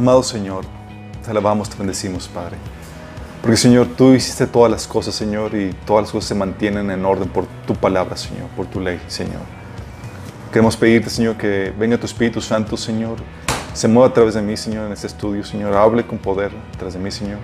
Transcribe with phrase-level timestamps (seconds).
[0.00, 0.64] Amado Señor,
[1.22, 2.56] te alabamos, te bendecimos, Padre.
[3.42, 7.04] Porque, Señor, tú hiciste todas las cosas, Señor, y todas las cosas se mantienen en
[7.04, 9.42] orden por tu palabra, Señor, por tu ley, Señor.
[10.50, 13.18] Queremos pedirte, Señor, que venga tu Espíritu Santo, Señor,
[13.74, 15.76] se mueva a través de mí, Señor, en este estudio, Señor.
[15.76, 17.38] Hable con poder a través de mí, Señor.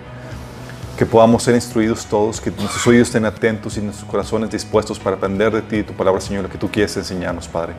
[0.96, 5.16] Que podamos ser instruidos todos, que nuestros oídos estén atentos y nuestros corazones dispuestos para
[5.16, 7.75] aprender de ti y tu palabra, Señor, lo que tú quieres enseñarnos, Padre.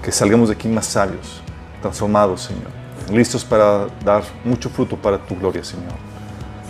[0.00, 1.42] Que salgamos de aquí más sabios,
[1.80, 2.81] transformados, Señor.
[3.10, 5.92] Listos para dar mucho fruto para tu gloria, Señor.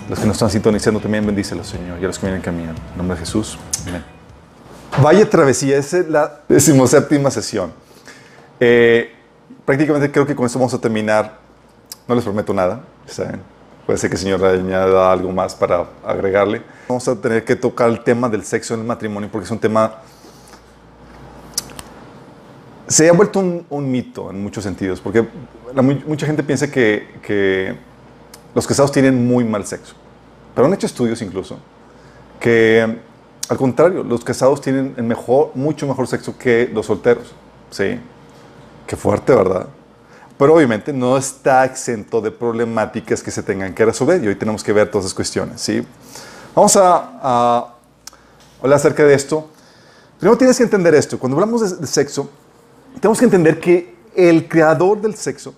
[0.09, 2.81] Los que nos están sintonizando también bendícelos, Señor, y a los que vienen caminando.
[2.93, 3.59] En nombre de Jesús.
[3.87, 4.05] Amén.
[5.01, 7.73] Vaya travesía, esa es la decimoséptima sesión.
[8.61, 9.15] Eh,
[9.65, 11.39] prácticamente creo que con esto vamos a terminar.
[12.07, 13.41] No les prometo nada, ¿saben?
[13.87, 16.62] Puede ser que el Señor añada algo más para agregarle.
[16.89, 19.59] Vamos a tener que tocar el tema del sexo en el matrimonio porque es un
[19.59, 20.01] tema...
[22.93, 25.27] Se ha vuelto un, mito en muchos sentidos, porque
[26.07, 27.75] mucha gente piensa que, que,
[28.55, 29.95] los casados tienen muy mal sexo.
[30.55, 31.59] Pero han hecho estudios incluso
[32.39, 32.99] que,
[33.49, 37.33] al contrario, los casados tienen el mejor, mucho mejor sexo que los solteros.
[37.71, 37.99] ¿Sí?
[38.87, 39.67] Qué fuerte, ¿verdad?
[40.43, 44.65] pero obviamente no está exento de problemáticas que se tengan que resolver y hoy tenemos
[44.65, 45.61] que ver todas esas cuestiones.
[45.61, 45.87] ¿sí?
[46.53, 47.77] Vamos a,
[48.61, 49.49] hablar acerca de esto.
[50.19, 51.17] Primero tienes que entender esto.
[51.17, 52.29] Cuando hablamos de, sexo,
[53.01, 55.55] tenemos que entender que el creador del sexo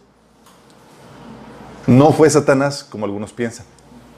[1.87, 3.67] no fue Satanás como algunos piensan.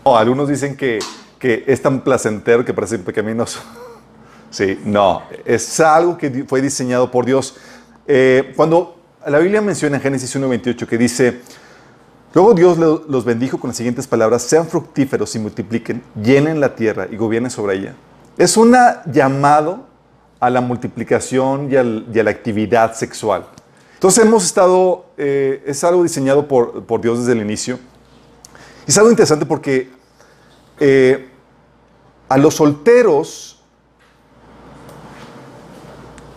[0.05, 0.99] algunos dicen que,
[1.39, 3.61] que es tan placentero que parece pecaminoso.
[4.49, 7.57] Sí, no, es algo que fue diseñado por Dios.
[8.07, 11.41] Eh, cuando la Biblia menciona en Génesis 1.28 que dice,
[12.33, 17.09] luego Dios los bendijo con las siguientes palabras, sean fructíferos y multipliquen, llenen la tierra
[17.11, 17.95] y gobiernen sobre ella.
[18.39, 18.75] Es un
[19.13, 19.89] llamado
[20.41, 23.47] a la multiplicación y, a la actividad sexual.
[23.95, 27.79] Entonces hemos estado, eh, es algo diseñado por, Dios desde el inicio.
[28.87, 29.91] Y es algo interesante porque
[30.79, 31.29] eh,
[32.29, 33.63] a los solteros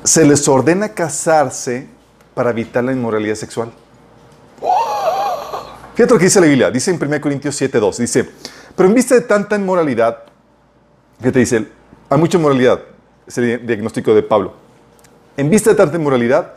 [0.04, 1.88] se les ordena casarse
[2.34, 3.72] para evitar la inmoralidad sexual.
[5.94, 6.72] Fíjate lo que dice la Biblia.
[6.72, 7.98] Dice en 1 Corintios 7.2.
[7.98, 8.30] Dice,
[8.76, 10.24] pero en vista de tanta inmoralidad,
[11.22, 11.68] ¿qué te dice?
[12.10, 12.80] Hay mucha inmoralidad.
[13.30, 14.56] Es diagnóstico de Pablo.
[15.38, 16.56] En vista de tanta inmoralidad,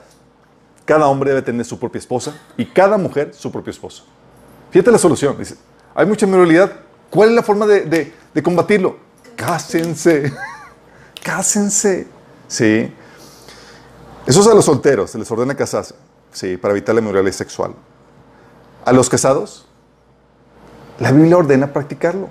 [0.84, 4.04] cada hombre debe tener su propia esposa y cada mujer su propio esposo.
[4.72, 5.38] Fíjate la solución.
[5.38, 5.54] Dice,
[5.94, 6.72] hay mucha inmoralidad.
[7.10, 8.96] ¿Cuál es la forma de, de combatirlo?
[9.36, 10.32] Cásense.
[11.22, 12.08] Cásense.
[12.48, 12.92] Sí.
[14.26, 15.94] Eso es a los solteros, se les ordena casarse,
[16.32, 17.74] sí, para evitar la inmoralidad sexual.
[18.84, 19.66] A los casados,
[21.00, 22.28] la Biblia ordena practicarlo.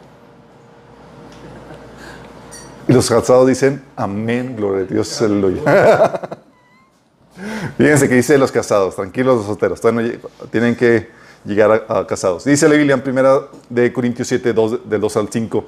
[2.87, 5.61] Y los casados dicen, amén, gloria a Dios, aleluya.
[7.77, 9.81] Fíjense que dice los casados, tranquilos los solteros,
[10.51, 11.09] tienen que
[11.45, 12.43] llegar a, casados.
[12.43, 13.39] Dice la Biblia en primera
[13.69, 15.65] de Corintios 7, 2, del 2 al 5.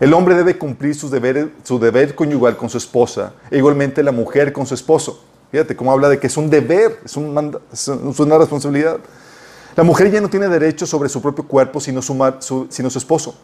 [0.00, 4.12] El hombre debe cumplir sus deberes, su deber conyugal con su esposa, e igualmente la
[4.12, 5.24] mujer con su esposo.
[5.50, 8.98] Fíjate cómo habla de que es un deber, es, una responsabilidad.
[9.76, 13.34] La mujer ya no tiene derecho sobre su propio cuerpo sino su, sino su esposo.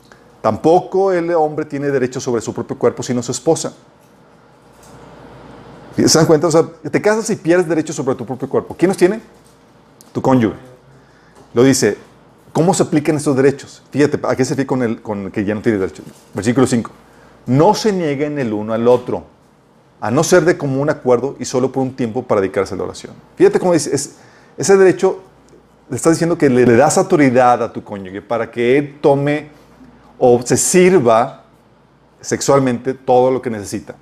[0.41, 3.72] Tampoco el hombre tiene derecho sobre su propio cuerpo sino su esposa.
[5.97, 6.47] ¿Se dan cuenta?
[6.47, 8.75] O sea, te casas y pierdes derecho sobre tu propio cuerpo.
[8.78, 9.21] ¿Quién los tiene?
[10.12, 10.56] Tu cónyuge.
[11.54, 11.97] Lo dice,
[12.53, 13.82] ¿cómo se aplican estos derechos?
[13.91, 16.04] Fíjate, ¿a qué se fija con el, con el que ya no tiene derecho?
[16.34, 16.91] Versículo 5.
[17.47, 19.25] No se nieguen el uno al otro
[20.00, 22.84] a no ser de común acuerdo y solo por un tiempo para dedicarse a la
[22.84, 23.15] oración.
[23.37, 23.94] Fíjate cómo dice,
[24.56, 25.20] ese derecho,
[25.88, 29.49] le estás diciendo que le, das autoridad a tu cónyuge para que él tome
[30.19, 31.45] o se sirva
[32.21, 33.95] sexualmente todo lo que necesita.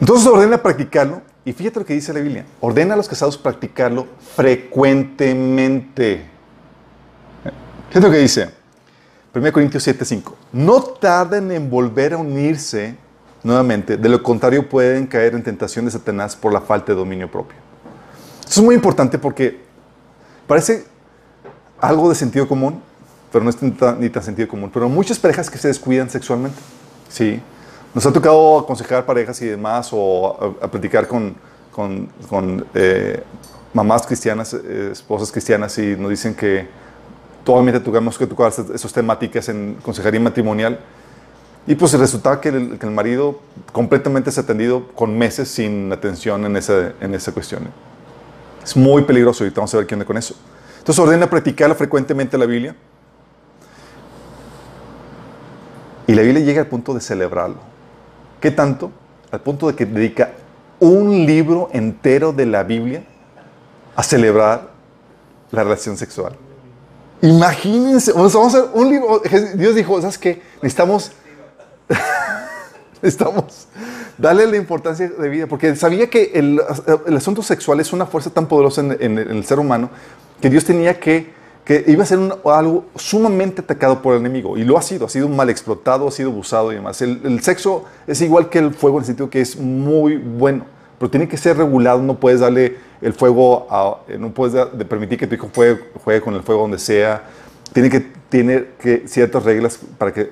[0.00, 4.06] Entonces ordena practicarlo y fíjate lo que dice la Biblia, ordena a los casados practicarlo
[4.34, 6.24] frecuentemente.
[7.88, 8.50] Fíjate lo que dice
[9.34, 12.96] 1 Corintios 7:5, no tarden en volver a unirse
[13.42, 13.96] nuevamente.
[13.96, 17.56] De lo contrario, pueden caer en tentación de Satanás por la falta de dominio propio.
[18.40, 19.60] Esto es muy importante porque
[20.46, 20.86] parece
[21.80, 22.82] algo de sentido común,
[23.32, 24.70] pero no es ni tan sentido común.
[24.72, 26.58] Pero muchas parejas que se descuidan sexualmente.
[27.08, 27.40] Sí.
[27.94, 31.34] Nos ha tocado aconsejar parejas y demás o a, platicar con,
[31.72, 33.22] con, eh,
[33.72, 36.68] mamás cristianas, eh, esposas cristianas y nos dicen que
[37.44, 40.78] totalmente tuvimos que tocar esas temáticas en consejería matrimonial
[41.66, 43.40] y pues resultaba que el, que el marido
[43.72, 47.68] completamente se ha atendido con meses sin atención en esa, en esa cuestión.
[48.64, 50.34] Es muy peligroso y vamos a ver qué onda con eso.
[50.78, 52.74] Entonces ordena practicarla frecuentemente la Biblia.
[56.08, 57.58] Y la Biblia llega al punto de celebrarlo.
[58.40, 58.90] ¿Qué tanto?
[59.30, 60.32] Al punto de que dedica
[60.80, 63.04] un libro entero de la Biblia
[63.94, 64.70] a celebrar
[65.50, 66.34] la relación sexual.
[67.20, 69.20] Imagínense, vamos a hacer un libro.
[69.54, 70.40] Dios dijo, ¿sabes qué?
[70.62, 71.12] Necesitamos,
[73.02, 73.68] necesitamos
[74.16, 76.58] darle la importancia de vida, porque sabía que el,
[77.16, 79.90] asunto sexual es una fuerza tan poderosa en, el ser humano
[80.40, 81.34] que Dios tenía que,
[81.68, 85.10] que iba a ser algo sumamente atacado por el enemigo, y lo ha sido, ha
[85.10, 87.02] sido mal explotado, ha sido abusado y demás.
[87.02, 90.64] El, sexo es igual que el fuego en el sentido que es muy bueno,
[90.98, 93.66] pero tiene que ser regulado, no puedes darle el fuego,
[94.08, 97.24] eh, no puedes permitir que tu hijo juegue, con el fuego donde sea.
[97.74, 98.00] Tiene que
[98.30, 100.30] tener que, ciertas reglas para que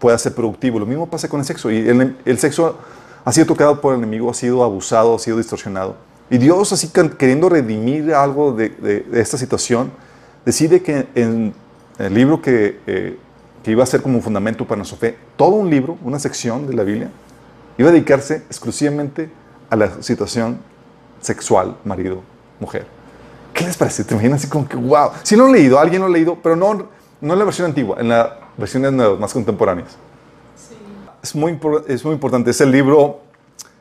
[0.00, 0.80] pueda ser productivo.
[0.80, 1.70] Lo mismo pasa con el sexo.
[1.70, 2.76] Y el, sexo
[3.24, 5.94] ha sido tocado por el enemigo, ha sido abusado, ha sido distorsionado.
[6.28, 9.92] Y Dios, así queriendo redimir algo de, esta situación,
[10.44, 11.54] decide que en
[11.98, 13.18] el libro que, eh,
[13.62, 16.66] que iba a ser como un fundamento para nuestra fe, todo un libro, una sección
[16.66, 17.10] de la Biblia,
[17.78, 19.30] iba a dedicarse exclusivamente
[19.70, 20.58] a la situación
[21.20, 22.22] sexual, marido,
[22.60, 22.86] mujer.
[23.54, 24.04] ¿Qué les parece?
[24.04, 25.10] ¿Te imaginas así como que, wow?
[25.22, 26.88] Si lo han leído, alguien lo ha leído, pero no,
[27.20, 29.90] no en la versión antigua, en la versión nuevas, más contemporáneas.
[30.56, 30.76] Sí.
[31.22, 33.20] Es, muy, es muy importante, es el libro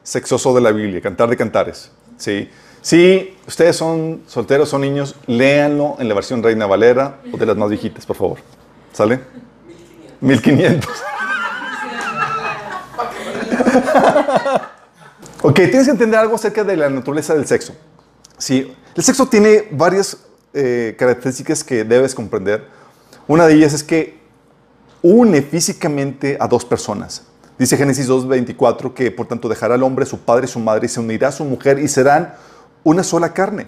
[0.03, 1.91] sexoso de la Biblia, Cantar de Cantares.
[2.17, 2.49] ¿sí?
[2.81, 7.55] Si ustedes son solteros, son niños, léanlo en la versión Reina Valera o de las
[7.55, 8.39] más viejitas, por favor.
[8.91, 9.19] ¿Sale?
[10.19, 10.89] 1500.
[10.89, 10.89] 1500.
[15.43, 17.73] Ok, tienes que entender algo acerca de la naturaleza del sexo.
[18.37, 20.17] Sí, el sexo tiene varias
[20.53, 22.67] eh, características que debes comprender.
[23.27, 24.19] Una de ellas es que
[25.01, 27.23] une físicamente a dos personas.
[27.57, 30.89] Dice Génesis 2.24 que por tanto dejará al hombre su padre y su madre y
[30.89, 32.35] se unirá a su mujer y serán
[32.83, 33.67] una sola carne.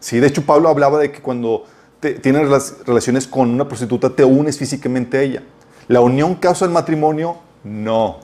[0.00, 1.64] Sí, de hecho Pablo hablaba de que cuando
[2.00, 2.48] tienes
[2.86, 5.42] relaciones con una prostituta te unes físicamente a ella.
[5.88, 7.38] ¿La unión causa el matrimonio?
[7.64, 8.20] No.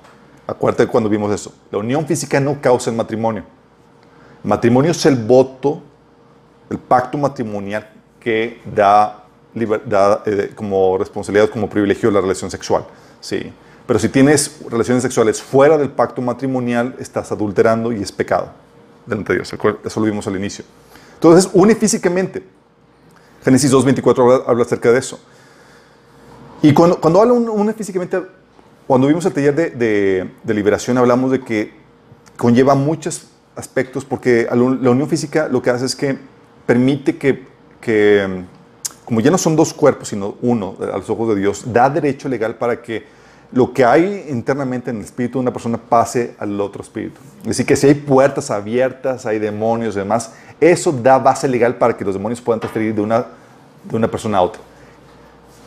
[0.46, 1.52] Acuérdate cuando vimos eso.
[1.70, 3.44] La unión física no causa el matrimonio.
[4.44, 5.82] El matrimonio es el voto,
[6.70, 9.24] el pacto matrimonial que da,
[9.54, 12.84] eh, como responsabilidad, como privilegio la relación sexual.
[13.20, 13.52] Sí.
[13.86, 18.50] Pero si tienes relaciones sexuales fuera del pacto matrimonial, estás adulterando y es pecado
[19.06, 19.52] delante de Dios.
[19.84, 20.64] Eso lo vimos al inicio.
[21.14, 22.42] Entonces, une físicamente.
[23.44, 25.20] Génesis 2.24 habla, acerca de eso.
[26.62, 28.22] Y cuando, cuando habla une físicamente,
[28.86, 31.72] cuando vimos el taller de, liberación hablamos de que
[32.36, 36.18] conlleva muchos aspectos porque la unión física lo que hace es que
[36.66, 38.44] permite que,
[39.04, 42.28] como ya no son dos cuerpos, sino uno a los ojos de Dios, da derecho
[42.28, 43.04] legal para que
[43.54, 47.20] lo que hay internamente en el espíritu de una persona pase al otro espíritu.
[47.42, 51.76] Es decir, que si hay puertas abiertas, hay demonios y demás, eso da base legal
[51.76, 53.26] para que los demonios puedan transferir de una,
[53.84, 54.60] de una persona a otra.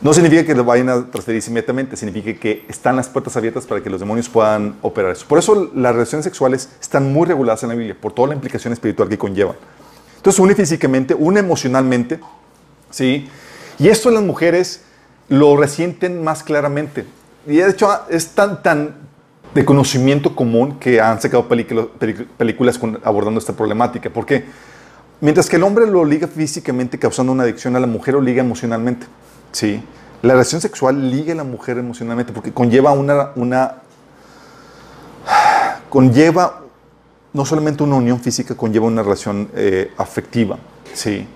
[0.02, 3.82] No significa que lo vayan a transferirse inmediatamente, significa que están las puertas abiertas para
[3.82, 5.26] que los demonios puedan operar eso.
[5.26, 8.74] Por eso las relaciones sexuales están muy reguladas en la Biblia, por toda la implicación
[8.74, 9.56] espiritual que conllevan.
[10.18, 12.20] Entonces, une físicamente, une emocionalmente,
[12.90, 13.28] ¿sí?
[13.78, 14.82] Y esto las mujeres
[15.28, 17.06] lo resienten más claramente.
[17.48, 18.94] Y de hecho es tan, tan
[19.54, 24.10] de conocimiento común que han sacado películas abordando esta problemática.
[24.10, 24.44] Porque
[25.22, 28.42] mientras que el hombre lo liga físicamente causando una adicción, a la mujer lo liga
[28.42, 29.06] emocionalmente.
[29.50, 29.82] Sí.
[30.20, 33.76] La relación sexual liga a la mujer emocionalmente porque conlleva una, una
[35.88, 36.60] conlleva
[37.32, 40.58] no solamente una unión física, conlleva una relación eh, afectiva.
[40.92, 41.26] Sí.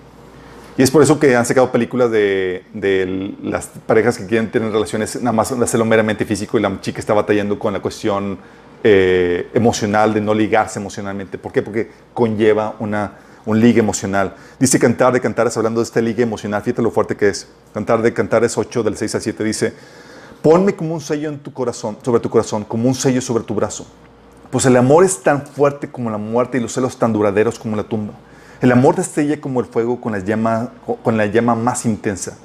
[0.77, 4.71] Y es por eso que han sacado películas de, de, las parejas que quieren tener
[4.71, 8.39] relaciones nada más hacerlo meramente físico y la chica está batallando con la cuestión
[8.83, 11.37] eh, emocional, de no ligarse emocionalmente.
[11.37, 11.61] ¿Por qué?
[11.61, 13.13] Porque conlleva una
[13.45, 14.35] un ligue emocional.
[14.59, 17.47] Dice Cantar de Cantares, hablando de este ligue emocional, fíjate lo fuerte que es.
[17.73, 19.73] Cantar de Cantares 8, del 6 al 7, dice,
[20.41, 23.53] ponme como un sello en tu corazón, sobre tu corazón, como un sello sobre tu
[23.53, 23.85] brazo.
[24.49, 27.75] Pues el amor es tan fuerte como la muerte y los celos tan duraderos como
[27.75, 28.13] la tumba.
[28.63, 30.71] El amor destella como el fuego con la llama,
[31.03, 32.37] con la llama más intensa.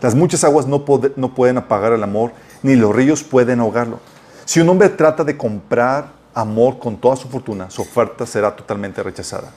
[0.00, 0.82] Las muchas aguas no,
[1.16, 4.00] no pueden apagar el amor, ni los ríos pueden ahogarlo.
[4.46, 9.02] Si un hombre trata de comprar amor con toda su fortuna, su oferta será totalmente
[9.02, 9.50] rechazada.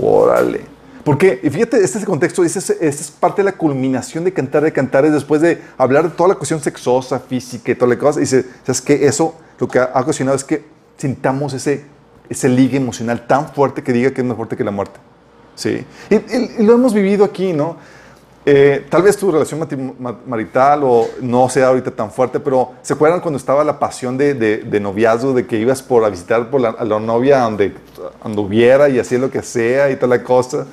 [0.00, 0.66] Órale.
[1.02, 4.32] Porque, fíjate, este es el contexto, este es, este es parte de la culminación de
[4.32, 7.98] Cantar de Cantares después de hablar de toda la cuestión sexosa, física y toda la
[7.98, 8.20] cosa.
[8.20, 9.04] Y dice, ¿sabes qué?
[9.04, 10.64] Eso lo que ha ocasionado es que
[10.96, 11.86] sintamos ese,
[12.28, 15.00] ese ligue emocional tan fuerte que diga que es más fuerte que la muerte.
[15.54, 15.84] Sí.
[16.10, 17.76] y lo hemos vivido aquí, ¿no?
[18.46, 19.66] Eh, tal vez tu relación
[20.26, 24.34] marital o no sea ahorita tan fuerte, pero ¿se acuerdan cuando estaba la pasión de,
[24.34, 27.74] de, noviazgo, de que ibas por a visitar por la, a la novia donde
[28.22, 30.66] anduviera y hacía lo que sea y toda la cosa?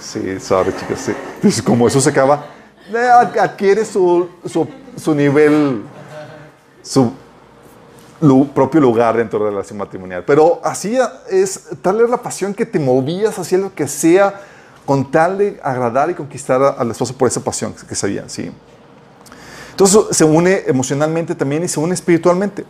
[0.00, 1.12] Sí, sorry chicas, sí.
[1.36, 2.44] Entonces, como eso se acaba,
[2.92, 5.82] eh, adquiere su, su, su nivel,
[6.82, 7.12] su
[8.54, 10.24] propio lugar dentro de la relación matrimonial.
[10.26, 10.98] Pero así
[11.30, 14.40] es tal vez la pasión que te movías, hacía lo que sea
[14.86, 18.28] con tal de agradar y conquistar a, a la esposa por esa pasión que sabía,
[18.28, 18.50] ¿sí?
[19.70, 22.64] Entonces se une emocionalmente también y se une espiritualmente.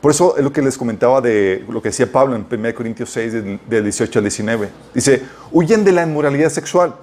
[0.00, 3.10] Por eso es lo que les comentaba de lo que decía Pablo en 1 Corintios
[3.10, 4.68] 6, del, del 18 al 19.
[4.94, 6.94] Dice, huyen de la inmoralidad sexual.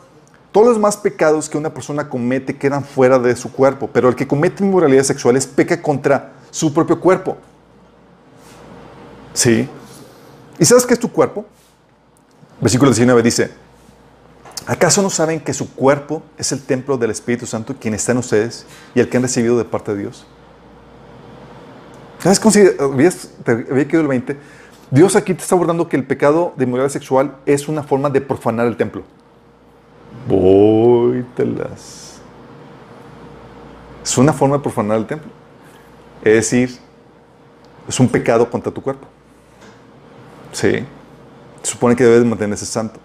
[0.51, 4.15] Todos los más pecados que una persona comete quedan fuera de su cuerpo, pero el
[4.15, 7.37] que comete inmoralidad sexual es peca contra su propio cuerpo.
[9.33, 9.67] ¿Sí?
[10.59, 11.45] ¿Y sabes qué es tu cuerpo?
[12.61, 13.51] Versículo 19 dice,
[14.67, 18.19] ¿acaso no saben que su cuerpo es el templo del Espíritu Santo, quien está en
[18.19, 20.25] ustedes y el que han recibido de parte de Dios?
[22.19, 22.63] ¿Sabes cómo si
[23.43, 24.37] te había quedado el 20?
[24.91, 28.21] Dios aquí te está abordando que el pecado de inmoralidad sexual es una forma de
[28.21, 29.03] profanar el templo.
[30.29, 32.21] Vóytelas.
[34.03, 35.31] Es una forma de profanar el templo.
[36.23, 36.77] Es decir,
[37.89, 39.07] es un pecado contra tu cuerpo.
[40.53, 40.85] Sí.
[41.61, 42.99] Supone que debes mantenerse santo.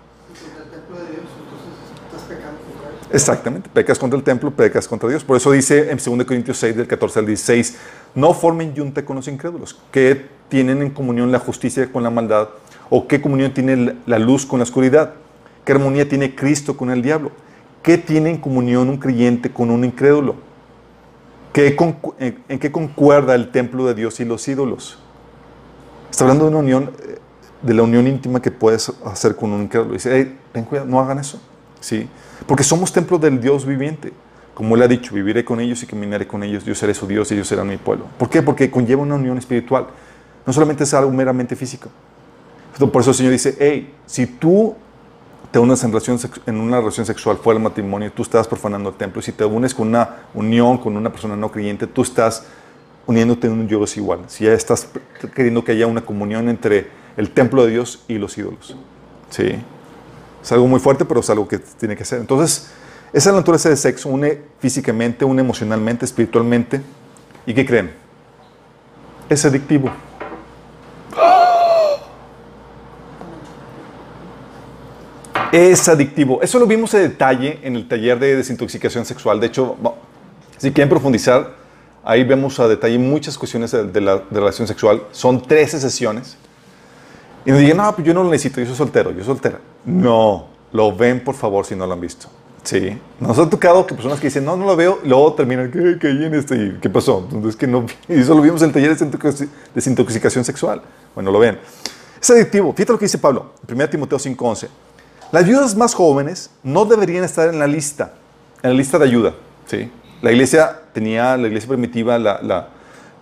[3.11, 3.71] Exactamente.
[3.73, 5.25] Pecas contra el templo, pecas contra Dios.
[5.25, 7.79] Por eso dice en 2 Corintios 6, del 14 al 16,
[8.15, 12.49] no formen yunta con los incrédulos, que tienen en comunión la justicia con la maldad,
[12.91, 15.15] o qué comunión tiene la luz con la oscuridad,
[15.65, 17.33] qué armonía tiene Cristo con el diablo,
[17.83, 20.37] qué tiene en comunión un creyente con un incrédulo,
[21.53, 21.77] ¿Qué
[22.21, 24.99] en qué concuerda el templo de Dios y los ídolos.
[26.11, 27.19] Está hablando de una unión, eh,
[27.63, 29.95] de la unión íntima que puedes hacer con un incrédulo.
[29.95, 31.41] Dice, hey, ten cuidado, no hagan eso.
[31.81, 32.09] ¿Sí?
[32.47, 34.13] Porque somos templo del Dios viviente.
[34.55, 36.65] Como Él ha dicho, viviré con ellos y caminaré con ellos.
[36.65, 38.07] Yo seré su Dios y ellos serán mi pueblo.
[38.19, 38.43] ¿Por qué?
[38.43, 39.87] Porque conlleva una unión espiritual.
[40.45, 41.89] No solamente es algo meramente físico.
[42.79, 44.75] Por eso el Señor dice, hey, si tú
[45.51, 48.97] te unes en, relación en una relación sexual fuera del matrimonio, tú estás profanando el
[48.97, 49.23] templo.
[49.23, 52.45] Si te unes con una unión con una persona no creyente, tú estás
[53.07, 54.21] uniéndote en un yugo desigual.
[54.29, 54.89] Si ya estás
[55.35, 56.89] queriendo que haya una comunión entre
[57.19, 58.77] el templo de Dios y los ídolos.
[59.29, 59.61] Sí.
[60.41, 62.21] Es algo muy fuerte, pero es algo que tiene que ser.
[62.21, 62.71] Entonces,
[63.13, 66.81] esa naturaleza de sexo une físicamente, une emocionalmente, espiritualmente.
[67.45, 67.91] ¿Y qué creen?
[69.29, 69.91] Es adictivo.
[75.51, 76.41] Es adictivo.
[76.41, 79.41] Eso lo vimos en detalle en el taller de desintoxicación sexual.
[79.41, 79.77] De hecho,
[80.57, 81.53] si quieren profundizar,
[82.05, 85.03] ahí vemos a detalle muchas cuestiones de la de relación sexual.
[85.11, 86.37] Son 13 sesiones.
[87.49, 89.59] Y nos digan, no, pues yo no lo necesito, yo soy soltero, yo soy soltera.
[89.87, 92.29] No, lo ven por favor si no lo han visto.
[92.63, 92.99] Sí.
[93.21, 96.09] Nos ha tocado que personas que dicen, no, no lo veo, luego terminan, ¿qué, qué
[96.11, 96.57] en este?
[96.57, 97.27] ¿Y ¿Qué pasó?
[97.33, 100.83] Entonces, que no, y eso lo vimos en el taller de desintoxi- desintoxicación sexual.
[101.15, 101.59] Bueno, lo ven.
[102.21, 102.75] Es adictivo.
[102.75, 104.69] Fíjate lo que dice Pablo, 1 Timoteo 5:11.
[105.33, 108.13] Las viudas más jóvenes no deberían estar en la lista,
[108.63, 109.33] en la lista de ayuda.
[109.67, 109.91] ¿sí?
[110.21, 112.69] La iglesia tenía, la iglesia primitiva, la-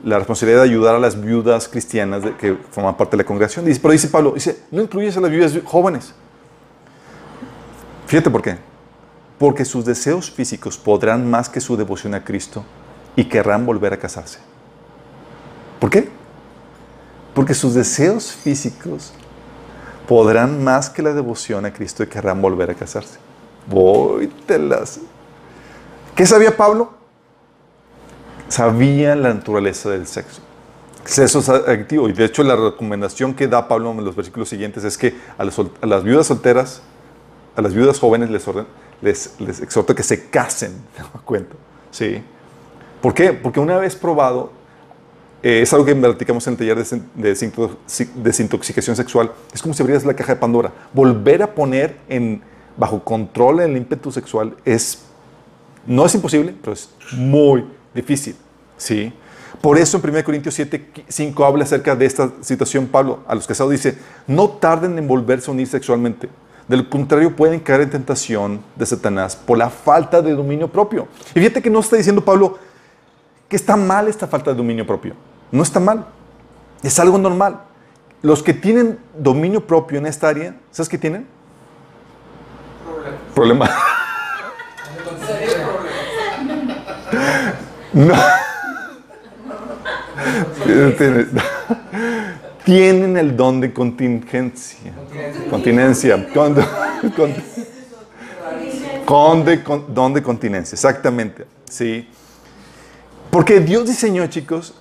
[0.05, 3.65] la responsabilidad de ayudar a las viudas cristianas que forman parte de la congregación.
[3.65, 6.15] Dice, pero dice Pablo, dice, no incluyes a las viudas jóvenes.
[8.07, 8.59] Fíjate por qué.
[9.39, 12.65] Porque sus deseos físicos podrán más que su devoción a Cristo
[13.17, 14.39] y querrán volver a casarse.
[15.81, 16.09] ¿Por qué?
[17.35, 19.13] Porque sus deseos físicos
[20.09, 23.19] podrán más que la devoción a Cristo y querrán volver a casarse.
[23.67, 25.01] Vóytelas.
[26.15, 26.96] ¿Qué sabía Pablo?
[28.49, 30.41] Sabía la naturaleza del sexo.
[31.07, 32.09] Eso es adictivo.
[32.09, 35.45] Y de hecho, la recomendación que da Pablo en los versículos siguientes es que a
[35.45, 36.83] las, viudas solteras,
[37.55, 38.67] a las viudas jóvenes les, orden-
[39.03, 40.73] les, exhorta que se casen.
[40.97, 41.55] ¿Te das cuenta?
[41.91, 42.23] Sí.
[43.01, 43.33] ¿Por qué?
[43.33, 44.51] Porque una vez probado,
[45.43, 49.31] eh, es algo que platicamos en el taller de, de desintoxi- desintoxicación sexual.
[49.53, 50.73] Es como si abrieras la caja de Pandora.
[50.93, 52.43] Volver a poner en,
[52.77, 55.05] bajo control el ímpetu sexual es,
[55.87, 57.65] no es imposible, pero es muy
[57.97, 58.37] difícil.
[58.77, 59.13] ¿sí?
[59.61, 63.21] Por eso en 1 Corintios 7, 5 habla acerca de esta situación Pablo.
[63.27, 66.29] A los casados dice, no tarden en volverse a unir sexualmente.
[66.69, 71.07] Del contrario, pueden caer en tentación de Satanás por la falta de dominio propio.
[71.31, 72.59] Y fíjate que no está diciendo Pablo
[73.49, 75.15] que está mal esta falta de dominio propio.
[75.53, 76.07] No está mal.
[76.83, 77.61] Es algo normal.
[78.23, 81.27] Los que tienen dominio propio en esta área, ¿sabes qué tienen?
[83.35, 83.71] Problema.
[87.07, 87.66] Problema.
[87.93, 88.15] No.
[90.65, 91.31] Tienen-
[92.65, 94.93] Tienen el don de contingencia.
[95.51, 96.29] Continencia.
[96.35, 96.55] Con,
[97.15, 97.35] con-
[99.05, 100.75] con de- con- don de continencia.
[100.75, 101.47] Exactamente.
[101.71, 102.09] Sí.
[103.31, 104.75] Porque Dios diseñó, chicos,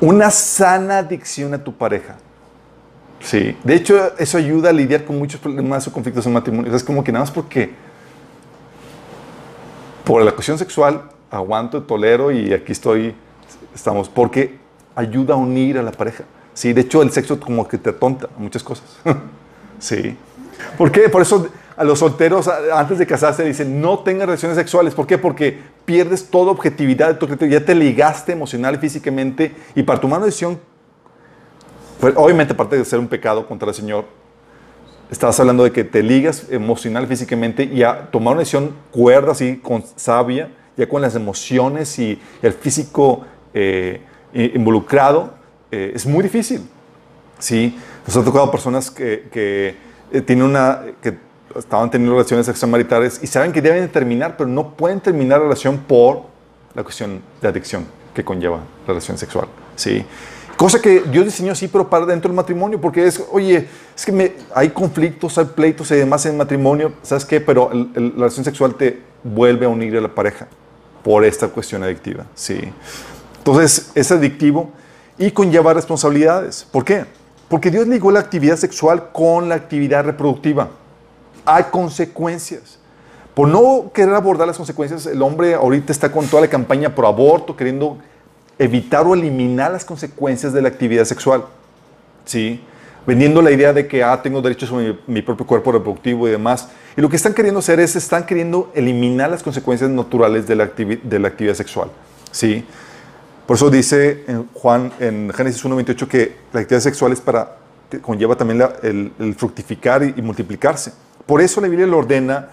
[0.00, 2.16] una sana adicción a tu pareja.
[3.20, 3.56] Sí.
[3.64, 6.74] De hecho, eso ayuda a lidiar con muchos problemas o conflictos en matrimonio.
[6.74, 7.72] Es como que nada más porque
[10.08, 13.14] por la cuestión sexual aguanto, tolero y aquí estoy,
[13.74, 14.56] estamos, porque
[14.96, 16.24] ayuda a unir a la pareja.
[16.54, 18.86] Sí, de hecho el sexo como que te atonta muchas cosas.
[19.78, 20.16] sí.
[20.78, 21.10] ¿Por qué?
[21.10, 24.94] Por eso a los solteros antes de casarse dicen no tengan relaciones sexuales.
[24.94, 25.18] ¿Por qué?
[25.18, 27.60] Porque pierdes toda objetividad de tu criterio.
[27.60, 30.58] Ya te ligaste emocional y físicamente y para tomar una decisión,
[32.00, 34.06] pues, obviamente aparte de ser un pecado contra el Señor,
[35.10, 39.56] estás hablando de que te ligas emocional físicamente y a tomar una decisión cuerda así,
[39.62, 43.24] con sabia, ya con las emociones y el físico
[43.54, 44.00] eh,
[44.32, 45.34] involucrado,
[45.70, 46.62] eh, es muy difícil.
[47.38, 51.18] Sí, nos ha tocado personas que, eh, tienen una, que
[51.56, 55.44] estaban teniendo relaciones extramaritales y saben que deben de terminar, pero no pueden terminar la
[55.44, 56.22] relación por
[56.74, 59.48] la cuestión de adicción que conlleva la relación sexual.
[59.76, 60.04] Sí.
[60.58, 64.10] Cosa que Dios diseñó así, pero para dentro del matrimonio, porque es, oye, es que
[64.10, 67.40] me- hay conflictos, hay pleitos y demás en matrimonio, ¿sabes qué?
[67.40, 70.48] Pero el- el- la relación sexual te vuelve a unir a la pareja
[71.04, 72.26] por esta cuestión adictiva.
[72.34, 72.58] Sí.
[73.38, 74.72] Entonces, es adictivo
[75.16, 76.66] y conlleva responsabilidades.
[76.72, 77.04] ¿Por qué?
[77.48, 80.70] Porque Dios ligó la actividad sexual con la actividad reproductiva.
[81.44, 82.80] Hay consecuencias.
[83.32, 87.06] Por no querer abordar las consecuencias, el hombre ahorita está con toda la campaña por
[87.06, 87.98] aborto, queriendo
[88.58, 91.44] evitar o eliminar las consecuencias de la actividad sexual.
[92.24, 92.60] ¿Sí?
[93.06, 96.68] Vendiendo la idea de que, ah, tengo derecho sobre mi, propio cuerpo reproductivo y demás.
[96.96, 100.64] Y lo que están queriendo hacer es, están queriendo eliminar las consecuencias naturales de la,
[100.64, 101.90] actividad sexual.
[102.30, 102.64] ¿Sí?
[103.46, 107.56] Por eso dice Juan, en Génesis 1.28, que la actividad sexual es para,
[108.02, 110.92] conlleva también el, fructificar y, y multiplicarse.
[111.24, 112.48] Por eso la Biblia le ordena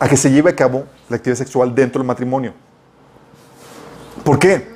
[0.00, 2.52] a que se lleve a cabo la actividad sexual dentro del matrimonio.
[4.24, 4.66] ¿Por qué?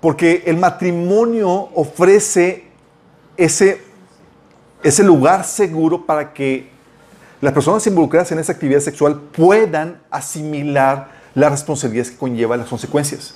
[0.00, 2.64] Porque el matrimonio ofrece
[3.36, 3.80] ese,
[4.82, 6.68] ese lugar seguro para que
[7.40, 13.34] las personas involucradas en esa actividad sexual puedan asimilar las responsabilidades que conlleva las consecuencias.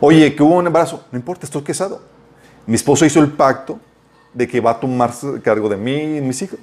[0.00, 2.02] Oye, que hubo un embarazo, no importa, estoy casado.
[2.66, 3.78] Mi esposo hizo el pacto
[4.34, 6.60] de que va a tomarse cargo de mí y mis hijos.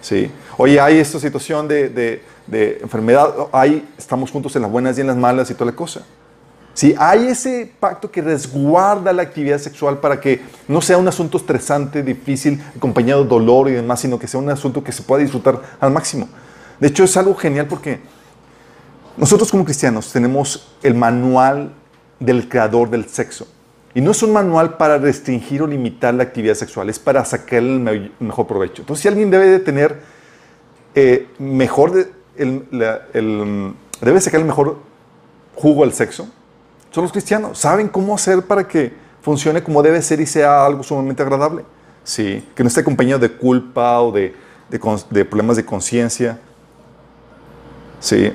[0.00, 0.30] ¿Sí?
[0.56, 5.02] Oye, hay esta situación de, de- de enfermedad, hay, estamos juntos en las buenas y
[5.02, 6.02] en las malas y toda la cosa.
[6.80, 6.94] ¿Sí?
[6.98, 12.02] Hay ese pacto que resguarda la actividad sexual para que no sea un asunto estresante,
[12.02, 15.60] difícil, acompañado de dolor y demás, sino que sea un asunto que se pueda disfrutar
[15.78, 16.26] al máximo.
[16.78, 18.00] De hecho, es algo genial porque
[19.18, 21.70] nosotros como cristianos tenemos el manual
[22.18, 23.46] del creador del sexo.
[23.92, 27.58] Y no es un manual para restringir o limitar la actividad sexual, es para sacar
[27.58, 28.80] el me- mejor provecho.
[28.80, 30.00] Entonces, si alguien debe de tener
[30.94, 34.78] eh, mejor, de- el- la- el- debe sacar el mejor
[35.56, 36.26] jugo al sexo,
[36.90, 37.58] son los cristianos.
[37.58, 41.64] Saben cómo hacer para que funcione como debe ser y sea algo sumamente agradable.
[42.04, 44.34] Sí, que no esté acompañado de culpa o de,
[44.68, 46.38] de problemas de conciencia.
[48.00, 48.32] Sí.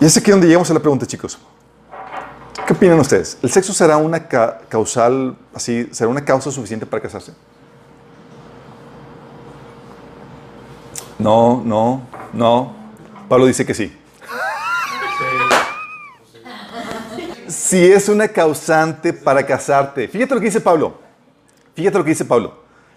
[0.00, 1.38] Y es aquí donde llegamos a la pregunta, chicos.
[2.66, 3.38] ¿Qué opinan ustedes?
[3.42, 7.32] ¿El sexo será una ca- causal, así, será una causa suficiente para casarse?
[11.18, 12.74] No, no, no.
[13.28, 13.96] Pablo dice que sí.
[17.52, 20.08] Si es una causante para casarte.
[20.08, 20.94] Fíjate lo que dice Pablo.
[21.74, 22.54] Fíjate lo que dice Pablo.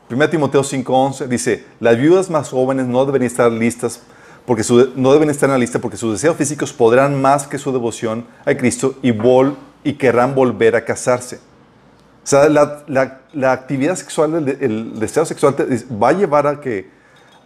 [0.10, 4.02] 1 Timoteo 5:11 dice, las viudas más jóvenes no deben estar listas
[4.46, 4.64] porque
[4.96, 8.28] no deben estar en la lista porque sus deseos físicos podrán más que su devoción
[8.46, 11.38] a Cristo y, vol- y querrán volver a casarse.
[11.38, 15.56] O sea, la, la- actividad sexual, el, de- el deseo sexual
[16.02, 16.90] va a llevar a que,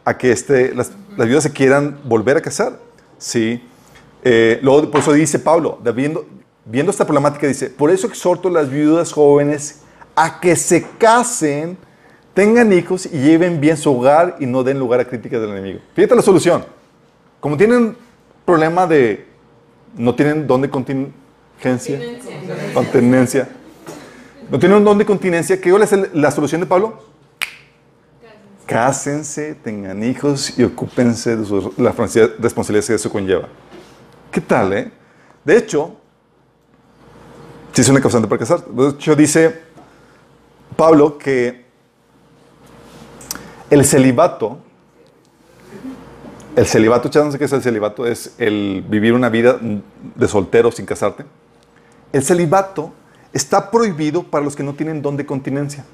[0.04, 0.92] a que este, las,
[1.28, 2.78] viudas se quieran volver a casar.
[3.18, 3.64] ¿sí?
[4.24, 6.20] Eh, luego, por eso dice Pablo, de-
[6.70, 9.82] viendo, esta problemática, dice, por eso exhorto a las viudas jóvenes
[10.16, 11.78] a que se casen,
[12.34, 15.80] tengan hijos y lleven bien su hogar y no den lugar a críticas del enemigo.
[15.94, 16.64] Fíjate la solución.
[17.40, 17.96] Como tienen
[18.46, 19.26] problema de,
[19.96, 22.00] no tienen don de contingencia,
[22.74, 23.50] continencia,
[24.50, 27.02] no tienen un don de continencia, ¿qué es la solución de Pablo?
[28.66, 33.48] Cásense, tengan hijos y ocúpense de sus, las responsabilidades que eso conlleva.
[34.32, 34.92] ¿Qué tal, eh?
[35.44, 35.96] De hecho,
[37.80, 38.66] si es una causante para casar.
[38.66, 39.58] De hecho, dice
[40.76, 41.64] Pablo que
[43.70, 44.58] el celibato,
[46.58, 48.06] el celibato, ¿ya no sé qué es el celibato?
[48.06, 51.24] Es el vivir una vida de soltero sin casarte.
[52.12, 52.92] El celibato
[53.32, 55.86] está prohibido para los que no tienen don de continencia.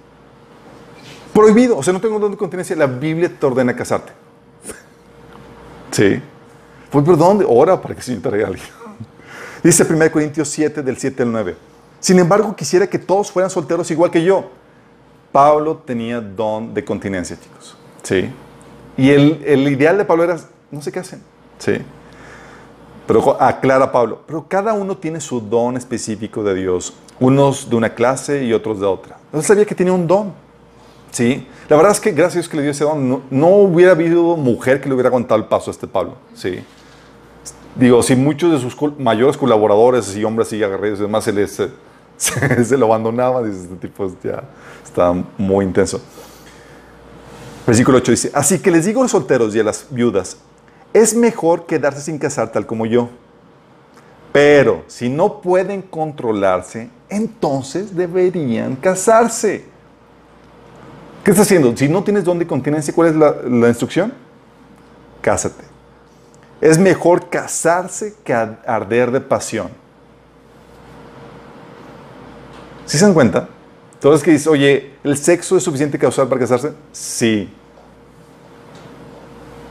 [1.35, 4.11] Prohibido, o sea, no tengo don de continencia, la Biblia te ordena casarte.
[5.91, 6.19] Sí.
[6.89, 7.45] Pues, pero ¿dónde?
[7.47, 8.57] Ora para que el Señor te regale.
[9.63, 11.74] Dice 1 Corintios 7, del 7 al 9.
[12.05, 14.51] Sin embargo, quisiera que todos fueran solteros igual que yo.
[15.31, 17.75] Pablo tenía don de continencia, chicos.
[18.03, 18.29] Sí.
[18.95, 20.37] Y el, el ideal de Pablo era,
[20.69, 21.23] no se casen.
[21.57, 21.79] Sí.
[23.07, 26.93] Pero aclara Pablo, pero cada uno tiene su don específico de Dios.
[27.19, 29.17] Unos de una clase y otros de otra.
[29.33, 30.31] Él sabía que tenía un don.
[31.09, 31.47] Sí.
[31.67, 33.93] La verdad es que gracias a Dios que le dio ese don, no, no hubiera
[33.93, 36.17] habido mujer que le hubiera aguantado el paso a este Pablo.
[36.35, 36.59] Sí.
[37.73, 41.59] Digo, si muchos de sus mayores colaboradores y hombres y agarreros y demás se, les,
[42.63, 44.43] se, lo abandonaban, dice, este tipo ya
[44.83, 46.01] está muy intenso.
[47.65, 50.37] Versículo 8 dice, así que les digo a los solteros y a las viudas,
[50.93, 53.09] es mejor quedarse sin casar tal como yo.
[54.31, 59.65] Pero si no pueden controlarse, entonces deberían casarse.
[61.23, 61.75] ¿Qué está haciendo?
[61.75, 64.13] Si no tienes don de continencia, ¿cuál es la, la instrucción?
[65.21, 65.63] Cásate.
[66.61, 69.69] Es mejor casarse que arder de pasión.
[72.85, 73.49] ¿Sí se dan cuenta?
[73.99, 76.73] Todos que dicen, oye, ¿el sexo es suficiente causal para casarse?
[76.91, 77.49] Sí.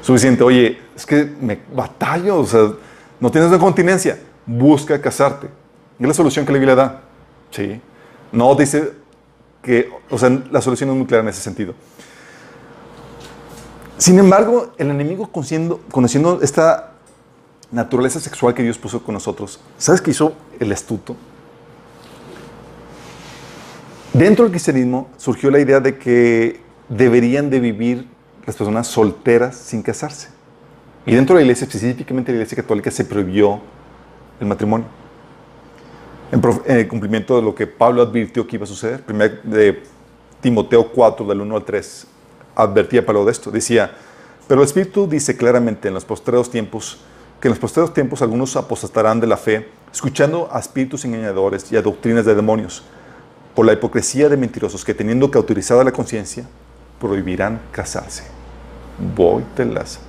[0.03, 0.43] Suficiente.
[0.43, 2.73] Oye, es que me batallo, o sea,
[3.21, 4.19] no tienes una continencia.
[4.45, 5.49] Busca casarte.
[5.99, 7.03] Es la solución que la Biblia da.
[7.51, 7.81] Sí.
[8.33, 8.93] No dice
[9.63, 11.75] que, o sea, la solución es muy clara en ese sentido.
[13.97, 16.91] Sin embargo, el enemigo conociendo, conociendo esta
[17.71, 21.15] naturaleza sexual que Dios puso con nosotros, ¿sabes qué hizo el astuto?
[24.15, 28.07] Dentro del cristianismo surgió la idea de que deberían de vivir
[28.47, 30.29] las personas solteras sin casarse.
[31.05, 33.61] Y dentro de la iglesia, específicamente la iglesia católica, se prohibió
[34.39, 34.87] el matrimonio.
[36.31, 39.03] En, cumplimiento de lo que Pablo advirtió que iba a suceder.
[39.03, 39.83] Primero de
[40.41, 42.07] Timoteo 4, del 1 al 3,
[42.55, 43.51] advertía Pablo de esto.
[43.51, 43.91] Decía,
[44.47, 47.01] pero el Espíritu dice claramente en los postreros tiempos
[47.41, 51.77] que en los postreros tiempos algunos apostatarán de la fe, escuchando a espíritus engañadores y
[51.77, 52.85] a doctrinas de demonios,
[53.55, 56.45] por la hipocresía de mentirosos que teniendo cauterizada la conciencia,
[57.01, 58.25] prohibirán casarse.
[59.15, 60.01] Voy telas.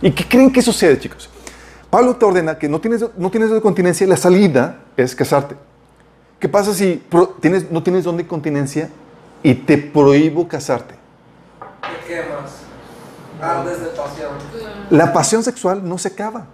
[0.00, 1.28] ¿Y qué creen que sucede, chicos?
[1.90, 5.56] Pablo te ordena que no tienes, no tienes continencia la salida es casarte.
[6.40, 8.90] ¿Qué pasa si pro- tienes, no tienes don de continencia
[9.42, 10.94] y te prohíbo casarte?
[11.80, 12.50] Te quemas.
[13.40, 14.30] Ardes de pasión.
[14.90, 16.46] La pasión sexual no se acaba.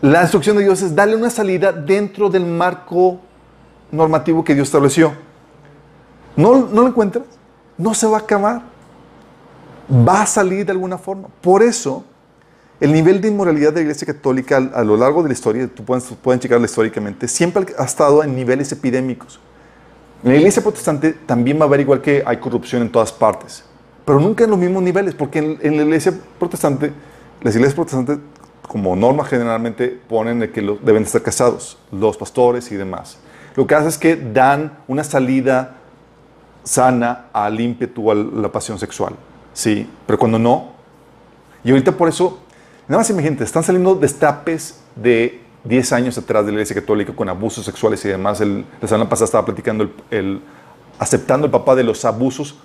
[0.00, 3.20] La instrucción de Dios es darle una salida dentro del marco
[3.92, 5.12] normativo que Dios estableció.
[6.34, 7.24] ¿No, lo encuentras?
[7.78, 8.62] No se va a acabar.
[9.90, 11.28] Va a salir de alguna forma.
[11.40, 12.04] Por eso,
[12.80, 15.84] el nivel de inmoralidad de la Iglesia Católica a, lo largo de la historia, tú
[15.84, 19.38] pueden, pueden checarla históricamente, siempre ha estado en niveles epidémicos.
[20.24, 23.64] En la Iglesia Protestante también va a haber igual que hay corrupción en todas partes,
[24.04, 26.92] pero nunca en los mismos niveles, porque en, la Iglesia Protestante,
[27.42, 28.18] las iglesias protestantes
[28.66, 33.18] como norma generalmente ponen que lo- deben estar casados, los pastores y demás.
[33.56, 35.76] Lo que hace es que dan una salida
[36.64, 39.14] sana al ímpetu, a la pasión sexual.
[39.52, 40.72] Sí, pero cuando no,
[41.64, 42.38] y ahorita por eso,
[42.88, 47.28] nada más imagínate, están saliendo destapes de 10 años atrás de la Iglesia Católica con
[47.28, 48.40] abusos sexuales y demás.
[48.40, 50.40] El, la semana pasada estaba platicando, el, el-
[50.98, 52.56] aceptando el papá de los abusos,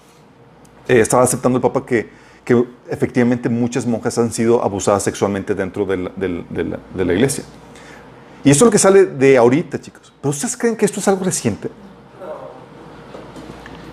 [0.88, 2.10] eh, estaba aceptando el papá que,
[2.46, 7.06] que efectivamente muchas monjas han sido abusadas sexualmente dentro de la, del- de la- de
[7.06, 7.44] la iglesia.
[8.44, 10.14] Y esto es lo que sale de ahorita, chicos.
[10.22, 11.70] ¿Pero ustedes creen que esto es algo reciente?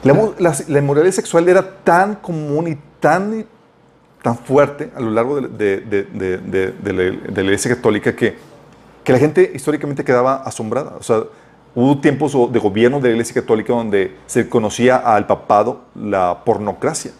[0.04, 3.46] La, la, inmoralidad sexual era tan común y tan,
[4.22, 6.06] tan fuerte a lo largo de,
[7.32, 8.36] la, iglesia católica que,
[9.02, 10.96] que la gente históricamente quedaba asombrada.
[10.98, 11.22] O sea,
[11.74, 17.12] hubo tiempos de gobierno de la iglesia católica donde se conocía al papado la pornocracia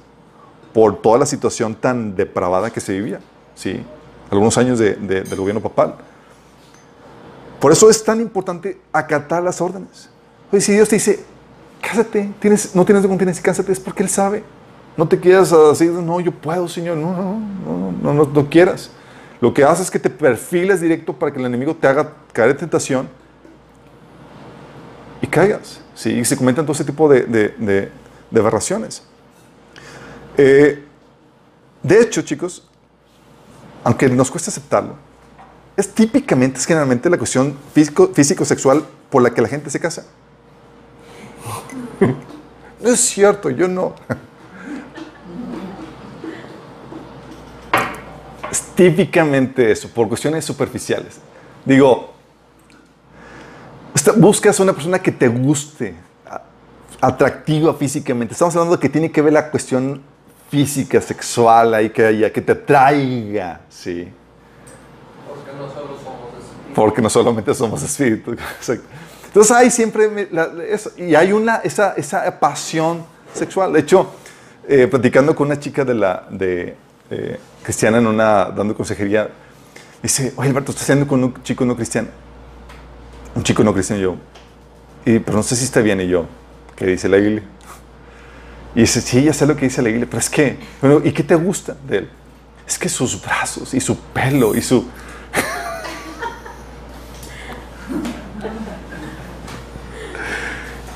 [0.75, 3.21] por toda la situación tan depravada que se vivía.
[3.55, 3.83] ¿sí?
[4.31, 5.95] Algunos años de- del gobierno papal.
[7.61, 10.09] Por eso es tan importante acatar las órdenes.
[10.53, 11.25] Oye, si Dios te dice,
[11.81, 14.45] cásate, tienes, no tienes de continencia, cásate, es porque Él sabe.
[14.97, 18.91] No te quieras así, no, yo puedo, Señor, no, no, no, no, no, no quieras.
[19.41, 22.51] Lo que haces es que te perfiles directo para que el enemigo te haga caer
[22.51, 23.09] en tentación
[25.21, 25.81] y caigas.
[25.95, 26.11] ¿sí?
[26.11, 27.49] Y se comentan todo ese tipo de, de,
[28.31, 29.03] de- aberraciones.
[30.37, 30.85] Eh,
[31.83, 32.67] de hecho, chicos,
[33.85, 34.95] aunque nos cuesta aceptarlo,
[35.77, 40.05] es típicamente, es generalmente la cuestión físico- físico-sexual por la que la gente se casa.
[42.81, 43.95] No es cierto, yo no.
[48.51, 51.19] Es típicamente eso, por cuestiones superficiales.
[51.65, 52.13] Digo,
[54.17, 55.95] buscas una persona que te guste,
[56.29, 56.43] a-
[57.01, 58.33] atractiva físicamente.
[58.35, 60.03] Estamos hablando de que tiene que ver la cuestión
[60.51, 64.09] física, sexual, ahí que que te atraiga, ¿sí?
[65.27, 66.64] Porque no solo somos espíritus.
[66.75, 68.37] Porque no solamente somos espíritus.
[69.27, 73.73] Entonces hay siempre, la- eso, y hay una, esa, esa pasión sexual.
[73.73, 74.13] De hecho,
[74.69, 76.77] eh, platicando con una chica de la, de,
[77.11, 79.29] eh, cristiana en una, dando consejería,
[80.03, 82.09] dice, oye Alberto, estás haciendo con un chico no cristiano.
[83.35, 84.17] Un chico no cristiano yo.
[85.05, 86.27] Y, pero no sé si está bien y yo,
[86.77, 87.43] que dice la Biblia.
[88.77, 91.13] Y dice, sí, ya sé lo que dice la iglesia, pero es que, bueno, ¿y
[91.13, 92.11] qué te gusta de él?
[92.67, 94.87] Es que sus brazos y su pelo y su...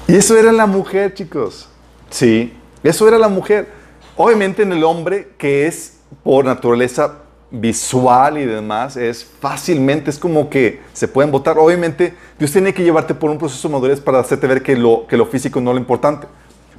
[0.08, 1.68] y eso era la mujer, chicos.
[2.08, 3.68] Sí, eso era la mujer.
[4.16, 7.18] Obviamente en el hombre, que es por naturaleza
[7.50, 11.58] visual y demás, es fácilmente, es como que se pueden votar.
[11.58, 15.06] Obviamente, Dios tiene que llevarte por un proceso de madurez para hacerte ver que lo,
[15.06, 16.26] que lo físico no es lo importante.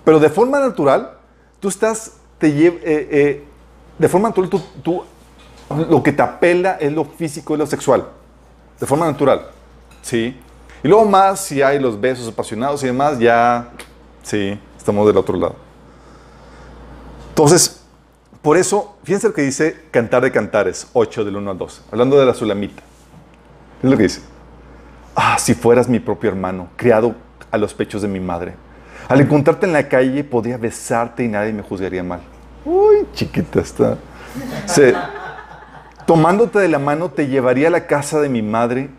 [0.03, 1.17] Pero de forma natural,
[1.59, 3.43] tú estás, te eh, eh,
[3.97, 5.03] de forma natural, tú, tú,
[5.69, 8.07] lo que te apela es lo físico y lo sexual.
[8.79, 9.47] De forma natural.
[10.01, 10.35] ¿Sí?
[10.83, 13.69] Y luego más, si hay los besos apasionados y demás, ya,
[14.23, 15.55] sí, estamos del otro lado.
[17.29, 17.81] Entonces,
[18.41, 22.17] por eso, fíjense lo que dice Cantar de Cantares, 8 del 1 al 2, hablando
[22.17, 22.81] de la Sulamita.
[23.83, 24.21] Es lo que dice.
[25.15, 27.15] Ah, si fueras mi propio hermano, criado
[27.51, 28.55] a los pechos de mi madre.
[29.09, 32.21] Al encontrarte en la calle, podría besarte y nadie me juzgaría mal.
[32.63, 33.97] Uy, chiquita está.
[36.05, 38.89] tomándote de la mano, te llevaría a la casa de mi madre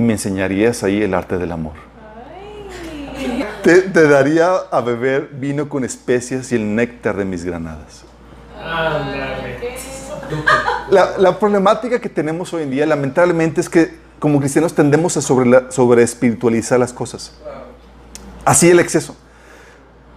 [0.00, 1.74] y me enseñarías ahí el arte del amor.
[3.62, 8.04] Te, te, daría a beber vino con especias y el néctar de mis granadas.
[10.90, 15.20] La, la, problemática que tenemos hoy en día, lamentablemente, es que como cristianos tendemos a
[15.20, 17.34] sobre, sobre espiritualizar las cosas.
[18.46, 19.14] Así el exceso.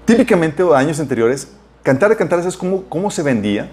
[0.06, 1.50] Típicamente, años anteriores,
[1.84, 3.70] cantar de cantar es como cómo se vendía.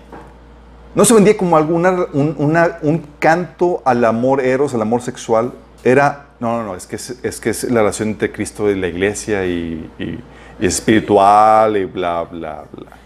[0.96, 5.52] No se vendía como alguna, un, una, un canto al amor eros, al amor sexual.
[5.82, 8.74] Era, no, no, no, es que es, es que es la relación entre Cristo y
[8.78, 10.18] la iglesia y, y,
[10.60, 13.00] y espiritual y bla, bla, bla.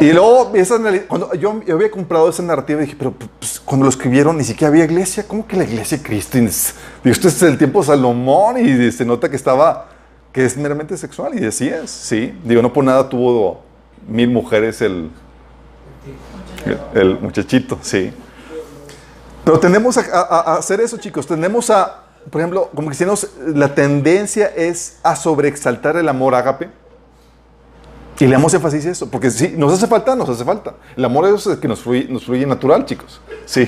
[0.00, 0.52] Y luego,
[1.08, 4.68] cuando yo, yo, había comprado esa narrativa, dije, pero pues, cuando lo escribieron ni siquiera
[4.68, 5.26] había iglesia.
[5.26, 6.38] ¿Cómo que la iglesia de Cristo?
[6.38, 6.48] Digo,
[7.04, 9.88] esto es el tiempo de Salomón y se nota que estaba,
[10.32, 11.40] que es meramente sexual.
[11.40, 12.34] Y así es, sí.
[12.44, 13.62] Digo, no por nada tuvo
[14.08, 15.10] mil mujeres el,
[16.94, 18.12] el, muchachito, sí.
[19.48, 21.26] Pero tendemos a, hacer eso, chicos.
[21.26, 26.68] Tendemos a, por ejemplo, como cristianos, la tendencia es a sobreexaltar el amor ágape
[28.18, 30.74] y le damos énfasis a eso, porque si nos hace falta, nos hace falta.
[30.94, 33.22] El amor es el que nos fluye, natural, chicos.
[33.46, 33.66] Sí.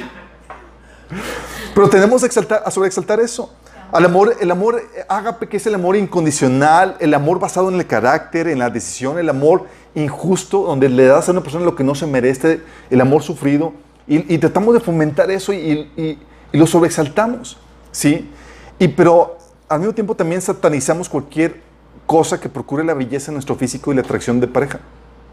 [1.74, 3.50] Pero tenemos a sobreexaltar eso.
[3.90, 7.86] Al amor, el amor ágape, que es el amor incondicional, el amor basado en el
[7.86, 9.64] carácter, en la decisión, el amor
[9.94, 13.72] injusto, donde le das a una persona lo que no se merece, el amor sufrido.
[14.12, 16.18] Y, tratamos de fomentar eso y, y,
[16.52, 17.56] y, lo sobreexaltamos.
[17.92, 18.28] ¿sí?
[18.76, 21.60] Y, pero al mismo tiempo también satanizamos cualquier
[22.06, 24.80] cosa que procure la belleza en nuestro físico y la atracción de pareja.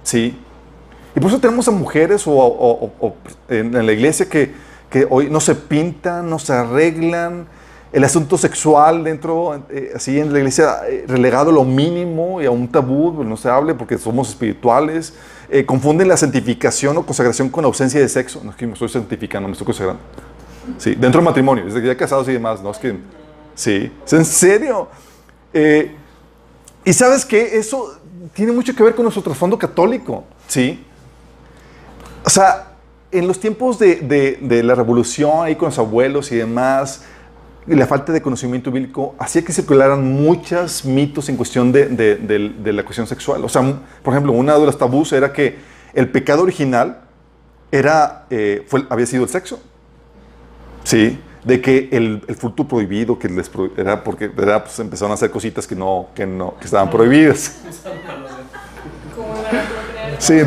[0.03, 0.37] ¿Sí?
[1.15, 3.15] Y por eso tenemos a mujeres o,
[3.49, 4.53] en, la iglesia que,
[4.91, 7.47] que, hoy no se pintan, no se arreglan,
[7.91, 12.45] el asunto sexual dentro, eh, así en la iglesia, eh, relegado a lo mínimo y
[12.45, 15.15] a un tabú, pues, no se hable porque somos espirituales,
[15.49, 18.41] eh, confunden la santificación o consagración con ausencia de sexo.
[18.43, 20.01] No es que me estoy santificando, me estoy consagrando.
[20.77, 22.97] Sí, dentro del matrimonio, desde que ya casados y demás, no es que.
[23.55, 24.89] Sí, es en serio.
[25.53, 25.95] Eh,
[26.83, 27.99] y sabes que eso
[28.33, 30.83] tiene mucho que ver con nuestro trasfondo católico, ¿sí?
[32.23, 32.73] O sea,
[33.12, 37.03] en los tiempos de, de, la revolución, ahí con los abuelos y demás,
[37.75, 42.84] la falta de conocimiento bíblico hacía que circularan muchos mitos en cuestión de, de, la
[42.84, 43.43] cuestión sexual.
[43.43, 43.62] O sea,
[44.01, 45.58] por ejemplo, una de los tabús era que
[45.93, 47.01] el pecado original
[47.71, 49.60] era, eh, fue, había sido el sexo.
[50.84, 54.63] Sí de que el, el fruto prohibido que les era porque ¿verdad?
[54.63, 57.60] Pues empezaron a hacer cositas que no que no que estaban prohibidas.
[60.19, 60.41] sí,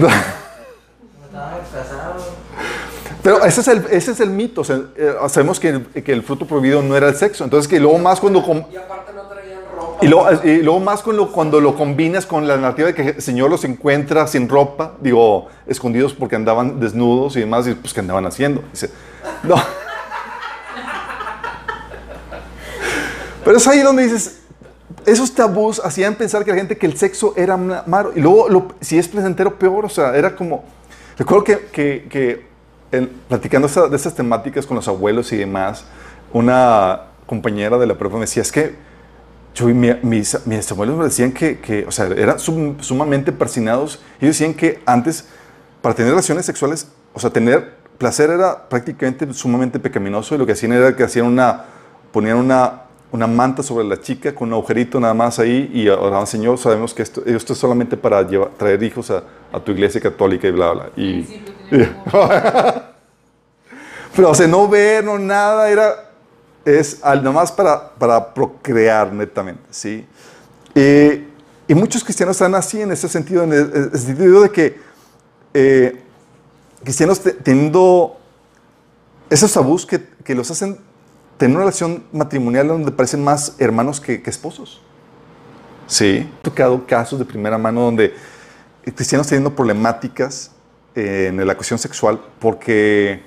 [3.22, 4.62] pero ese es el, ese es el mito.
[4.62, 7.44] O sea, eh, sabemos que el, que el, fruto prohibido no era el sexo.
[7.44, 8.40] Entonces, que luego más cuando.
[8.40, 9.98] y aparte no traían ropa.
[10.00, 13.22] Y luego, y luego más cuando, cuando lo combinas con la narrativa de que el
[13.22, 18.00] Señor los encuentra sin ropa, digo, escondidos porque andaban desnudos y demás, y pues que
[18.00, 18.62] andaban haciendo.
[18.72, 18.90] Dice,
[19.42, 19.56] no.
[23.44, 24.40] Pero es ahí donde dices,
[25.06, 28.12] esos tabús hacían pensar que la gente que el sexo era malo.
[28.14, 29.85] Y luego, si es placentero, peor.
[29.85, 30.64] O sea, era como...
[31.18, 32.49] Recuerdo que, que, que
[33.29, 35.85] platicando de esas temáticas con los abuelos y demás,
[36.33, 38.74] una compañera de la prueba me decía, es que
[39.55, 44.00] yo, mis, mis, abuelos me decían que, que o sea, eran sumamente persinados.
[44.20, 45.26] Y decían que antes,
[45.83, 50.35] para tener relaciones sexuales, o sea, tener placer era prácticamente sumamente pecaminoso.
[50.35, 51.64] Y lo que hacían era que hacían una,
[52.12, 56.26] ponían una una manta sobre la chica con un agujerito nada más ahí y oraban,
[56.26, 58.26] Señor, sabemos que esto, esto es solamente para
[58.57, 60.90] traer hijos a, a, tu iglesia católica y bla, bla.
[60.96, 61.26] Y,
[64.14, 66.11] Pero, o sea, no ver, no nada, era,
[66.64, 70.06] es nada más para, para procrear netamente, ¿sí?
[70.74, 71.24] y
[71.68, 74.80] Y muchos cristianos están así en ese sentido, en el, el sentido de que
[75.54, 76.02] eh,
[76.83, 78.18] cristianos te- teniendo
[79.30, 80.78] esos tabús que, que los hacen
[81.38, 84.83] tener una relación matrimonial donde parecen más hermanos que, que esposos.
[85.87, 86.28] Sí.
[86.28, 88.12] He tocado casos de primera mano donde
[88.94, 90.59] cristianos teniendo problemáticas eh,
[91.00, 93.22] en la cuestión sexual porque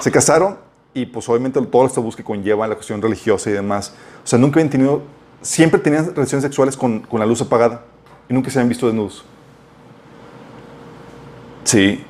[0.00, 0.58] se casaron
[0.94, 3.94] y pues obviamente todos los tabús que conllevan la cuestión religiosa y demás.
[4.24, 5.02] O sea, nunca habían tenido,
[5.40, 7.82] siempre tenían relaciones sexuales con, con la luz apagada
[8.28, 9.24] y nunca se habían visto desnudos.
[11.64, 12.04] Sí.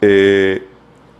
[0.00, 0.66] Eh,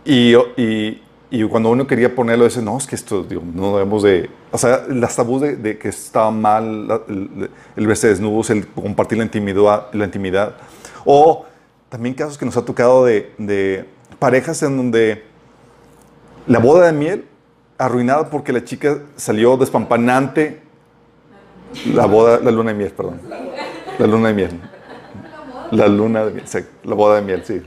[0.05, 4.03] y, y, y cuando uno quería ponerlo, dice, no, es que esto, digo, no debemos
[4.03, 4.29] de...
[4.51, 8.67] O sea, las tabús de, de que estaba mal la- el, el verse desnudos, el
[8.67, 10.55] compartir la intimidad, la intimidad.
[11.03, 11.45] O
[11.89, 13.85] también casos que nos ha tocado de,
[14.19, 15.23] parejas en donde
[16.47, 17.25] la boda de miel
[17.77, 20.61] arruinada porque la chica salió despampanante.
[21.93, 23.19] La boda, la luna de miel, perdón.
[23.99, 24.61] La luna de miel.
[25.71, 27.61] La luna de miel, sí, la boda de miel, sí.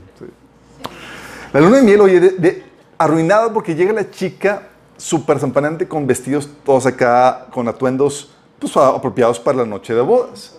[1.53, 2.63] La luna de miel, oye, de-
[2.97, 4.63] arruinada porque llega la chica
[4.97, 10.57] súper zampanante con vestidos todos acá, con atuendos pues, apropiados para la noche de bodas.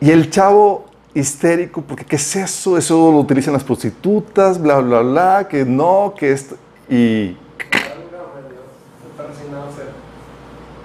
[0.00, 2.76] Y el chavo histérico, porque ¿qué es eso?
[2.78, 6.56] Eso lo utilizan las prostitutas, bla, bla, bla, que no, que esto.
[6.88, 7.36] Y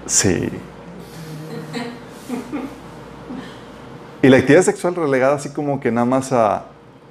[0.06, 0.48] sí.
[4.20, 6.64] Y la actividad sexual relegada así como que nada más a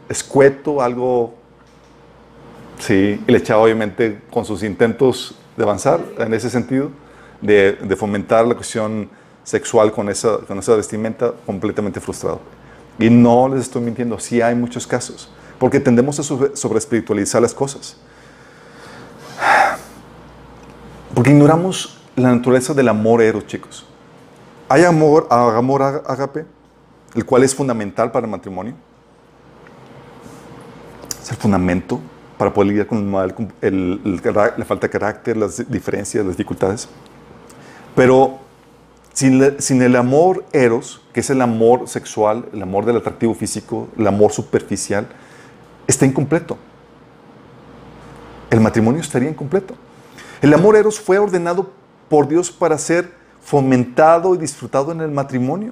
[0.09, 1.35] escueto, algo...
[2.79, 6.91] Sí, y el chavo obviamente con sus intentos de avanzar en ese sentido,
[7.41, 9.09] de, de fomentar la cuestión
[9.45, 12.41] sexual con esa, con esa vestimenta, completamente frustrado.
[12.99, 15.29] Y no les estoy mintiendo, sí hay muchos casos,
[15.59, 17.97] porque tendemos a sobre, espiritualizar las cosas.
[21.13, 23.85] Porque ignoramos la naturaleza del amor eros, chicos.
[24.69, 26.45] Hay amor, amor ágape,
[27.15, 28.73] el cual es fundamental para el matrimonio.
[31.21, 31.99] Es el fundamento
[32.37, 34.21] para poder lidiar con el, el- el
[34.57, 36.87] la falta de carácter, las diferencias, las dificultades.
[37.95, 38.39] Pero
[39.17, 44.05] sin, el amor eros, que es el amor sexual, el amor del atractivo físico, el
[44.05, 45.07] amor superficial,
[45.87, 46.55] está incompleto.
[48.51, 49.73] El matrimonio estaría incompleto.
[50.39, 51.71] El amor eros fue ordenado
[52.09, 55.71] por Dios para ser fomentado y disfrutado en el matrimonio.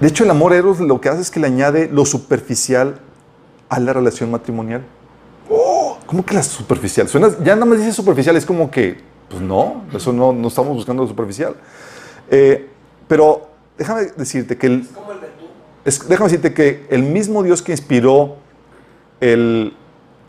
[0.00, 3.00] De hecho, el amor eros lo que hace es que le añade lo superficial
[3.68, 4.82] a la relación matrimonial.
[5.50, 7.06] Oh, ¿Cómo que la superficial?
[7.44, 11.02] Ya nada más dice superficial, es como que, pues no, eso no, no estamos buscando
[11.02, 11.56] lo superficial.
[12.30, 12.68] Eh,
[13.08, 14.88] pero déjame decirte que el,
[15.84, 18.36] es- déjame decirte que el mismo Dios que inspiró
[19.20, 19.74] el-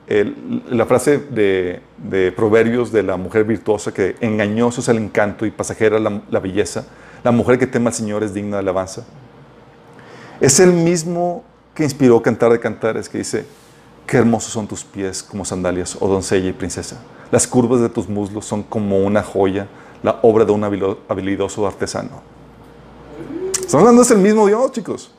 [0.07, 5.45] el- la frase de, de Proverbios de la mujer virtuosa que engañoso es el encanto
[5.45, 6.85] y pasajera la, la belleza,
[7.23, 9.03] la mujer que teme al Señor es digna de alabanza.
[10.41, 13.45] Es el mismo que inspiró Cantar de Cantares que dice,
[14.05, 16.99] qué hermosos son tus pies como sandalias, oh doncella y princesa.
[17.33, 19.65] Las curvas de tus muslos son como una joya,
[20.03, 22.21] la obra de un habilidoso artesano.
[23.53, 25.09] Estamos hablando es el mismo Dios, chicos.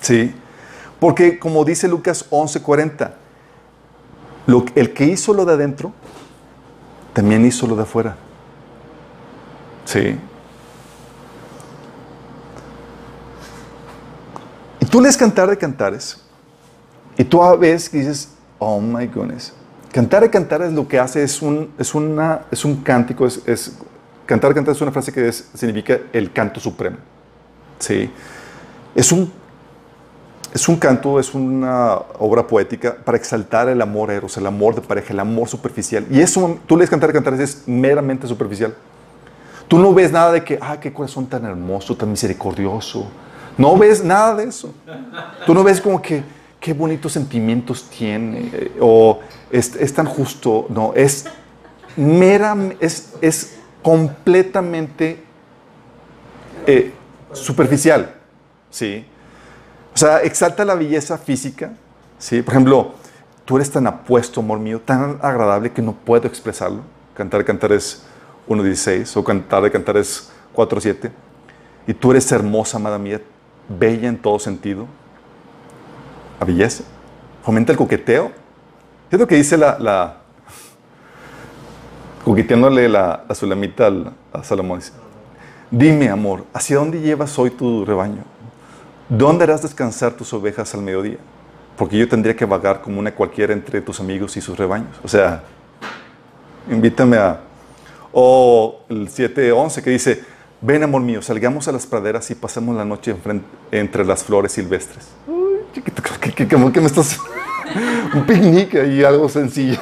[0.00, 0.34] Sí.
[0.98, 3.12] Porque como dice Lucas 11:40,
[4.46, 5.92] lo, el que hizo lo de adentro,
[7.12, 8.16] también hizo lo de afuera.
[9.84, 10.18] Sí.
[14.80, 16.16] Y tú lees Cantar de Cantares,
[17.18, 19.52] y tú ves que dices, oh my goodness.
[19.92, 23.78] Cantar de Cantares lo que hace es un, es una, es un cántico, es, es-
[24.26, 26.96] Cantar de Cantares es una frase que es- significa el canto supremo.
[27.78, 28.10] Sí.
[28.94, 29.30] Es un,
[30.52, 34.80] es un canto, es una obra poética para exaltar el amor eros, el amor de
[34.80, 36.04] pareja, el amor superficial.
[36.10, 38.74] Y eso, tú lees Cantar de Cantares, es meramente superficial.
[39.68, 43.08] Tú no ves nada de que, ah, qué corazón tan hermoso, tan misericordioso.
[43.58, 44.72] No ves nada de eso.
[45.46, 46.22] Tú no ves como que,
[46.60, 50.66] qué bonitos sentimientos tiene, o es, es tan justo.
[50.68, 51.26] No, es
[51.96, 55.22] mera, es, es completamente
[56.66, 56.92] eh,
[57.32, 58.14] superficial.
[58.70, 59.06] ¿sí?
[59.94, 61.72] O sea, exalta la belleza física.
[62.18, 62.42] ¿sí?
[62.42, 62.94] Por ejemplo,
[63.44, 66.82] tú eres tan apuesto, amor mío, tan agradable que no puedo expresarlo.
[67.14, 68.02] Cantar, cantar es
[68.48, 71.10] 1.16 o cantar de cantar es 4.7.
[71.86, 73.20] Y tú eres hermosa, amada mía,
[73.68, 74.86] bella en todo sentido.
[76.40, 76.84] La belleza.
[77.42, 78.32] Fomenta el coqueteo.
[79.10, 79.78] Es lo que dice la...
[79.78, 80.16] la
[82.24, 84.80] coqueteándole la, la sulamita al- a Salomón.
[85.70, 88.22] Dime, amor, ¿hacia dónde llevas hoy tu rebaño?
[89.08, 91.18] ¿Dónde harás descansar tus ovejas al mediodía?
[91.76, 94.96] Porque yo tendría que vagar como una cualquiera entre tus amigos y sus rebaños.
[95.04, 95.42] O sea,
[96.70, 97.40] invítame a...
[98.12, 100.24] O el 7.11 que dice,
[100.60, 103.14] Ven, amor mío, salgamos a las praderas y pasemos la noche
[103.70, 105.06] entre las flores silvestres.
[105.76, 107.18] Uy, chiquito, ¿qué, qué, qué- qué me estás...?
[108.14, 109.78] Un picnic y algo sencillo.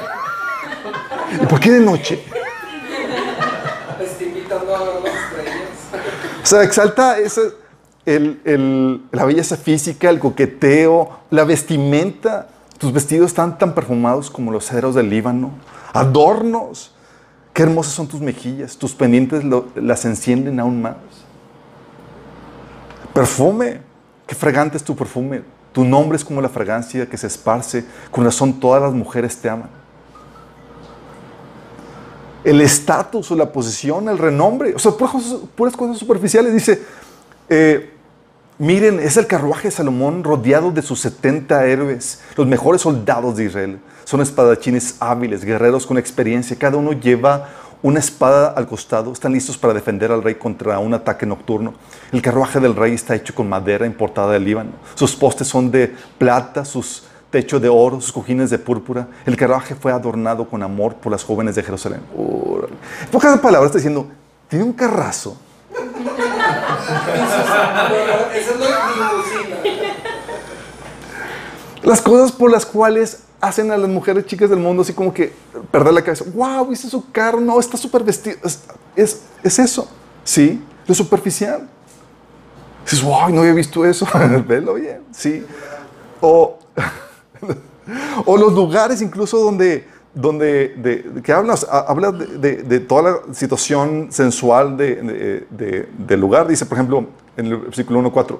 [1.41, 2.21] ¿Y por qué de noche?
[4.19, 4.81] Invitando a.
[4.81, 7.41] O sea, exalta esa-
[8.05, 12.49] el- el- la belleza física, el coqueteo, la vestimenta.
[12.77, 15.51] Tus vestidos están tan perfumados como los cedros del Líbano.
[15.93, 16.91] Adornos.
[17.53, 18.77] Qué hermosas son tus mejillas.
[18.77, 20.95] Tus pendientes lo- las encienden aún más.
[23.13, 23.79] Perfume.
[24.27, 25.43] Qué fragante es tu perfume.
[25.75, 27.83] Tu nombre es como la fragancia que se esparce.
[28.09, 29.69] Con razón todas las mujeres te aman.
[32.45, 34.73] El estatus o la posición, el renombre.
[34.73, 36.53] O sea, puras cosas, superficiales.
[36.53, 36.81] Dice,
[37.49, 37.91] eh,
[38.57, 43.43] miren, es el carruaje de Salomón rodeado de sus 70 héroes, los mejores soldados de
[43.43, 43.79] Israel.
[44.05, 46.55] Son espadachines hábiles, guerreros con experiencia.
[46.57, 47.49] Cada uno lleva
[47.81, 49.11] una espada al costado.
[49.11, 51.73] Están listos para defender al rey contra un ataque nocturno.
[52.11, 54.71] El carruaje del rey está hecho con madera importada del Líbano.
[54.95, 59.07] Sus postes son de plata, sus techos de oro, sus cojines de púrpura.
[59.25, 62.01] El carruaje fue adornado con amor por las jóvenes de Jerusalén.
[63.11, 64.07] Pocas palabras está diciendo,
[64.47, 65.37] tiene un carrazo.
[68.33, 69.54] Esa es.
[71.85, 75.31] Las cosas por las cuales hacen a las mujeres chicas del mundo así como que
[75.71, 76.25] perder la cabeza.
[76.33, 76.67] ¡Wow!
[76.67, 77.39] ¿Viste su carro?
[77.39, 78.37] No, está súper vestido.
[78.43, 78.63] Es,
[78.95, 79.87] es, es eso.
[80.23, 81.67] Sí, lo superficial.
[82.83, 84.07] Dices, wow, no había visto eso.
[84.47, 85.01] Velo bien.
[85.11, 85.45] Sí.
[86.21, 86.57] O,
[88.25, 92.79] o los lugares incluso donde, donde de, de- que hablas, ha- habla de, de- de
[92.79, 96.47] toda la situación sensual de- de- de- del lugar.
[96.47, 97.05] Dice, por ejemplo,
[97.37, 98.39] en el versículo 1.4,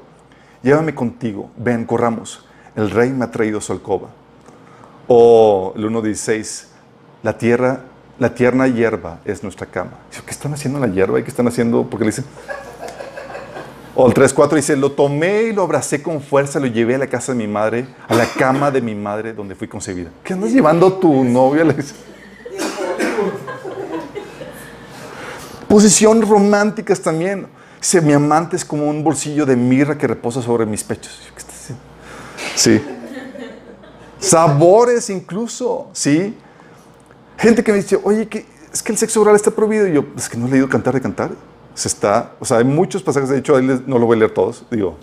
[0.64, 2.45] llévame contigo, ven, corramos.
[2.76, 4.09] El rey me ha traído su alcoba.
[5.07, 6.65] O el 1.16,
[7.23, 7.82] la tierra,
[8.19, 9.91] la tierna hierba es nuestra cama.
[10.26, 11.19] ¿Qué están haciendo en la hierba?
[11.19, 11.88] ¿Y qué están haciendo?
[11.89, 12.26] Porque le dicen...
[13.97, 17.07] O el 3.4 dice, lo tomé y lo abracé con fuerza, lo llevé a la
[17.07, 20.09] casa de mi madre, a la cama de mi madre donde fui concebida.
[20.21, 21.63] ¿Qué andas llevando tu novia?
[21.63, 21.95] Le dice.
[25.69, 27.47] Posición románticas también.
[27.80, 31.32] Dice, mi amante es como un bolsillo de mirra que reposa sobre mis pechos.
[31.34, 31.55] ¿Qué?
[32.56, 32.82] Sí.
[34.20, 36.36] Sabores incluso, ¿sí?
[37.38, 38.28] Gente que me dice, oye,
[38.74, 39.88] es que el sexo oral está prohibido.
[39.88, 41.32] Y yo, es que no he leído Cantar de Cantar.
[41.74, 44.32] Se está, o sea, hay muchos pasajes, de hecho, ahí no lo voy a leer
[44.34, 44.66] todos.
[44.72, 44.95] Digo,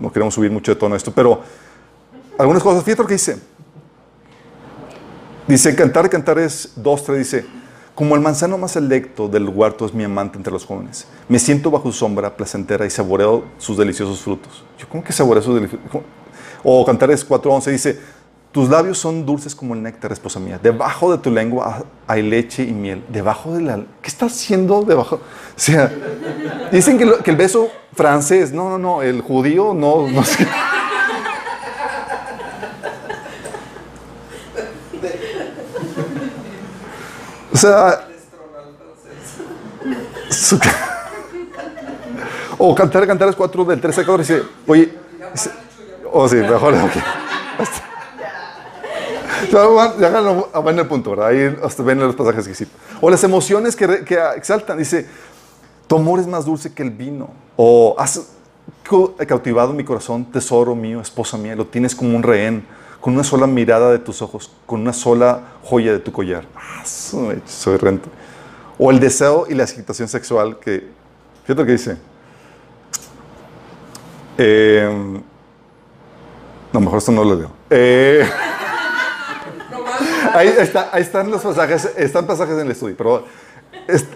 [0.00, 1.40] no queremos subir mucho de tono a esto, pero
[2.38, 3.38] algunas cosas, fíjate lo que dice.
[5.48, 7.46] Dice, Cantar de Cantar es 2, 3, dice,
[7.94, 11.06] como el manzano más selecto del huerto es mi amante entre los jóvenes.
[11.28, 14.64] Me siento bajo su sombra placentera y saboreo sus deliciosos frutos.
[14.78, 16.08] Yo, ¿cómo que saboreo sus deliciosos frutos?
[16.64, 18.00] O Cantares 4.11 dice,
[18.52, 20.60] tus labios son dulces como el néctar, esposa mía.
[20.62, 23.02] Debajo de tu lengua hay leche y miel.
[23.08, 23.76] Debajo de la...
[24.02, 25.16] ¿Qué está haciendo debajo?
[25.16, 25.20] O
[25.56, 25.90] sea,
[26.70, 30.46] dicen que, el beso francés, no, no, no, el judío, no, no sé.
[37.52, 38.06] O sea,
[42.58, 44.92] o cantar, cantar es 4 del 13 al 14 dice, oye,
[46.12, 46.74] o sí, mejor,
[49.74, 50.10] van- ya
[50.60, 51.28] van al punto, ¿verdad?
[51.28, 52.66] Ahí hasta ven los pasajes que sí.
[53.00, 54.78] O las emociones que, que exaltan.
[54.78, 55.06] Dice,
[55.86, 57.30] tu amor es más dulce que el vino.
[57.56, 58.20] O has
[59.26, 61.56] cautivado mi corazón, tesoro mío, esposa mía.
[61.56, 62.64] Lo tienes como un rehén,
[63.00, 66.44] con una sola mirada de tus ojos, con una sola joya de tu collar.
[66.54, 68.08] Ah, soy rento.
[68.78, 70.88] O el deseo y la excitación sexual que,
[71.42, 71.96] fíjate lo que dice.
[74.38, 75.20] Eh,
[76.72, 77.50] no, mejor esto no lo leo.
[77.70, 78.24] Eh,
[80.34, 83.24] ahí, está, ahí están los pasajes, están pasajes en el estudio, pero
[83.86, 84.06] es,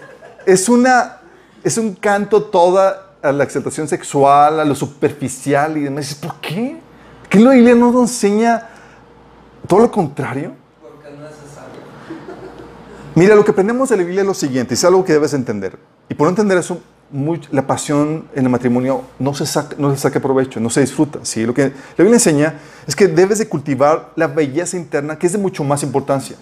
[0.45, 1.21] es una,
[1.63, 6.07] es un canto toda a la exaltación sexual, a lo superficial y demás.
[6.07, 6.79] Dices, ¿Por qué?
[7.29, 8.69] ¿Qué la Biblia no nos enseña
[9.67, 10.53] todo lo contrario?
[10.81, 11.81] Porque es necesario.
[13.15, 15.77] Mira, lo que aprendemos de la Biblia es lo siguiente, es algo que debes entender.
[16.09, 16.79] Y por no entender eso,
[17.11, 20.81] muy- la pasión en el matrimonio no se, saca, no se saca provecho, no se
[20.81, 21.19] disfruta.
[21.23, 21.45] ¿sí?
[21.45, 22.55] Lo que la Biblia enseña
[22.85, 26.35] es que debes de cultivar la belleza interna, que es de mucho más importancia.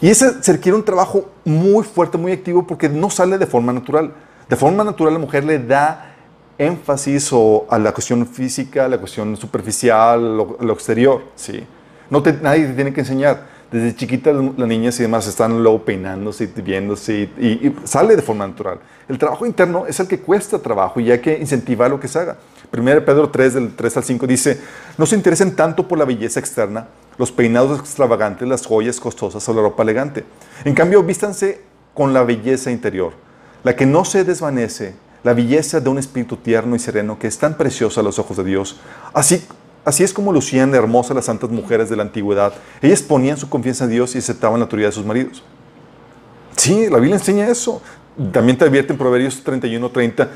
[0.00, 3.72] Y ese se requiere un trabajo muy fuerte, muy activo, porque no sale de forma
[3.72, 4.12] natural.
[4.48, 6.14] De forma natural la mujer le da
[6.56, 11.22] énfasis o a la cuestión física, a la cuestión superficial, lo, lo exterior.
[11.34, 11.64] ¿sí?
[12.10, 13.57] No te- nadie te tiene que enseñar.
[13.70, 18.46] Desde chiquita las niñas y demás están luego peinándose y viéndose y, sale de forma
[18.46, 18.80] natural.
[19.06, 22.18] El trabajo interno es el que cuesta trabajo y hay que incentivar lo que se
[22.18, 22.38] haga.
[22.72, 24.60] 1 Pedro 3, del 3 al 5 dice,
[24.96, 26.88] no se interesen tanto por la belleza externa,
[27.18, 30.24] los peinados extravagantes, las joyas costosas o la ropa elegante.
[30.64, 31.60] En cambio, vístanse
[31.92, 33.12] con la belleza interior,
[33.64, 34.94] la que no se desvanece,
[35.24, 38.36] la belleza de un espíritu tierno y sereno que es tan preciosa a los ojos
[38.38, 38.80] de Dios.
[39.12, 39.44] Así,
[39.88, 42.52] así es como lucían hermosas las santas mujeres de la antigüedad.
[42.82, 45.42] Ellas ponían su confianza en Dios y aceptaban la autoridad de sus maridos.
[46.56, 47.80] Sí, la Biblia enseña eso.
[48.32, 50.28] También te advierte en Proverbios 31, 30.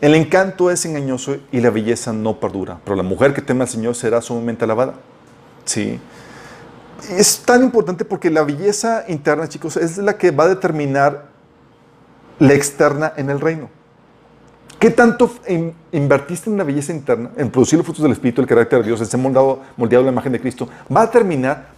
[0.00, 3.68] El encanto es engañoso y la belleza no perdura, pero la mujer que teme al
[3.68, 4.94] Señor será sumamente alabada.
[5.64, 5.98] Sí.
[7.10, 11.26] Es tan importante porque la belleza interna, chicos, es la que va a determinar
[12.38, 13.70] la externa en el reino.
[14.84, 18.46] ¿Qué tanto in- invertiste en la belleza interna, en producir los frutos del Espíritu, el
[18.46, 20.68] carácter de Dios, en ser moldado, moldeado la imagen de Cristo?
[20.94, 21.68] Va a determinar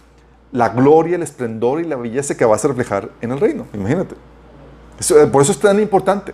[0.51, 3.65] la gloria, el esplendor y la belleza que vas a reflejar en el reino.
[3.73, 4.15] Imagínate.
[4.99, 6.33] Eh, por eso es tan importante.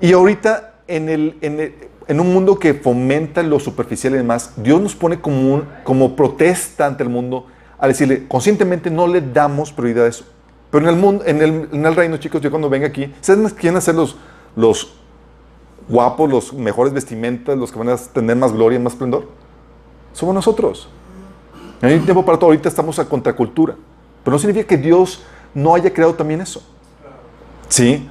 [0.00, 1.74] Y ahorita, en, el, en, el-
[2.06, 6.14] en un mundo que fomenta lo superficial y demás, Dios nos pone como, un- como
[6.14, 10.26] protesta ante el mundo a decirle, conscientemente no le damos prioridad a eso.
[10.70, 13.52] Pero en el, mundo, en el, en el reino, chicos, yo cuando venga aquí, ¿sabes
[13.52, 14.16] quién hacer los,
[14.54, 15.01] los
[15.88, 19.28] guapos, los mejores vestimentas, los que van a tener más gloria más esplendor?
[20.12, 20.88] Somos nosotros.
[21.80, 22.50] No hay tiempo para todo.
[22.50, 23.74] Ahorita estamos a contracultura.
[24.24, 25.22] Pero no significa que Dios
[25.54, 26.62] no haya creado también eso.
[27.68, 28.08] ¿Sí?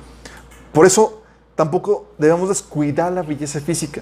[0.74, 1.22] Por eso
[1.56, 4.02] tampoco debemos descuidar la belleza física.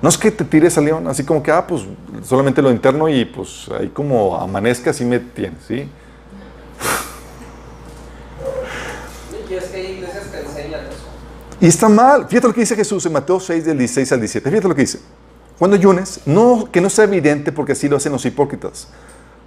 [0.00, 1.82] No es que te tires al león, así como que, ah, pues
[2.24, 5.88] solamente lo interno y pues ahí como amanezca, así me tienes, ¿sí?
[9.48, 11.04] Y es que hay iglesias que enseñan eso.
[11.62, 12.26] Y está mal.
[12.26, 14.50] Fíjate lo que dice Jesús en Mateo 6, del 16 al 17.
[14.50, 14.98] Fíjate lo que dice.
[15.60, 18.88] Cuando ayunes, no, que no sea evidente porque así lo hacen los hipócritas.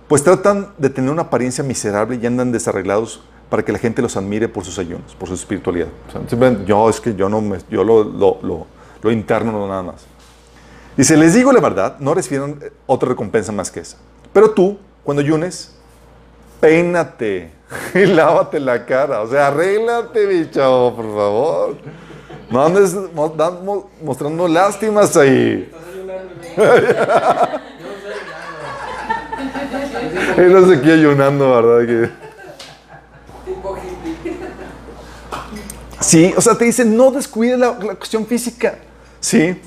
[0.08, 4.16] Pues tratan de tener una apariencia miserable y andan desarreglados para que la gente los
[4.16, 5.90] admire por sus ayunos, por su espiritualidad.
[6.08, 8.66] O sea, yo es que yo no me, yo lo, lo, lo,
[9.02, 10.06] lo interno no nada más.
[10.96, 13.98] Dice, les digo la verdad, no recibieron eh, otra recompensa más que esa.
[14.32, 15.76] Pero tú, cuando ayunes,
[16.62, 17.52] peínate
[17.94, 19.22] y lávate la cara.
[19.22, 21.76] O sea, arréglate, mi chavo, por favor.
[22.50, 22.96] No andes
[24.04, 25.72] mostrando lástimas ahí.
[30.38, 32.10] Él no se aquí ayunando, ¿verdad?
[36.02, 38.76] Sí, o sea, te dice, no descuide la, la cuestión física.
[39.20, 39.60] Sí.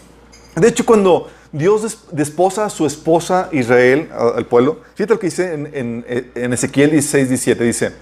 [0.55, 5.27] De hecho, cuando Dios des- desposa a su esposa Israel, al pueblo, fíjate lo que
[5.29, 7.93] dice en, en- en Ezequiel 16, 17, dice,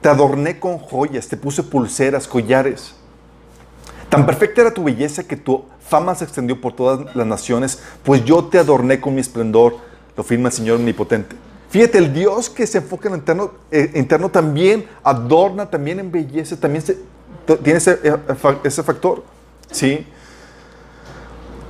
[0.00, 2.94] te adorné con joyas, te puse pulseras, collares.
[4.08, 8.24] Tan perfecta era tu belleza que tu fama se extendió por todas las naciones, pues
[8.24, 9.76] yo te adorné con mi esplendor,
[10.16, 11.34] lo firma el Señor omnipotente.
[11.70, 16.56] Fíjate, el Dios que se enfoca en lo interno, eh, interno también adorna, también embellece,
[16.56, 16.96] también se-
[17.62, 19.24] tiene ese, eh, fa- ese factor.
[19.70, 20.06] ¿Sí?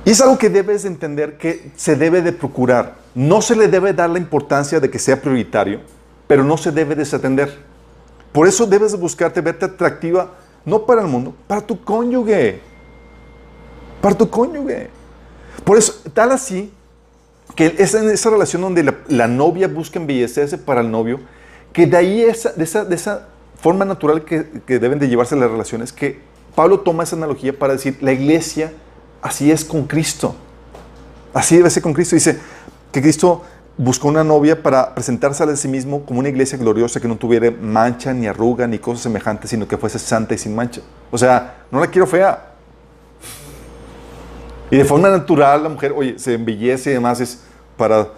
[0.05, 2.95] Y es algo que debes de entender que se debe de procurar.
[3.15, 5.81] No se le debe dar la importancia de que sea prioritario,
[6.27, 7.57] pero no se debe desatender.
[8.31, 10.31] Por eso debes de buscarte verte atractiva,
[10.67, 12.59] no para el mundo, para tu cónyuge.
[14.01, 14.89] Para tu cónyuge.
[15.63, 16.73] Por eso, tal así,
[17.55, 21.21] que es en esa relación donde la, novia busca embellecerse para el novio,
[21.71, 23.29] que de ahí esa, de, esa, de esa
[23.61, 26.19] forma natural que, que deben de llevarse las relaciones, que
[26.53, 28.73] Pablo toma esa analogía para decir, la iglesia
[29.21, 30.35] así es con Cristo.
[31.33, 32.15] Así debe ser con Cristo.
[32.15, 32.39] Dice
[32.91, 33.43] que Cristo
[33.77, 37.51] buscó una novia para presentarse a sí mismo como una iglesia gloriosa que no tuviera
[37.51, 40.81] mancha, ni arruga, ni cosas semejantes, sino que fuese santa y sin mancha.
[41.11, 42.53] O sea, no la quiero fea.
[44.71, 47.43] Y de forma natural la mujer, oye, se embellece y demás es
[47.77, 48.09] para,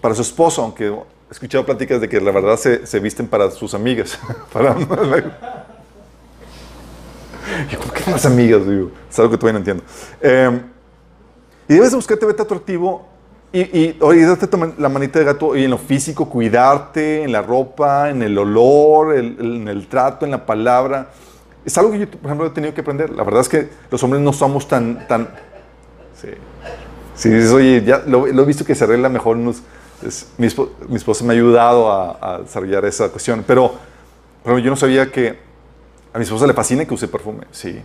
[0.00, 0.96] para su esposo, aunque he
[1.30, 4.18] escuchado pláticas de que la verdad se, se visten para sus amigas.
[4.52, 4.86] para, ¿por
[7.92, 8.66] qué las amigas?
[8.66, 9.82] Digo, es algo que todavía no entiendo.
[10.20, 10.60] Eh,
[11.68, 13.15] y debes de buscarte verte atractivo
[13.60, 17.42] y, y tu man- la manita de gato y en lo físico, cuidarte, en la
[17.42, 21.08] ropa, en el olor, el- el- en el trato, en la palabra.
[21.64, 23.10] Es algo que yo, por ejemplo, he tenido que aprender.
[23.10, 25.06] La verdad es que los hombres no somos tan...
[25.08, 25.28] tan
[26.20, 26.28] sí.
[27.14, 29.36] Sí, dices, oye, ya lo, lo he visto que se arregla mejor.
[29.36, 29.62] unos-
[30.06, 33.42] es- mi, espo- mi esposa me ha ayudado a, a desarrollar esa cuestión.
[33.46, 33.72] Pero,
[34.44, 35.38] pero yo no sabía que
[36.12, 37.80] a mi esposa le fascina que use perfume, sí.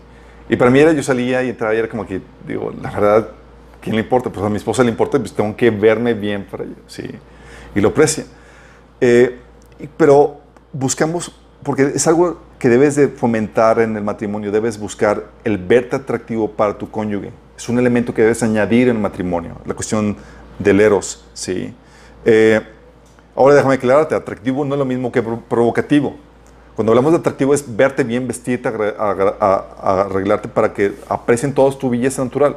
[0.50, 3.30] Y para mí era, yo salía y entraba y era como que, digo, la verdad,
[3.82, 4.30] ¿quién le importa?
[4.30, 7.04] Pues a mi esposa le importa, pues tengo que verme bien para ella, sí.
[7.76, 8.26] Y lo aprecia.
[9.02, 9.40] Eh,
[9.98, 10.40] pero
[10.72, 15.96] buscamos, porque es algo que debes de fomentar en el matrimonio, debes buscar el verte
[15.96, 17.32] atractivo para tu cónyuge.
[17.58, 20.16] Es un elemento que debes añadir en el matrimonio, la cuestión
[20.60, 21.74] del eros, sí.
[22.24, 22.62] Eh,
[23.36, 26.16] ahora déjame aclararte, atractivo no es lo mismo que pro- provocativo.
[26.76, 32.24] Cuando hablamos de atractivo es verte bien, vestirte, arreglarte para que aprecien todos tu belleza
[32.24, 32.56] natural.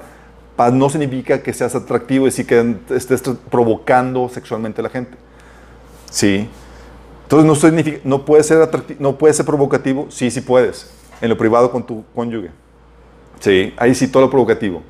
[0.56, 5.16] Paz no significa que seas atractivo y sí que estés provocando sexualmente a la gente.
[6.10, 6.48] Sí.
[7.24, 10.90] Entonces no, significa- no, puede ser atracti- no puede ser provocativo, sí, sí puedes.
[11.20, 12.50] en lo privado con tu cónyuge.
[13.40, 14.82] Sí, ahí sí todo lo provocativo.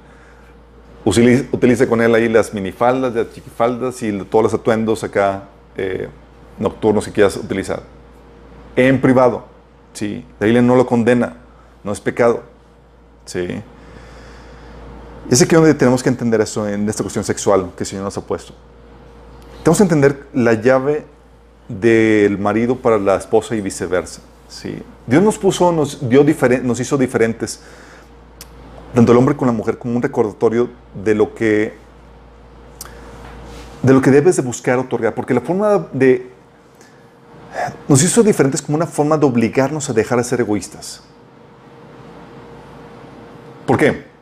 [1.05, 5.45] Utilice, utilice con él ahí las minifaldas, las chiquifaldas y todos los atuendos acá
[5.77, 6.09] eh,
[6.59, 7.83] nocturnos que quieras utilizar.
[8.75, 9.45] En privado.
[9.93, 11.37] Sí, la Biblia no lo condena,
[11.85, 12.43] no es pecado.
[13.27, 13.47] Sí.
[15.31, 18.05] Y es aquí donde tenemos que entender eso en esta cuestión sexual que el Señor
[18.05, 18.53] nos ha puesto.
[19.63, 21.07] Tenemos que entender la llave
[21.69, 24.21] del marido para la esposa y viceversa.
[24.49, 24.83] ¿sí?
[25.07, 26.25] Dios nos puso, nos, dio
[26.63, 27.61] nos hizo diferentes,
[28.95, 30.69] tanto el hombre como la mujer, como un recordatorio
[31.03, 31.75] de lo que,
[33.83, 35.15] de lo que debes de buscar otorgar.
[35.15, 36.31] Porque la forma de...
[37.89, 41.03] Nos hizo diferentes como una forma de obligarnos a dejar de ser egoístas.
[43.67, 44.14] ¿Por qué?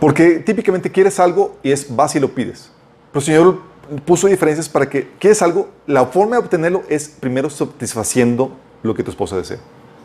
[0.00, 2.70] Porque típicamente quieres algo y es vas y lo pides.
[3.12, 3.58] Pero el Señor
[4.06, 9.02] puso diferencias para que quieres algo, la forma de obtenerlo es primero satisfaciendo lo que
[9.02, 9.58] tu esposa desea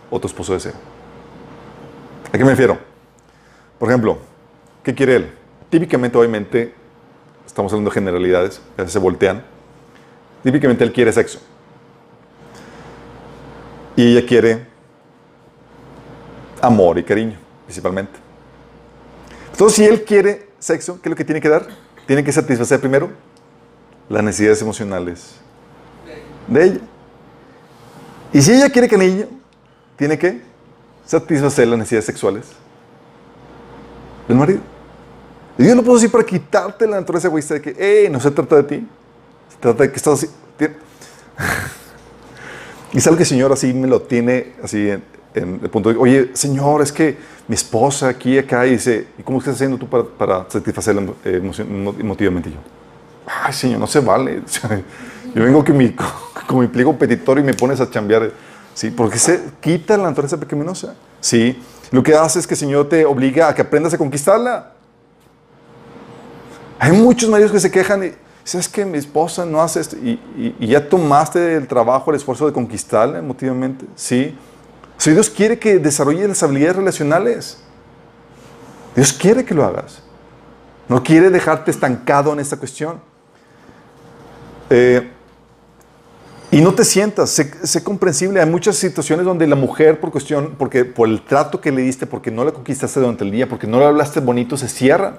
[0.10, 0.74] o tu esposo desea.
[2.32, 2.78] ¿A qué me refiero?
[3.80, 4.18] Por ejemplo,
[4.84, 5.32] ¿qué quiere él?
[5.70, 6.74] Típicamente, obviamente,
[7.46, 9.44] estamos hablando de generalidades, a veces se voltean.
[10.44, 11.40] Típicamente él quiere sexo.
[13.96, 14.66] Y ella quiere
[16.62, 18.25] amor y cariño, principalmente.
[19.56, 21.66] Entonces, si él quiere sexo, ¿qué es lo que tiene que dar?
[22.06, 23.10] Tiene que satisfacer primero
[24.10, 25.36] las necesidades emocionales
[26.46, 26.80] de ella.
[28.34, 29.28] Y si ella quiere que niño,
[29.96, 30.42] tiene que
[31.06, 32.48] satisfacer las necesidades sexuales
[34.28, 34.60] del marido.
[35.58, 38.32] Y Dios lo puso así para quitarte la naturaleza egoísta de que, hey, no se
[38.32, 38.86] trata de ti,
[39.52, 40.30] se trata de que estás así.
[42.92, 46.32] y es que el Señor así me lo tiene así en, el punto de, oye,
[46.34, 47.18] Señor, es que
[47.48, 51.42] mi esposa aquí, acá, y dice, ¿y cómo estás haciendo tú para, para satisfacerla eh,
[52.00, 52.50] emotivamente?
[52.50, 52.58] yo,
[53.28, 54.42] ay, Señor, no se vale.
[55.36, 55.94] Yo vengo con mi,
[56.48, 58.32] con mi pliego petitorio y me pones a chambear.
[58.74, 58.90] ¿sí?
[58.90, 60.96] Porque se quita la naturaleza pecaminosa.
[61.20, 61.62] ¿sí?
[61.92, 64.72] Lo que hace es que el Señor te obliga a que aprendas a conquistarla.
[66.80, 68.12] Hay muchos maridos que se quejan y
[68.46, 69.98] ¿sabes que mi esposa no hace esto?
[69.98, 70.20] Y,
[70.58, 73.86] y, ya tomaste el trabajo, el esfuerzo de conquistarla emotivamente.
[73.96, 74.38] ¿sí?
[74.98, 77.58] Si Dios quiere que desarrolles las habilidades relacionales.
[78.96, 80.02] Dios quiere que lo hagas.
[80.88, 83.02] No quiere dejarte estancado en esta cuestión.
[84.70, 85.12] Eh,
[86.52, 88.40] y no te sientas, sé, comprensible.
[88.40, 92.06] Hay muchas situaciones donde la mujer, por cuestión, porque por el trato que le diste,
[92.06, 95.18] porque no la conquistaste durante el día, porque no le hablaste bonito, se cierran.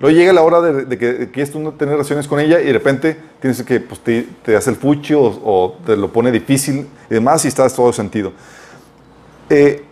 [0.00, 3.16] Luego llega la hora de, que quieres tú tener relaciones con ella y de repente
[3.40, 7.48] tienes que pues, te, hace el fucho o, te lo pone difícil y demás y
[7.48, 8.32] estás todo sentido.
[9.50, 9.84] Eh,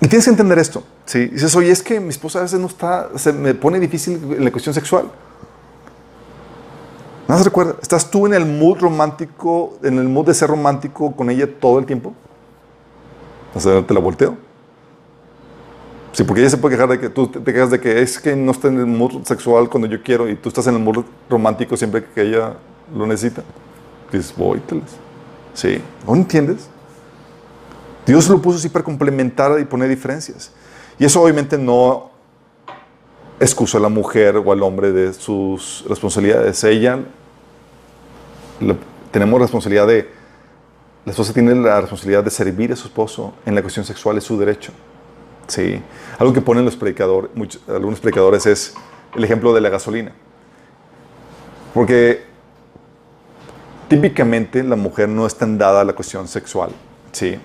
[0.00, 0.82] y tienes que entender esto.
[1.04, 1.26] ¿sí?
[1.26, 4.50] Dices, oye, es que mi esposa a veces no está, se me pone difícil la
[4.50, 5.10] cuestión sexual.
[7.28, 11.14] Nada más recuerda, ¿estás tú en el mood romántico, en el mood de ser romántico
[11.16, 12.14] con ella todo el tiempo?
[13.58, 14.36] Sea, te la volteo.
[16.12, 18.36] Sí, porque ella se puede quejar de que tú te quejas de que es que
[18.36, 21.04] no está en el mood sexual cuando yo quiero y tú estás en el mood
[21.28, 22.54] romántico siempre que ella
[22.94, 23.42] lo necesita.
[24.12, 24.62] Dices, voy,
[25.52, 26.68] Sí, ¿no entiendes?
[28.06, 30.52] Dios lo puso así para complementar y poner diferencias.
[30.98, 32.10] Y eso obviamente no
[33.40, 36.62] excusa a la mujer o al hombre de sus responsabilidades.
[36.64, 37.00] Ella,
[39.10, 40.08] tenemos responsabilidad de,
[41.04, 44.24] la esposa tiene la responsabilidad de servir a su esposo en la cuestión sexual, es
[44.24, 44.72] su derecho.
[45.48, 45.80] Sí.
[46.18, 47.30] Algo que ponen los predicadores,
[47.68, 48.74] algunos predicadores es
[49.14, 50.12] el ejemplo de la gasolina.
[51.74, 52.24] Porque
[53.88, 56.70] típicamente la mujer no es tan dada a la cuestión sexual.
[57.12, 57.38] Sí.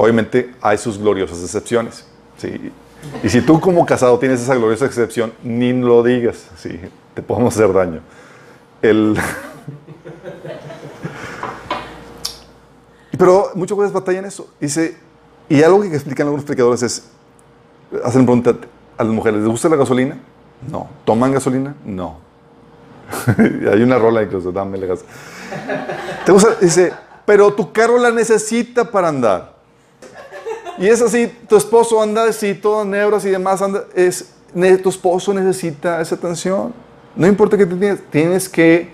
[0.00, 2.04] Obviamente hay sus gloriosas excepciones.
[2.36, 2.72] Sí.
[3.24, 6.80] Y si tú como casado tienes esa gloriosa excepción, ni lo digas, sí,
[7.14, 8.00] te podemos hacer daño.
[8.80, 9.18] El...
[13.18, 14.48] Pero muchas veces batallan eso.
[14.60, 14.96] Dice,
[15.48, 17.08] y algo que explican algunos predicadores es,
[18.04, 18.54] hacen pregunta
[18.96, 20.16] a las mujeres, ¿les gusta la gasolina?
[20.70, 20.88] No.
[21.04, 21.74] ¿Toman gasolina?
[21.84, 22.18] No.
[23.36, 25.00] Hay una rola incluso, dame la gas.
[26.24, 26.54] ¿Te gusta?
[26.60, 26.92] Dice,
[27.26, 29.57] pero tu carro la necesita para andar.
[30.78, 34.32] Y es así, tu esposo anda así, todo nebras y demás, anda, es,
[34.82, 36.72] tu esposo necesita esa atención.
[37.16, 38.90] No importa que tienes, tienes que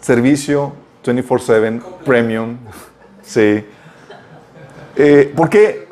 [0.00, 0.72] servicio
[1.04, 2.56] 24/7, premium,
[3.22, 3.64] sí.
[4.94, 5.88] Eh, porque,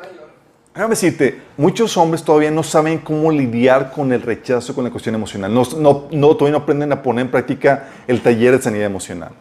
[0.73, 5.15] déjame decirte, muchos hombres todavía no saben cómo lidiar con el rechazo, con la cuestión
[5.15, 5.53] emocional.
[5.53, 9.31] No, no, no, todavía no aprenden a poner en práctica el taller de sanidad emocional.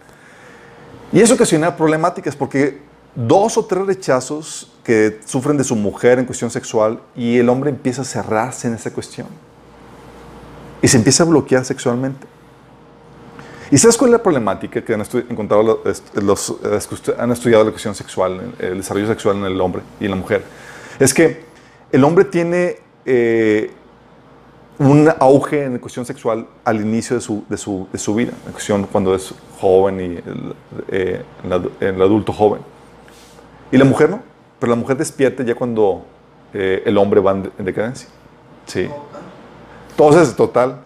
[1.13, 2.81] Y eso ocasiona problemáticas porque
[3.17, 7.71] dos o tres rechazos que sufren de su mujer en cuestión sexual y el hombre
[7.71, 9.27] empieza a cerrarse en esa cuestión.
[10.83, 12.27] Y se empieza a bloquear sexualmente.
[13.71, 15.83] ¿Y sabes cuál es la problemática que han encontrado
[16.15, 20.11] los, que han estudiado la cuestión sexual, el desarrollo sexual en el hombre y en
[20.11, 20.45] la mujer?
[21.01, 21.45] Es que
[21.91, 23.73] el hombre tiene eh,
[24.79, 28.33] un auge en la cuestión sexual al inicio de su, de su, de su vida,
[28.47, 30.19] en cuestión cuando es joven y
[30.89, 32.76] eh, en el adulto joven.
[33.73, 34.21] Y la mujer no,
[34.59, 36.05] pero la mujer despierta ya cuando
[36.55, 38.09] eh, el hombre va en, de- en decadencia.
[38.67, 38.89] Sí.
[39.91, 40.81] Entonces, total.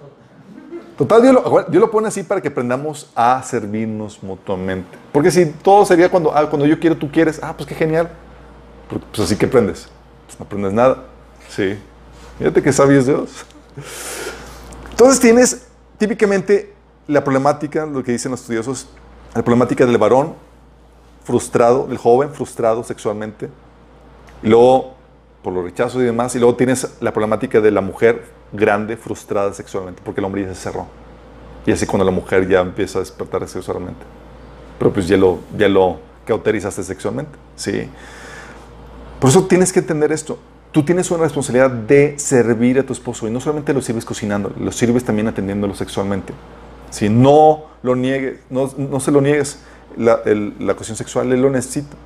[0.97, 4.99] Total, Dios lo, Dios lo pone así para que aprendamos a servirnos mutuamente.
[5.13, 8.11] Porque si todo sería cuando, ah, cuando yo quiero, tú quieres, ah, pues qué genial.
[8.89, 9.89] Pues así que aprendes.
[10.27, 11.05] Pues no aprendes nada.
[11.49, 11.79] Sí.
[12.39, 13.31] Fíjate que sabio es Dios.
[14.91, 15.67] Entonces tienes
[15.99, 16.75] típicamente
[17.07, 18.89] la problemática, lo que dicen los estudiosos,
[19.35, 20.35] la problemática del varón
[21.31, 23.49] frustrado, del joven frustrado sexualmente,
[24.43, 24.95] y luego
[25.45, 29.53] por los rechazos y demás, y luego tienes la problemática de la mujer grande frustrada
[29.53, 30.87] sexualmente, porque el hombre ya se cerró.
[31.65, 34.01] Y así cuando la mujer ya empieza a despertar sexualmente.
[34.79, 37.89] Pero pues ya lo, ya lo cauterizaste sexualmente, ¿sí?
[39.21, 40.37] Por eso tienes que entender esto.
[40.73, 44.53] Tú tienes una responsabilidad de servir a tu esposo y no solamente lo sirves cocinando,
[44.59, 46.33] lo sirves también atendiéndolo sexualmente.
[46.91, 49.61] Si no lo niegues, no, no se lo niegues,
[49.97, 51.97] la, el- la cuestión sexual él lo necesita.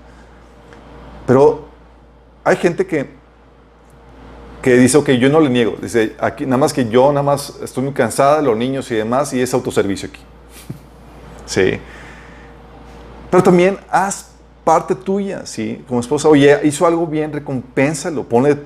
[1.26, 1.66] Pero
[2.44, 3.08] hay gente que,
[4.62, 5.76] que dice, ok, yo no le niego.
[5.80, 8.94] Dice, aquí, nada más que yo, nada más estoy muy cansada de los niños y
[8.96, 10.20] demás, y es autoservicio aquí.
[11.46, 11.78] sí.
[13.30, 14.30] Pero también haz
[14.64, 15.84] parte tuya, ¿sí?
[15.88, 18.56] Como esposa, oye, hizo algo bien, recompénsalo, pone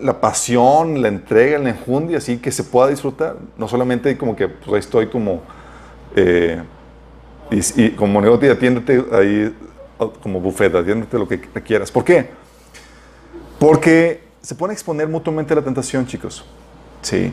[0.00, 3.36] la pasión, la entrega, la enjundia, así que se pueda disfrutar.
[3.58, 5.42] No solamente como que pues, ahí estoy como,
[6.14, 6.62] eh,
[7.50, 9.54] y, como negocio, atiéndete ahí
[10.22, 11.90] como buffet, atiéndete lo que quieras.
[11.90, 12.30] ¿Por qué?
[13.58, 16.44] Porque se pone a exponer mutuamente la tentación, chicos.
[17.02, 17.32] Sí.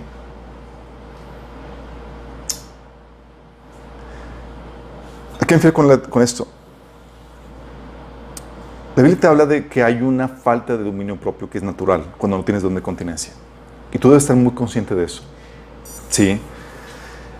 [5.39, 6.47] ¿A qué me con, esto?
[8.95, 12.05] La Biblia te habla de que hay una falta de dominio propio que es natural
[12.17, 13.33] cuando no tienes don de continencia.
[13.91, 15.23] Y tú debes estar muy consciente de eso.
[16.09, 16.39] Sí.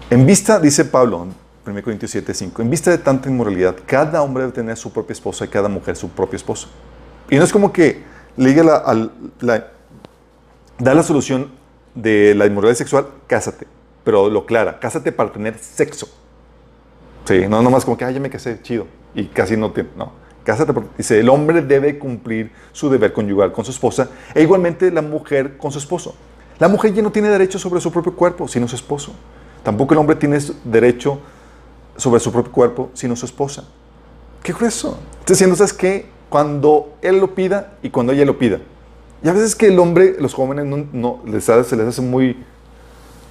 [0.09, 1.27] En vista, dice Pablo,
[1.65, 5.13] 1 Corintios 7, 5, en vista de tanta inmoralidad, cada hombre debe tener su propia
[5.13, 6.67] esposa y cada mujer su propio esposo.
[7.29, 8.03] Y no es como que
[8.35, 9.67] le diga la, al- la-
[10.77, 11.51] da la solución
[11.95, 13.65] de la inmoralidad sexual, cásate.
[14.03, 16.09] Pero lo clara, cásate para tener sexo.
[17.25, 18.85] Sí, no nomás como que, ay, ya me casé, chido.
[19.15, 20.11] Y casi no tiene, no.
[20.43, 24.91] Cásate porque dice, el hombre debe cumplir su deber conyugal con su esposa e igualmente
[24.91, 26.13] la mujer con su esposo.
[26.59, 29.13] La mujer ya no tiene derecho sobre su propio cuerpo, sino su esposo.
[29.63, 31.21] Tampoco el hombre tiene derecho
[31.97, 33.63] sobre su propio cuerpo, sino su esposa.
[34.41, 34.97] ¿Qué grueso?
[35.19, 36.07] Está diciendo, ¿sabes qué?
[36.29, 38.59] Cuando él lo pida y cuando ella lo pida.
[39.23, 42.01] Y a veces que el hombre, los jóvenes, no, no- les hace- se les hace
[42.01, 42.43] muy,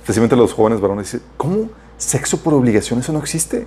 [0.01, 3.01] especialmente a los jóvenes varones, dice, ¿cómo sexo por obligación?
[3.01, 3.67] Eso no existe.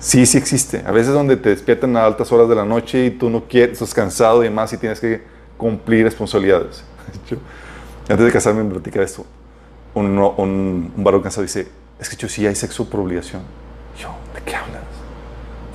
[0.00, 0.82] Sí, sí existe.
[0.86, 3.74] A veces donde te despiertan a altas horas de la noche y tú no quieres,
[3.74, 5.22] estás cansado y demás y tienes que
[5.56, 6.84] cumplir responsabilidades.
[8.08, 9.24] Antes de casarme me platica esto.
[9.94, 11.66] Un, un, un varón cansado dice,
[11.98, 13.42] es que yo sí hay sexo por obligación.
[14.38, 14.82] ¿De qué hablas?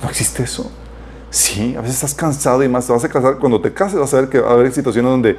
[0.02, 0.70] ¿No existe eso?
[1.30, 3.38] Sí, a veces estás cansado y demás, te vas a casar.
[3.38, 5.38] Cuando te cases vas a ver que va a haber situaciones donde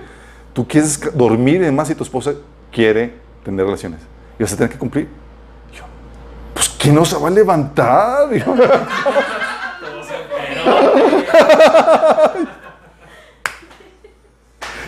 [0.54, 2.34] tú quieres dormir y demás y tu esposa
[2.72, 3.14] quiere
[3.44, 4.02] tener relaciones.
[4.38, 5.08] Y vas a tener que cumplir.
[5.74, 5.84] Yo,
[6.54, 8.36] pues ¿quién no se va a levantar?
[8.36, 8.56] Y yo,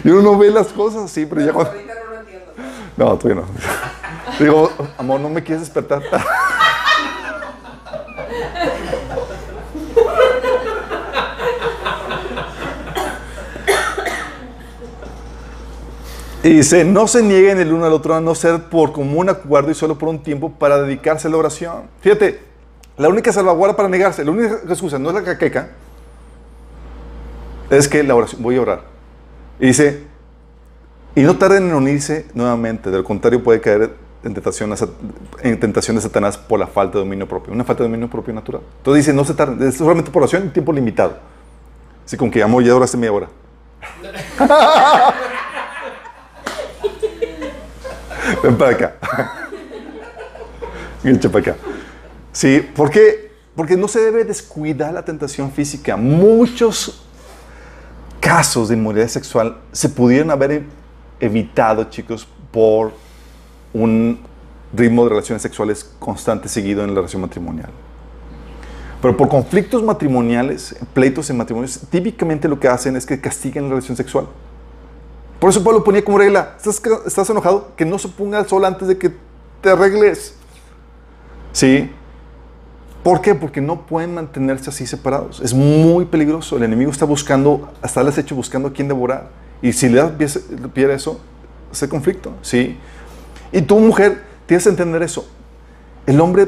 [0.03, 1.73] Y uno no ve las cosas así, pero ya cuando...
[2.95, 3.47] No, todavía no.
[4.39, 6.01] Digo, amor, no me quieres despertar.
[16.43, 19.69] Y dice, no se nieguen el uno al otro a no ser por común acuerdo
[19.69, 21.89] y solo por un tiempo para dedicarse a la oración.
[21.99, 22.39] Fíjate,
[22.95, 25.71] la única salvaguarda para negarse, la única excusa no es la caqueca,
[27.69, 28.81] es que la oración, voy a orar.
[29.59, 30.03] Y dice,
[31.15, 33.91] y no tarden en unirse nuevamente, del contrario puede caer
[34.28, 34.75] en tentación,
[35.41, 38.34] en tentación de Satanás por la falta de dominio propio, una falta de dominio propio
[38.34, 38.61] natural.
[38.78, 41.17] Entonces dice, no se tarden, es solamente por oración tiempo limitado.
[42.05, 43.30] Así como que, amor, ya oraste media hora.
[48.43, 48.95] Ven para acá.
[51.03, 51.55] Echa para acá.
[52.32, 53.32] Sí, ¿por qué?
[53.55, 55.95] Porque no se debe descuidar la tentación física.
[55.95, 57.03] Muchos
[58.19, 60.63] casos de inmoralidad sexual se pudieron haber
[61.19, 62.91] evitado, chicos, por
[63.82, 64.19] un
[64.73, 67.69] ritmo de relaciones sexuales constante seguido en la relación matrimonial.
[69.01, 73.69] Pero por conflictos matrimoniales, pleitos en matrimonios, típicamente lo que hacen es que castigan la
[73.69, 74.28] relación sexual.
[75.39, 77.73] Por eso Pablo ponía como regla, ¿estás, enojado?
[77.75, 79.13] Que no se ponga el sol antes de que
[79.61, 80.34] te arregles.
[81.51, 81.91] ¿Sí?
[83.03, 83.36] ¿Por qué?
[83.36, 85.39] Porque no pueden mantenerse así separados.
[85.41, 86.57] Es muy peligroso.
[86.57, 89.30] El enemigo está buscando, hasta les hecho buscando a quién devorar.
[89.61, 90.11] Y si le das
[90.73, 91.19] pie eso,
[91.71, 92.78] ese conflicto, ¿sí?
[93.52, 95.28] Y tú, mujer, tienes que entender eso.
[96.06, 96.48] El hombre,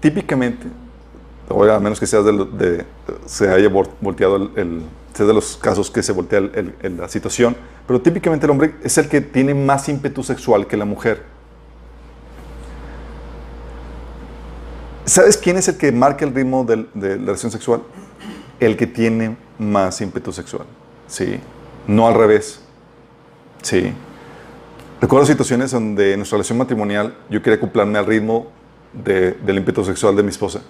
[0.00, 0.66] típicamente,
[1.48, 2.84] o a menos que seas de, de-
[3.26, 4.82] se haya vol- volteado el,
[5.16, 6.40] de los casos que se voltea
[6.82, 10.84] la situación, pero típicamente el hombre es el que tiene más ímpetu sexual que la
[10.84, 11.22] mujer.
[15.04, 17.82] ¿Sabes quién es el que marca el ritmo de, la relación sexual?
[18.60, 20.66] El que tiene más ímpetu sexual.
[21.06, 21.40] Sí.
[21.86, 22.60] No al revés.
[23.62, 23.92] Sí.
[25.00, 28.48] Recuerdo situaciones donde en nuestra relación matrimonial yo quería acoplarme al ritmo
[28.92, 30.60] de- del ímpetu sexual de mi esposa.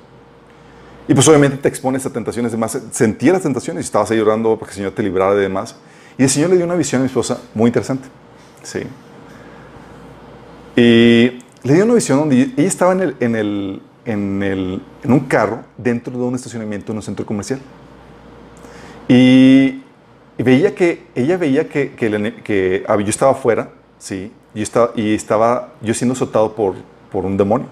[1.07, 2.79] Y pues obviamente te expones a tentaciones de más.
[2.91, 5.77] Sentía las tentaciones y estabas ahí llorando para que el Señor te librara de demás.
[6.19, 8.09] Y el Señor le dio una visión a mi esposa muy interesante.
[8.63, 8.81] Sí.
[10.77, 15.13] Y le dio una visión donde ella estaba en, el, en, el, en, el, en
[15.13, 17.61] un carro dentro de un estacionamiento en un centro comercial.
[19.09, 19.83] Y,
[20.37, 25.73] veía que, ella veía que, que ah, yo estaba afuera, sí, y estaba, y estaba
[25.83, 26.75] yo siendo azotado por,
[27.11, 27.69] por un demonio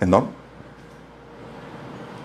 [0.00, 0.28] enorme.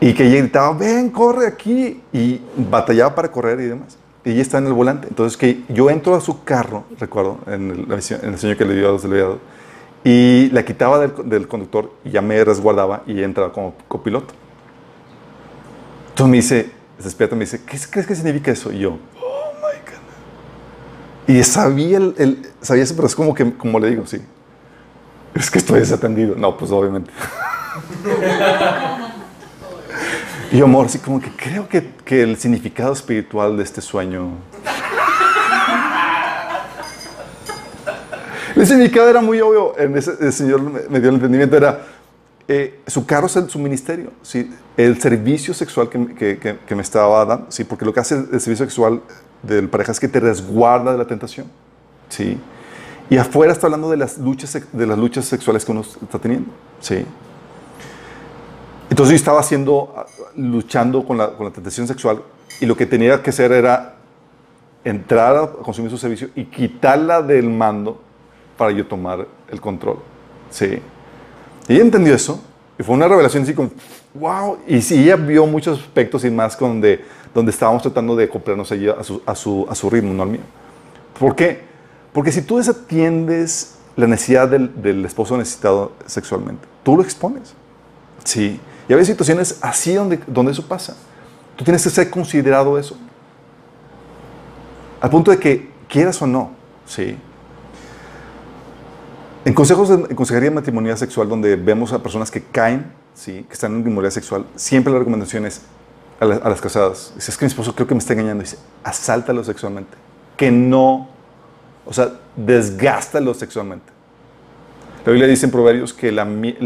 [0.02, 2.02] Y que ella gritaba, ven, corre aquí.
[2.14, 3.98] Y batallaba para correr y demás.
[4.24, 5.08] Y ella está en el volante.
[5.10, 8.76] Entonces que yo entro a su carro, recuerdo, en el, en el sueño que le
[8.76, 9.40] dio a los delegados,
[10.04, 14.34] y la quitaba del, del conductor y ya me resguardaba y entraba como copiloto.
[16.12, 18.72] Entonces me dice, despierta me dice, ¿qué crees que significa eso?
[18.72, 18.98] Y yo.
[21.30, 24.20] Y sabía, el, el- sabía eso, pero es como que, como le digo, sí.
[25.36, 26.36] Es que estoy desatendido.
[26.36, 27.12] No, pues obviamente.
[30.52, 34.30] Y yo, amor, así como que creo que, que el significado espiritual de este sueño.
[38.56, 39.76] El significado era muy obvio.
[39.78, 40.02] El
[40.34, 41.56] Señor me, dio el entendimiento.
[41.56, 41.82] Era
[42.48, 44.12] eh, su carro es el- su ministerio.
[44.24, 44.52] ¿sí?
[44.76, 47.46] El servicio sexual que- que- que me estaba dando.
[47.52, 47.64] ¿sí?
[47.64, 49.02] Porque lo que hace el servicio sexual
[49.44, 51.48] de la pareja es que te resguarda de la tentación.
[52.10, 52.38] ¿sí?
[53.10, 56.52] Y afuera está hablando de las luchas, de las luchas sexuales que uno está teniendo.
[56.80, 57.06] ¿sí?
[58.90, 62.22] Entonces yo estaba haciendo, ah, luchando con la, con la tentación sexual
[62.60, 63.96] y lo que tenía que hacer era
[64.84, 68.02] entrar a consumir su servicio y quitarla del mando
[68.58, 70.00] para yo tomar el control.
[70.50, 70.82] Sí.
[71.68, 72.42] Y ella entendió eso
[72.78, 73.72] y fue una revelación así como,
[74.14, 74.58] wow.
[74.68, 77.04] Y sí, ella vio muchos aspectos y más donde,
[77.34, 80.24] donde estábamos tratando de acoplarnos a, ella, a, su, a, su, a su ritmo, no
[80.24, 80.42] al mío.
[81.18, 81.62] ¿Por qué?
[82.14, 87.54] Porque si tú desatiendes la necesidad del, del esposo necesitado sexualmente, tú lo expones.
[88.24, 88.60] Sí.
[88.88, 90.96] Y hay situaciones así donde, donde eso pasa.
[91.56, 92.98] Tú tienes que ser considerado eso.
[95.02, 96.52] Al punto de que quieras o no.
[96.86, 97.18] Sí.
[99.46, 103.46] En consejos en consejería matrimonial sexual, donde vemos a personas que caen, ¿sí?
[103.48, 105.62] que están en inmoralidad sexual, siempre la recomendación es
[106.20, 107.12] a, la- a las casadas.
[107.16, 108.44] Dice, es que mi esposo creo que me está engañando.
[108.44, 109.98] Dice, asáltalo sexualmente.
[110.38, 111.10] Que no,
[111.86, 113.92] o sea, desgástalo sexualmente.
[115.06, 116.26] La Biblia dice en Proverbios que la,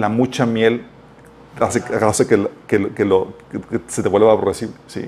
[0.10, 0.86] mucha miel
[1.60, 1.82] hace,
[2.28, 3.06] que, que que
[3.70, 4.76] que se te vuelva aborrecible.
[4.88, 5.08] ¿sí?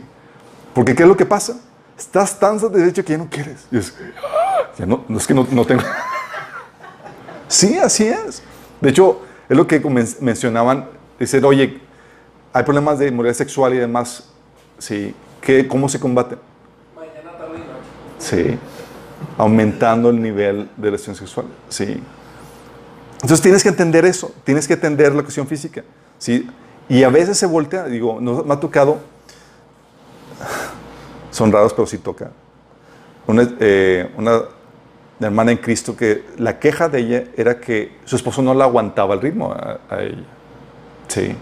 [0.74, 1.60] Porque ¿qué es lo que pasa?
[1.98, 3.66] Estás tan satisfecho que ya no quieres.
[3.72, 5.82] Y es, "Ah, ya no, no es que no, no tengo.
[7.48, 8.41] sí, así es.
[8.82, 10.88] De hecho, es lo que men- mencionaban.
[11.20, 11.82] Dicen, oye,
[12.54, 14.30] hay problemas de inmoralidad sexual y demás.
[14.78, 15.15] Sí.
[15.41, 16.39] ¿Qué, ¿Cómo se combaten?
[16.95, 17.59] Mañana, tarde.
[18.17, 18.57] Sí.
[19.38, 21.45] Aumentando el nivel de lesión sexual.
[21.69, 22.01] Sí.
[23.15, 24.34] Entonces tienes que entender eso.
[24.43, 25.84] Tienes que entender la cuestión física.
[26.17, 26.49] Sí.
[26.89, 27.86] Y a veces se voltea.
[27.86, 28.97] Digo, no, me ha tocado.
[31.32, 32.32] Son raros, pero sí toca.
[33.28, 34.43] Una, eh, una
[35.19, 39.15] hermana en Cristo que la queja de ella era que su esposo no la aguantaba
[39.15, 40.23] el ritmo a, a ella.
[41.07, 41.36] Sí.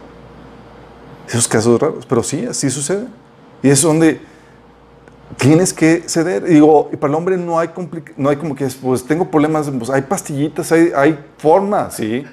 [1.28, 2.06] Esos casos raros.
[2.06, 3.08] Pero sí, así sucede.
[3.64, 4.22] Y es donde
[5.38, 6.44] tienes que ceder.
[6.48, 7.70] Y digo, y para el hombre no hay,
[8.18, 12.24] no hay como que, pues tengo problemas, pues hay pastillitas, hay, hay formas, ¿sí?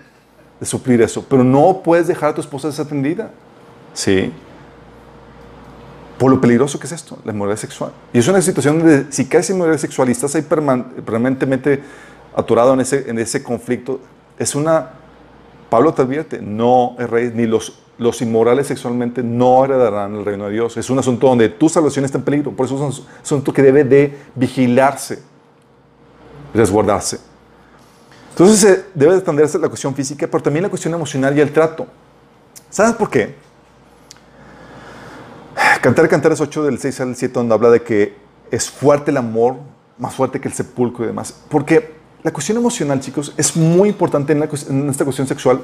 [0.58, 1.24] De suplir eso.
[1.26, 3.30] Pero no puedes dejar a tu esposa desatendida,
[3.94, 4.32] ¿sí?
[6.18, 7.92] Por lo peligroso que es esto, la inmoralidad sexual.
[8.12, 11.82] Y es una situación donde si caes en inmoralidad sexual y estás ahí perman- permanentemente
[12.36, 14.00] atorado en ese, en ese conflicto,
[14.38, 14.99] es una...
[15.70, 20.52] Pablo te advierte, no erréis, ni los, los inmorales sexualmente no heredarán el reino de
[20.52, 20.76] Dios.
[20.76, 22.50] Es un asunto donde tu salvación está en peligro.
[22.50, 25.22] Por eso es un asunto que debe de vigilarse,
[26.52, 27.20] resguardarse.
[28.30, 31.52] Entonces eh, debe de atenderse la cuestión física, pero también la cuestión emocional y el
[31.52, 31.86] trato.
[32.68, 33.36] ¿Sabes por qué?
[35.80, 38.14] Cantar Cantares 8 del 6 al 7 donde habla de que
[38.50, 39.56] es fuerte el amor,
[39.98, 41.42] más fuerte que el sepulcro y demás.
[41.48, 44.42] Porque la cuestión emocional, chicos, es muy importante en,
[44.90, 45.60] esta cuestión sexual,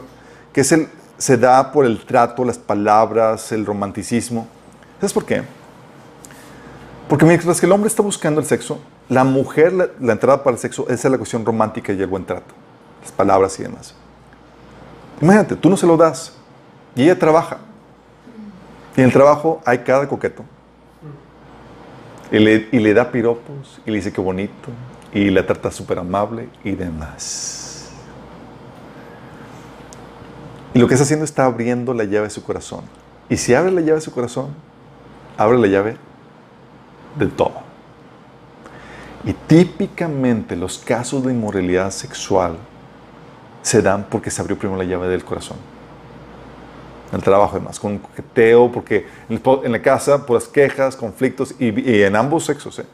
[0.53, 4.47] que se da por el trato, las palabras, el romanticismo.
[4.99, 5.43] ¿Sabes por qué?
[7.09, 10.61] Porque mientras que el hombre está buscando el sexo, la mujer, la, entrada para el
[10.61, 12.55] sexo, esa es la cuestión romántica y el buen trato,
[13.03, 13.95] las palabras y demás.
[15.21, 16.33] Imagínate, tú no se lo das
[16.95, 17.59] y ella trabaja.
[18.97, 20.43] Y en el trabajo hay cada coqueto.
[22.33, 24.71] Y le, y le da piropos y le dice que bonito
[25.17, 27.89] y la trata súper amable y demás.
[30.75, 32.83] Y lo que está haciendo está abriendo la llave de su corazón.
[33.31, 34.49] Y si abre la llave de su corazón,
[35.39, 35.97] abre la llave
[37.19, 37.55] de todo.
[39.25, 42.59] Y típicamente los casos de inmoralidad sexual
[43.63, 45.57] se dan porque se abrió primero la llave del corazón.
[47.11, 51.91] En el trabajo, además, con coqueteo, porque en la casa, por las quejas, conflictos, y,
[51.91, 52.81] y en ambos sexos.
[52.81, 52.85] ¿eh?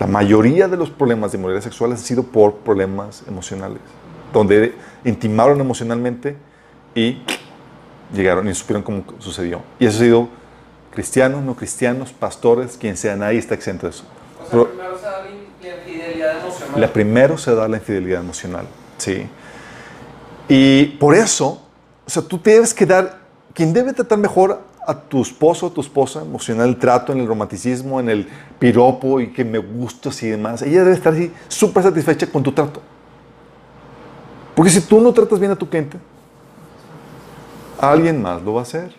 [0.00, 3.78] La mayoría de los problemas de inmoralidad sexual han sido por problemas emocionales,
[4.32, 4.74] donde
[5.04, 6.36] intimaron emocionalmente
[6.94, 7.18] y
[8.12, 9.62] llegaron y supieron cómo sucedió.
[9.78, 10.28] Y eso ha sido
[10.92, 14.04] cristianos, no cristianos, pastores, quien sea, nadie está exento de eso.
[14.42, 16.80] O sea, primero se da la in- la infidelidad emocional.
[16.80, 19.26] la primero se da la infidelidad emocional, ¿sí?
[20.48, 21.62] Y por eso,
[22.06, 23.20] o sea, tú debes quedar,
[23.54, 28.00] quien debe tratar mejor a tu esposo tu esposa, emocional, el trato, en el romanticismo,
[28.00, 28.28] en el
[28.58, 32.52] piropo y que me gustas y demás, ella debe estar así súper satisfecha con tu
[32.52, 32.82] trato.
[34.54, 35.96] Porque si tú no tratas bien a tu cliente,
[37.78, 38.94] alguien más lo va a hacer.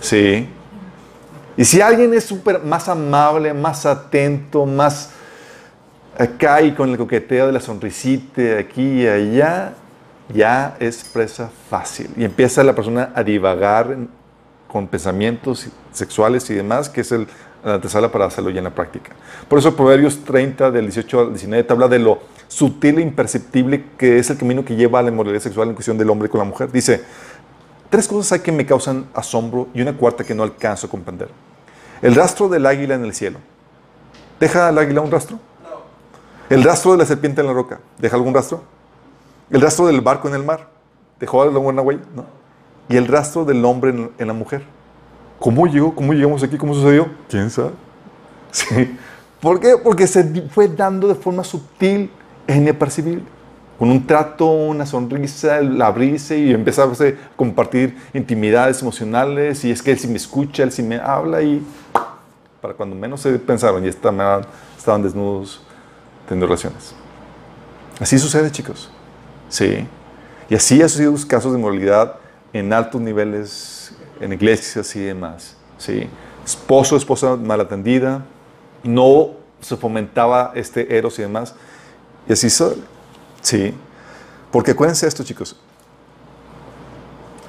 [0.00, 0.48] Sí.
[1.56, 5.10] Y si alguien es súper más amable, más atento, más
[6.18, 9.74] acá y con el coqueteo de la sonrisita aquí y allá,
[10.32, 12.10] ya es presa fácil.
[12.16, 13.96] Y empieza la persona a divagar
[14.76, 17.26] con pensamientos sexuales y demás, que es el,
[17.64, 19.12] la antesala para hacerlo ya en la práctica.
[19.48, 23.86] Por eso Proverbios 30, del 18 al 19, te habla de lo sutil e imperceptible
[23.96, 26.40] que es el camino que lleva a la inmoralidad sexual en cuestión del hombre con
[26.40, 26.70] la mujer.
[26.70, 27.02] Dice,
[27.88, 31.30] tres cosas hay que me causan asombro y una cuarta que no alcanzo a comprender.
[32.02, 33.38] El rastro del águila en el cielo.
[34.38, 35.38] ¿Deja al águila un rastro?
[36.50, 38.62] El rastro de la serpiente en la roca, ¿deja algún rastro?
[39.48, 40.68] El rastro del barco en el mar,
[41.18, 42.02] ¿dejó alguna huella?
[42.14, 42.26] No.
[42.88, 44.62] Y el rastro del hombre en, en la mujer.
[45.38, 45.94] ¿Cómo llegó?
[45.94, 46.56] ¿Cómo llegamos aquí?
[46.56, 47.08] ¿Cómo sucedió?
[47.28, 47.70] ¿Quién sabe?
[48.52, 48.96] Sí.
[49.40, 49.74] ¿Por qué?
[49.76, 52.10] Porque se fue dando de forma sutil
[52.46, 53.22] e inapercibible.
[53.78, 59.62] Con un trato, una sonrisa, el abrirse y empezar a compartir intimidades emocionales.
[59.64, 61.62] Y es que él sí me escucha, él sí me habla y
[62.62, 65.60] para cuando menos se pensaron, ya estaban, estaban desnudos
[66.26, 66.94] teniendo relaciones.
[68.00, 68.90] Así sucede, chicos.
[69.50, 69.86] Sí.
[70.48, 72.16] Y así ha sido los casos de inmoralidad
[72.52, 75.56] en altos niveles, en iglesias y demás.
[75.78, 76.08] Sí.
[76.44, 78.24] Esposo, esposa mal atendida,
[78.82, 79.30] no
[79.60, 81.54] se fomentaba este eros y demás.
[82.28, 82.82] Y así sucede.
[83.42, 83.74] Sí.
[84.50, 85.56] Porque acuérdense esto, chicos.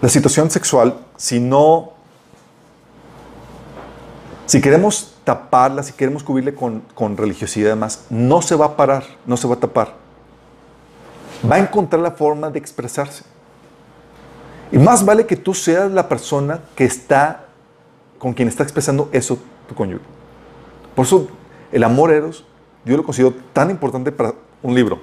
[0.01, 1.97] La situación sexual, si no
[4.47, 8.77] si queremos taparla, si queremos cubrirle con, con religiosidad y demás, no se va a
[8.77, 9.93] parar, no se va a tapar.
[11.49, 13.25] Va a encontrar la forma de expresarse.
[14.71, 17.45] Y más vale que tú seas la persona que está,
[18.17, 20.03] con quien está expresando eso tu cónyuge.
[20.95, 21.27] Por eso
[21.71, 22.43] el amor eros,
[22.85, 24.99] yo lo considero tan importante para un libro.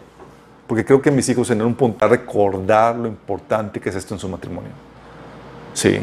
[0.66, 4.14] Porque creo que mis hijos en un punto a recordar lo importante que es esto
[4.14, 4.70] en su matrimonio.
[5.74, 5.98] Sí.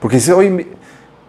[0.00, 0.66] Porque dice, oye,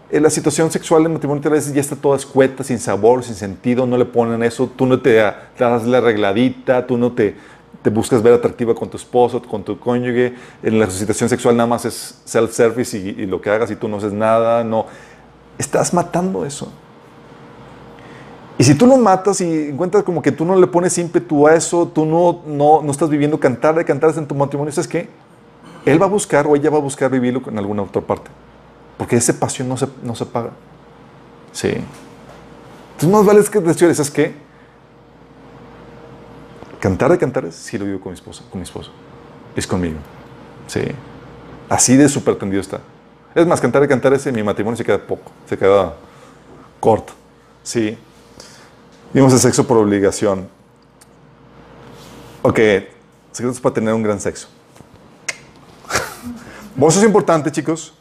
[0.09, 3.85] eh, la situación sexual en matrimonio veces ya está toda escueta, sin sabor, sin sentido,
[3.85, 5.21] no le ponen eso, tú no te,
[5.57, 7.35] te das la arregladita, tú no te,
[7.81, 11.67] te buscas ver atractiva con tu esposo, con tu cónyuge, en la situación sexual nada
[11.67, 14.85] más es self-service y, y lo que hagas y tú no haces nada, no.
[15.57, 16.71] Estás matando eso.
[18.57, 21.55] Y si tú lo matas y encuentras como que tú no le pones ímpetu a
[21.55, 25.09] eso, tú no, no, no estás viviendo cantar de cantares en tu matrimonio, ¿sabes qué?
[25.83, 28.29] Él va a buscar o ella va a buscar vivirlo en alguna otra parte.
[28.99, 30.51] Porque esa pasión no se, no se paga.
[31.51, 31.69] Sí.
[31.69, 34.35] Entonces, más vale es que te ¿sabes qué?
[36.81, 38.91] Cantar de cantares, sí lo vivo con mi esposa, con mi esposo.
[39.55, 39.99] Es conmigo.
[40.65, 40.81] Sí.
[41.69, 42.81] Así de súper tendido está.
[43.35, 45.93] Es más, cantar de cantares en mi matrimonio se queda poco, se queda
[46.79, 47.13] corto.
[47.61, 47.95] Sí.
[49.13, 50.49] Vimos el sexo por obligación.
[52.41, 52.59] Ok,
[53.31, 54.47] secretos para tener un gran sexo.
[56.73, 57.93] Bueno, eso es importante, chicos.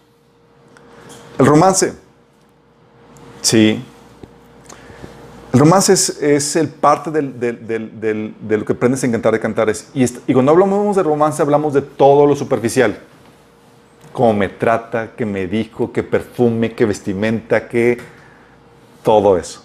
[1.39, 1.93] El romance.
[3.43, 3.85] Sí.
[5.53, 9.88] El romance es, el parte del- de lo que aprendes en cantar de cantares.
[9.94, 12.96] Y, y cuando hablamos de romance, hablamos de todo lo superficial.
[14.12, 17.98] Cómo me trata, qué me dijo, qué perfume, qué vestimenta, qué.
[19.03, 19.64] Todo eso.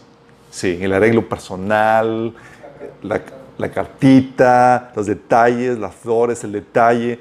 [0.49, 2.33] Sí, el arreglo personal,
[3.03, 7.19] la, cartita, los detalles, las flores, el detalle.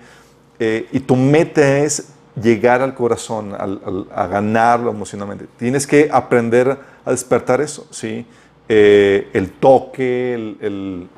[0.59, 2.11] eh, y tu meta es
[2.41, 5.47] llegar al corazón, a ganarlo emocionalmente.
[5.59, 8.25] Tienes que aprender a despertar eso, ¿sí?
[8.69, 10.55] Eh, el toque,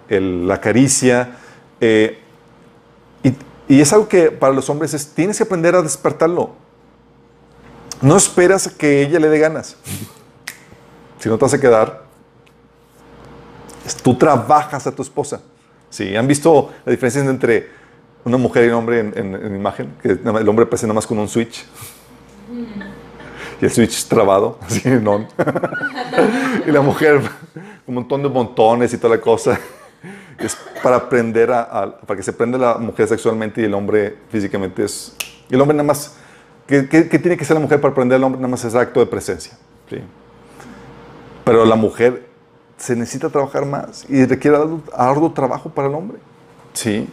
[0.09, 1.37] la caricia.
[1.81, 2.19] eh,
[3.23, 3.35] y,
[3.75, 6.51] y es algo que para los hombres es, tienes que aprender a despertarlo.
[8.03, 9.77] No esperas que ella le dé ganas.
[11.19, 12.03] Si no te a quedar,
[14.03, 15.41] tú trabajas a tu esposa.
[15.89, 16.15] ¿Sí?
[16.17, 17.71] ¿Han visto la diferencia entre
[18.25, 19.95] una mujer y un hombre en, en- en imagen?
[20.03, 21.65] Que el hombre aparece nada más con un switch.
[23.61, 25.27] Y el switch trabado, así, no.
[26.67, 27.21] y la mujer,
[27.87, 29.59] un montón de montones y toda la cosa.
[30.39, 34.17] Es para aprender a, a- para que se prenda la mujer sexualmente y el hombre
[34.31, 35.15] físicamente es.
[35.49, 36.17] El hombre nada más.
[36.67, 38.41] ¿Qué, qué- qué tiene que ser la mujer para aprender al hombre?
[38.41, 39.57] Nada más es acto de presencia.
[39.89, 39.99] ¿sí?
[41.45, 42.27] Pero la mujer
[42.77, 46.19] se necesita trabajar más y requiere arduo, arduo trabajo para el hombre.
[46.75, 47.09] Sí.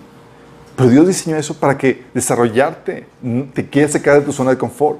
[0.75, 3.05] Pero Dios diseñó eso para que desarrollarte,
[3.53, 4.99] te quieres sacar de tu zona de confort.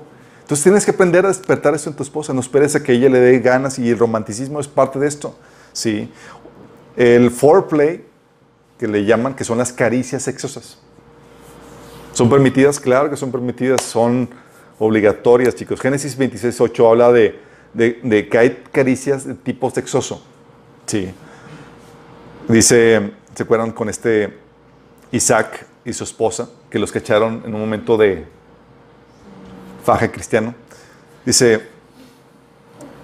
[0.54, 2.32] Entonces tienes que aprender a despertar eso en tu esposa.
[2.32, 5.36] No esperes a que ella le dé ganas y el romanticismo es parte de esto.
[5.72, 6.12] Sí.
[6.96, 8.06] El foreplay,
[8.78, 10.78] que le llaman, que son las caricias sexosas.
[12.12, 12.80] ¿Son permitidas?
[12.80, 14.30] Claro que son permitidas, son
[14.78, 15.82] obligatorias, chicos.
[15.82, 17.40] Génesis 26, 8 habla de,
[17.74, 20.24] de- que hay caricias de tipo sexoso.
[20.86, 21.12] Sí.
[22.48, 24.38] Dice, ¿se acuerdan con este
[25.12, 28.28] Isaac y su esposa, que los cacharon en un momento de
[29.84, 30.56] faja cristiano?
[31.26, 31.62] Dice,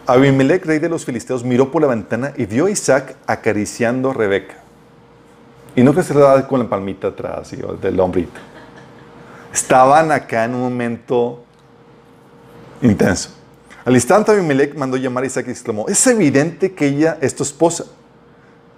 [0.08, 4.14] Abimelech, rey de los filisteos, miró por la ventana y vio a Isaac acariciando a
[4.14, 4.56] Rebeca.
[5.76, 7.52] Y no que se daba con la palmita atrás
[7.82, 8.40] del hombrito.
[9.54, 11.44] Estaban acá en un momento
[12.82, 13.30] intenso.
[13.86, 17.44] Al instante Abimelech mandó llamar a Isaac y exclamó, es evidente que ella es tu
[17.44, 17.86] esposa.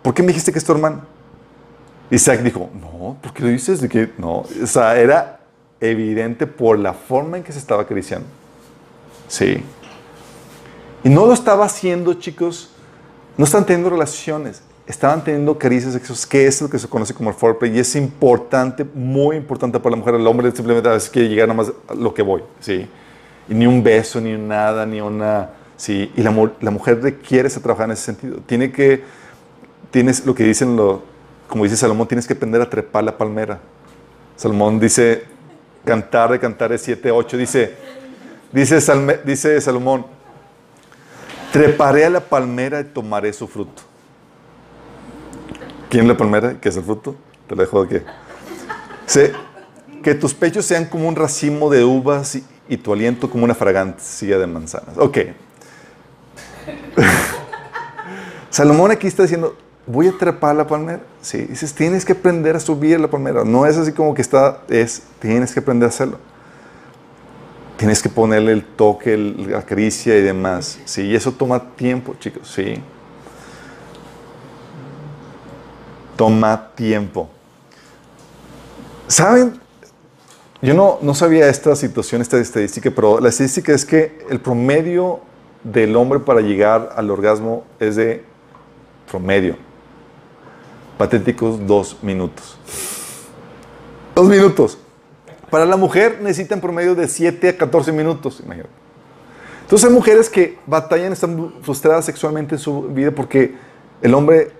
[0.01, 1.01] ¿Por qué me dijiste que es tu hermana?
[2.09, 3.81] Isaac dijo, no, ¿por qué lo dices?
[3.81, 5.40] De que no, o sea, era
[5.81, 8.27] evidente por la forma en que se estaba acariciando.
[9.27, 9.63] Sí.
[11.03, 12.71] Y no lo estaba haciendo, chicos,
[13.37, 17.31] no están teniendo relaciones, estaban teniendo caricias sexuales, que es lo que se conoce como
[17.31, 20.15] el foreplay, y es importante, muy importante para la mujer.
[20.15, 22.87] El hombre simplemente a veces quiere llegar nada más a lo que voy, ¿sí?
[23.49, 25.49] Y ni un beso, ni nada, ni una...
[25.75, 28.37] Sí, y la, la mujer requiere ese trabajar en ese sentido.
[28.45, 29.03] Tiene que,
[29.89, 31.01] tienes lo que dicen, lo,
[31.47, 33.59] como dice Salomón, tienes que aprender a trepar la palmera.
[34.35, 35.25] Salomón dice,
[35.85, 37.75] cantar de cantares 7, 8, dice,
[38.51, 38.79] dice,
[39.25, 40.05] dice Salomón,
[41.51, 43.81] treparé a la palmera y tomaré su fruto.
[45.89, 46.55] ¿Quién es la palmera?
[46.59, 47.15] ¿Qué es el fruto?
[47.47, 47.97] Te lo dejo aquí.
[49.05, 49.33] Dice,
[50.01, 53.53] que tus pechos sean como un racimo de uvas y, y tu aliento como una
[53.53, 54.97] fragancia de manzanas.
[54.97, 55.17] Ok.
[58.49, 59.55] Salomón aquí está diciendo,
[59.91, 61.01] voy a trepar la palmera.
[61.21, 63.43] Sí, dices, tienes que aprender a subir la palmera.
[63.43, 66.17] No es así como que está, es, tienes que aprender a hacerlo.
[67.77, 70.79] Tienes que ponerle el toque, la caricia y demás.
[70.85, 72.51] Sí, y eso toma tiempo, chicos.
[72.53, 72.75] Sí.
[76.15, 77.29] Toma tiempo.
[79.07, 79.59] ¿Saben?
[80.61, 85.21] Yo no, no sabía esta situación, esta estadística, pero la estadística es que el promedio
[85.63, 88.23] del hombre para llegar al orgasmo es de
[89.09, 89.70] promedio.
[91.01, 92.59] Patéticos dos minutos.
[94.13, 94.77] Dos minutos.
[95.49, 98.69] Para la mujer necesitan promedio de 7 a 14 minutos, imagínate.
[99.63, 103.55] Entonces hay mujeres que batallan, están frustradas sexualmente en su vida porque
[104.03, 104.51] el hombre,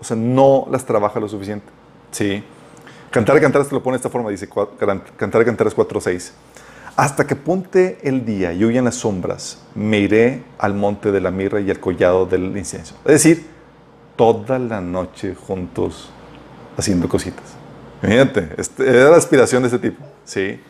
[0.00, 1.66] o sea, no las trabaja lo suficiente.
[2.10, 2.42] Sí.
[3.12, 4.48] Cantar y cantar te lo pone de esta forma, dice
[5.16, 6.32] Cantar y cantar es 4.6.
[6.96, 11.30] Hasta que ponte el día y huyan las sombras, me iré al monte de la
[11.30, 12.96] mirra y al collado del incienso.
[13.04, 13.55] Es decir,
[14.16, 16.10] toda la noche juntos
[16.76, 17.44] haciendo cositas.
[18.02, 20.04] Imagínate, este- era la aspiración de este tipo.
[20.24, 20.60] Sí.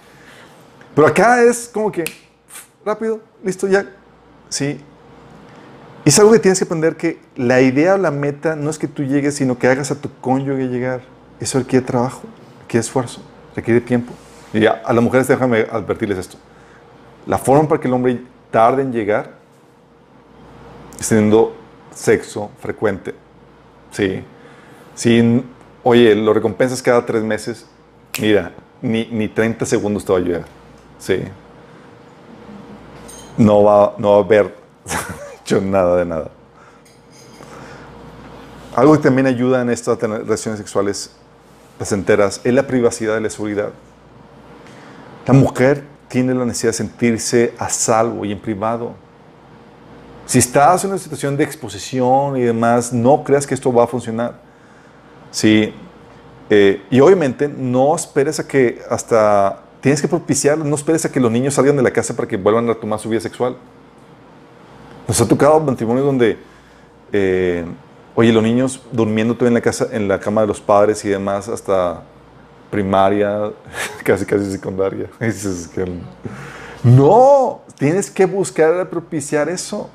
[0.94, 2.04] Pero acá es como que
[2.84, 3.86] rápido, listo, ya.
[4.48, 4.80] Sí.
[6.04, 8.78] Y es algo que tienes que aprender que la idea o la meta no es
[8.78, 11.00] que tú llegues, sino que hagas a tu cónyuge llegar.
[11.40, 12.22] Eso requiere trabajo,
[12.62, 13.20] requiere esfuerzo,
[13.54, 14.12] requiere tiempo.
[14.52, 16.38] Y ya, a las mujeres déjame advertirles esto.
[17.26, 19.32] La forma para que el hombre tarde en llegar
[20.98, 21.56] es teniendo
[21.92, 23.14] sexo frecuente.
[23.90, 24.22] Sí.
[24.94, 25.44] Si,
[25.82, 27.66] oye, lo recompensas cada tres meses,
[28.20, 28.52] mira,
[28.82, 30.44] ni, ni 30 segundos te va a ayudar.
[30.98, 31.22] Sí.
[33.36, 34.54] No va, no va a haber
[35.40, 36.30] hecho nada de nada.
[38.74, 41.10] Algo que también ayuda en tener relaciones sexuales
[41.78, 43.70] placenteras es la privacidad y la seguridad.
[45.26, 48.94] La mujer tiene la necesidad de sentirse a salvo y en privado.
[50.26, 53.86] Si estás en una situación de exposición y demás, no creas que esto va a
[53.86, 54.34] funcionar.
[55.30, 55.72] Si
[56.48, 61.18] Eh, y obviamente no esperes a que hasta tienes que propiciar, no esperes a que
[61.18, 63.56] los niños salgan de la casa para que vuelvan a retomar su vida sexual.
[65.08, 66.38] Nos ha tocado matrimonios donde,
[67.12, 67.64] eh,
[68.14, 71.08] oye, los niños durmiendo todavía en la casa, en la cama de los padres y
[71.08, 72.02] demás, hasta
[72.70, 73.50] primaria,
[74.04, 75.08] casi casi secundaria.
[76.84, 79.90] No, tienes que buscar propiciar eso.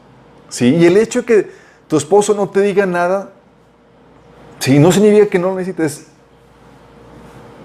[0.52, 0.76] ¿Sí?
[0.76, 1.52] Y el hecho de que
[1.88, 3.32] tu esposo no te diga nada,
[4.60, 6.06] sí, no significa que no lo necesites.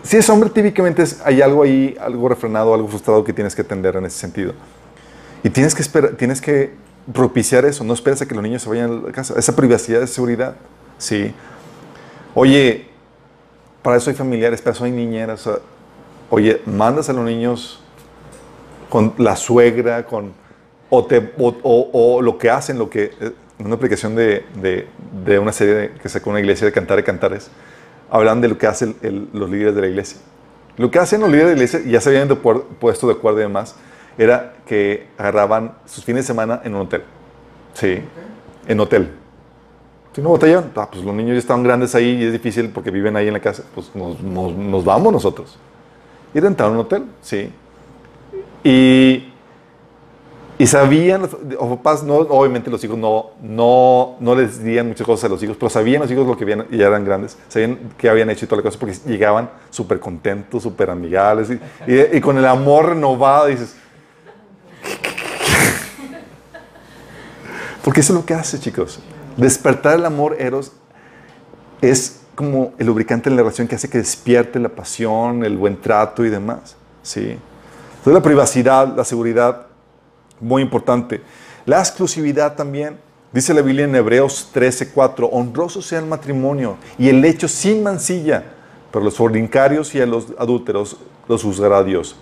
[0.02, 3.62] Si es hombre, típicamente es- hay algo ahí, algo refrenado, algo frustrado que tienes que
[3.62, 4.54] atender en ese sentido.
[5.42, 6.72] Y tienes que, esperar, tienes que
[7.12, 7.84] propiciar eso.
[7.84, 9.34] No esperes a que los niños se vayan a la casa.
[9.36, 10.56] Esa privacidad, esa seguridad.
[10.98, 11.34] Sí.
[12.34, 12.86] Oye,
[13.82, 15.48] para eso hay familiares, para eso hay niñeras.
[16.30, 17.80] oye, mandas a los niños
[18.88, 20.32] con la suegra, con,
[20.90, 24.86] o, te- o- o- o lo que hacen, lo que, eh, una aplicación de, de-
[25.24, 27.50] de una serie de- que sacó una iglesia de Cantar de Cantares,
[28.10, 30.18] hablan de lo que hacen el- los líderes de la iglesia.
[30.76, 33.06] Lo que hacen los líderes de la iglesia, y ya se habían de acuerdo- puesto
[33.06, 33.74] de acuerdo y demás,
[34.18, 37.02] era que agarraban sus fines de semana en un hotel.
[37.74, 37.98] Sí,
[38.66, 39.10] en hotel.
[40.14, 42.90] Si no batallaban, ah, pues los niños ya estaban grandes ahí y es difícil porque
[42.90, 45.58] viven ahí en la casa, pues nos, nos- nos vamos nosotros.
[46.32, 47.50] Y rentaron un hotel, sí.
[48.64, 49.32] Y,
[50.58, 55.06] y sabían, los los papás, no, obviamente los hijos no, no, no les dirían muchas
[55.06, 57.36] cosas a los hijos, pero sabían los hijos lo que habían, y ya eran grandes,
[57.48, 61.60] sabían qué habían hecho y toda la cosa, porque llegaban súper contentos, súper amigables, y,
[61.92, 63.76] y- y con el amor renovado, dices,
[67.84, 68.98] porque eso es lo que hace, chicos.
[69.36, 70.72] Despertar el amor eros
[71.80, 75.80] es como el lubricante en la relación que hace que despierte la pasión, el buen
[75.80, 76.76] trato y demás.
[77.02, 77.20] ¿sí?
[77.98, 79.65] Entonces la privacidad, la seguridad,
[80.40, 81.22] muy importante.
[81.64, 82.98] La exclusividad también.
[83.32, 88.44] Dice la Biblia en Hebreos 13:4, honroso sea el matrimonio y el hecho sin mancilla,
[88.90, 90.96] pero los fornicarios y a los adúlteros
[91.28, 92.16] los juzgará Dios.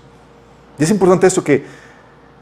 [0.78, 1.64] Y es importante esto que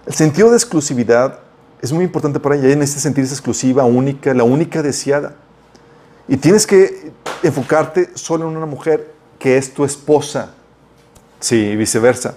[0.07, 1.41] el sentido de exclusividad
[1.81, 2.69] es muy importante para ella.
[2.69, 5.35] Ella necesita sentirse exclusiva, única, la única deseada.
[6.29, 7.13] Y tienes que
[7.43, 10.55] enfocarte solo en una mujer que es tu esposa.
[11.41, 12.37] Sí, y viceversa.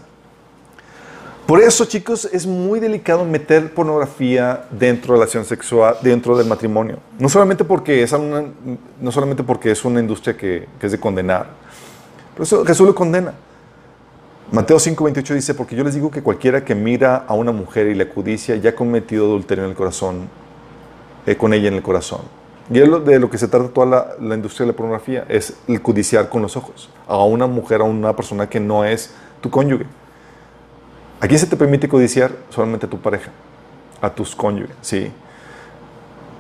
[1.46, 6.48] Por eso, chicos, es muy delicado meter pornografía dentro de la relación sexual, dentro del
[6.48, 6.98] matrimonio.
[7.20, 8.46] No solamente porque es una,
[9.00, 11.50] no solamente porque es una industria que, que es de condenar.
[12.36, 13.36] Por eso Jesús lo condena.
[14.52, 17.94] Mateo 5:28 dice, porque yo les digo que cualquiera que mira a una mujer y
[17.94, 20.28] la codicia ya ha cometido adulterio en el corazón,
[21.28, 22.22] eh, con ella en el corazón.
[22.72, 25.54] Y es de lo que se trata toda la, la industria de la pornografía, es
[25.68, 29.52] el codiciar con los ojos a una mujer, a una persona que no es tu
[29.52, 29.86] cónyuge.
[31.20, 32.32] ¿A quién se te permite codiciar?
[32.50, 33.32] Solamente a tu pareja,
[34.02, 35.12] a tus cónyuges, sí.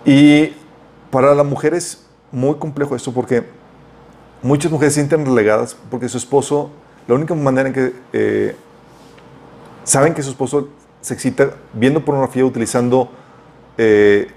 [0.05, 0.53] Y
[1.09, 3.43] para la mujer es muy complejo esto porque
[4.41, 6.69] muchas mujeres se sienten relegadas porque su esposo,
[7.07, 8.55] la única manera en que eh,
[9.83, 10.69] saben que su esposo
[11.01, 13.09] se excita viendo pornografía, utilizando
[13.77, 14.27] eh,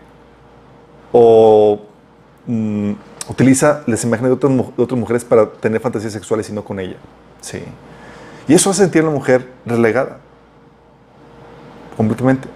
[1.12, 1.80] o
[2.46, 2.92] mm,
[3.28, 6.78] utiliza las imágenes de otras, de otras mujeres para tener fantasías sexuales y no con
[6.78, 6.96] ella.
[7.40, 7.62] Sí.
[8.46, 10.20] Y eso hace sentir a la mujer relegada.
[11.98, 12.48] Completamente.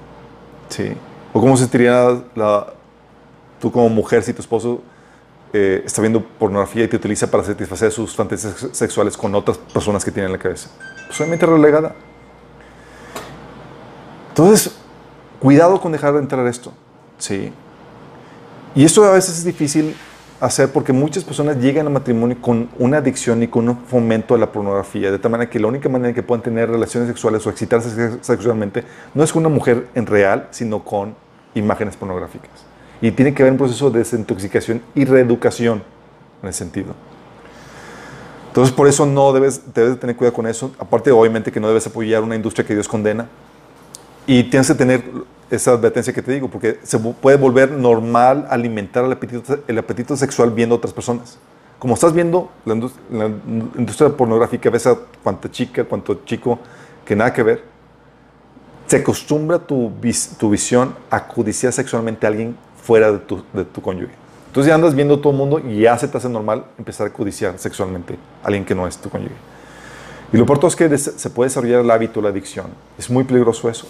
[0.71, 0.95] Sí.
[1.35, 2.73] O cómo se sentiría la,
[3.61, 4.81] tú como mujer si tu esposo
[5.53, 9.59] eh, está viendo pornografía y te utiliza para satisfacer sus fantasías sex- sexuales con otras
[9.59, 10.71] personas que tiene en la cabeza.
[11.09, 11.95] Pues obviamente relegada.
[14.31, 14.75] Entonces,
[15.41, 16.73] cuidado con dejar de entrar esto.
[17.19, 17.53] Sí.
[18.75, 19.95] Y esto a veces es difícil
[20.43, 24.39] hacer porque muchas personas llegan al matrimonio con una adicción y con un fomento a
[24.39, 27.51] la pornografía, de tal manera que la única manera que puedan tener relaciones sexuales o
[27.51, 28.83] excitarse sex- sexualmente
[29.15, 31.15] no es con una mujer en real, sino con
[31.55, 32.51] imágenes pornográficas.
[33.01, 35.83] Y tiene que haber un proceso de desintoxicación y reeducación
[36.43, 36.95] en ese sentido.
[38.49, 40.73] Entonces, por eso no debes, debes de tener cuidado con eso.
[40.79, 43.29] Aparte, obviamente, que no debes apoyar una industria que Dios condena.
[44.27, 45.03] Y tienes que tener
[45.55, 50.17] esa advertencia que te digo, porque se puede volver normal alimentar el apetito, el apetito
[50.17, 51.39] sexual viendo a otras personas.
[51.79, 53.27] Como estás viendo la, indus- la
[53.79, 56.59] industria pornográfica, ves a cuánta chica, cuánto chico,
[57.05, 57.65] que nada que ver,
[58.87, 63.65] se acostumbra tu, vis- tu visión a codiciar sexualmente a alguien fuera de tu, de
[63.65, 64.13] tu cónyuge.
[64.47, 67.07] Entonces ya andas viendo a todo el mundo y ya se te hace normal empezar
[67.07, 69.35] a codiciar sexualmente a alguien que no es tu cónyuge.
[70.33, 72.67] Y lo peor es que se puede desarrollar el hábito, la adicción.
[72.97, 73.87] Es muy peligroso eso.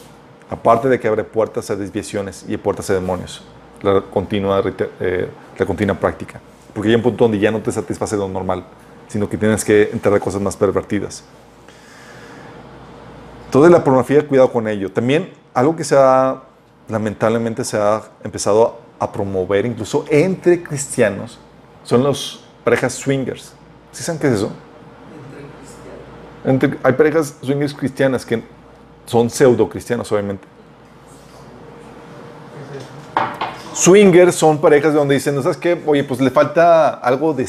[0.52, 3.42] Aparte de que abre puertas a desviaciones y puertas a demonios.
[3.80, 4.62] La continua,
[5.00, 6.42] eh, la continua práctica.
[6.74, 8.64] Porque hay un punto donde ya no te satisface lo normal,
[9.08, 11.24] sino que tienes que entrar a cosas más pervertidas.
[13.46, 14.92] Entonces la pornografía, cuidado con ello.
[14.92, 16.42] También algo que se ha,
[16.86, 21.38] lamentablemente se ha empezado a promover incluso entre cristianos
[21.82, 23.54] son los parejas swingers.
[23.90, 24.52] ¿Sí saben qué es eso?
[25.16, 26.78] Entre cristianos.
[26.78, 28.42] Entre- hay parejas swingers cristianas que
[29.06, 30.46] son pseudo cristianas, obviamente.
[33.74, 35.80] Swingers son parejas donde dicen, ¿no sabes qué?
[35.86, 37.42] Oye, pues le falta algo de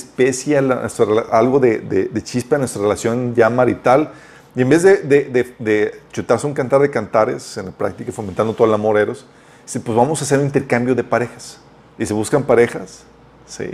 [1.06, 4.12] rela- algo de, de- de chispa en nuestra relación ya marital.
[4.56, 8.68] Y en vez de- de chutarse un cantar de cantares en la práctica, fomentando todo
[8.68, 9.26] el amor eros,
[9.66, 11.60] dice, pues vamos a hacer un intercambio de parejas.
[12.00, 13.04] Y se buscan parejas,
[13.46, 13.70] sí.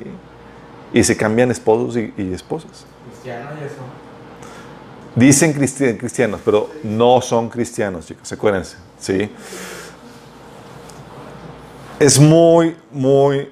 [0.92, 2.86] Y se cambian esposos y, y esposas.
[3.12, 3.76] Cristiano y eso.
[5.16, 9.30] Dicen cristi- cristianos, pero no son cristianos, chicos, acuérdense, ¿sí?
[12.00, 13.50] Es muy, muy...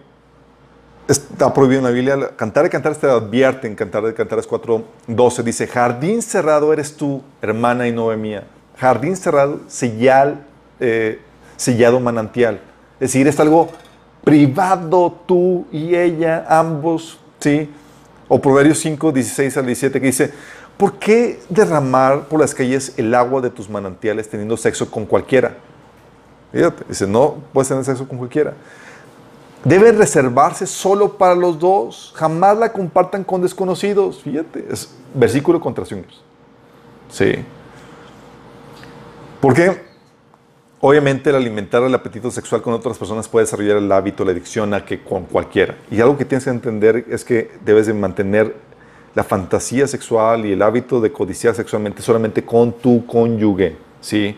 [1.08, 2.18] Está prohibido en la Biblia.
[2.36, 5.44] Cantar de Cantares te advierte en Cantar de Cantares 4.12.
[5.44, 8.44] Dice, jardín cerrado eres tú, hermana y novia mía.
[8.78, 10.46] Jardín cerrado, sellal,
[10.80, 11.20] eh,
[11.56, 12.62] sellado manantial.
[13.00, 13.70] Es decir, es algo
[14.24, 17.70] privado tú y ella, ambos, ¿sí?
[18.28, 20.34] O Proverbios 5, 16 al 17 que dice,
[20.78, 25.58] ¿por qué derramar por las calles el agua de tus manantiales teniendo sexo con cualquiera?
[26.52, 28.54] Fíjate, dice, no puedes tener sexo con cualquiera.
[29.64, 32.14] Debe reservarse solo para los dos.
[32.16, 34.22] Jamás la compartan con desconocidos.
[34.22, 35.84] Fíjate, es versículo contra.
[37.10, 37.36] Sí.
[39.42, 39.82] Porque
[40.80, 44.74] obviamente el alimentar el apetito sexual con otras personas puede desarrollar el hábito, la adicción
[44.74, 45.76] a que con cualquiera.
[45.92, 48.56] Y algo que tienes que entender es que debes de mantener
[49.18, 53.76] la fantasía sexual y el hábito de codiciar sexualmente solamente con tu cónyuge.
[54.00, 54.38] ¿Sí?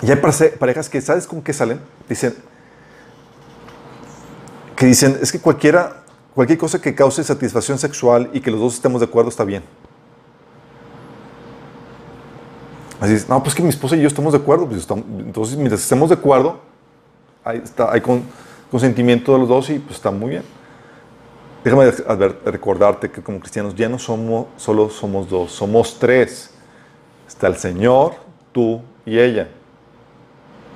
[0.00, 0.16] Y hay
[0.58, 1.80] parejas que, ¿sabes con qué salen?
[2.08, 2.34] Dicen,
[4.74, 6.02] que dicen, es que cualquiera,
[6.34, 9.62] cualquier cosa que cause satisfacción sexual y que los dos estemos de acuerdo está bien.
[13.00, 14.64] Así es, no, pues que mi esposa y yo estamos de acuerdo.
[14.66, 16.58] Pues estamos- entonces, mientras estemos de acuerdo,
[17.44, 18.22] ahí está, hay con-
[18.70, 20.61] consentimiento de los dos y pues está muy bien.
[21.64, 21.90] Déjame
[22.44, 26.50] recordarte que como cristianos ya no somos, solo somos dos, somos tres.
[27.28, 28.14] Está el Señor,
[28.52, 29.48] tú y ella.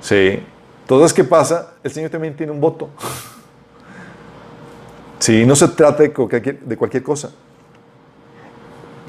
[0.00, 0.40] Sí.
[0.82, 1.74] Entonces, ¿qué pasa?
[1.82, 2.88] El Señor también tiene un voto.
[5.18, 7.32] Sí, no se trata de cualquier, cosa.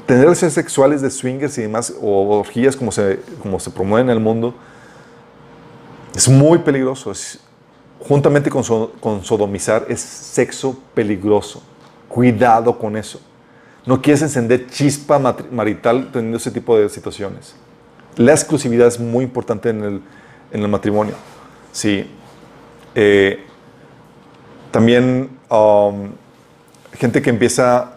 [0.06, 4.16] Tener relaciones sexuales de swingers y demás, o orgías como se, como se promueven en
[4.16, 4.54] el mundo,
[6.16, 7.12] es muy peligroso.
[8.00, 8.64] Juntamente con,
[9.00, 11.62] con sodomizar, es sexo peligroso.
[12.08, 13.20] Cuidado con eso.
[13.86, 15.18] No quieres encender chispa
[15.50, 17.54] marital teniendo ese tipo de situaciones.
[18.16, 20.02] La exclusividad es muy importante en el,
[20.50, 21.14] en el matrimonio.
[21.72, 22.10] Sí.
[22.94, 23.44] Eh,
[24.70, 26.10] también um,
[26.92, 27.92] gente que empieza,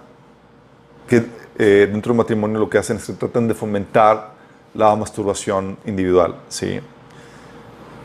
[1.09, 4.31] eh, dentro del matrimonio lo que hacen es que tratan de fomentar
[4.73, 6.79] la masturbación individual, ¿sí?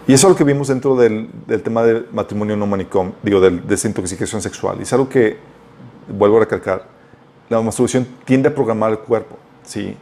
[0.08, 1.28] Y eso es lo que vimos dentro del,
[1.64, 4.76] tema del matrimonio no manicom, digo, de desintoxicación sexual.
[4.78, 5.36] Y es algo que,
[6.08, 6.86] vuelvo a recalcar,
[7.48, 9.96] la masturbación tiende a programar el cuerpo, ¿sí?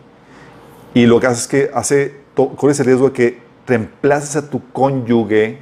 [0.94, 2.20] Y lo que hace es que hace,
[2.56, 5.58] corres el riesgo de que reemplaces a tu cónyuge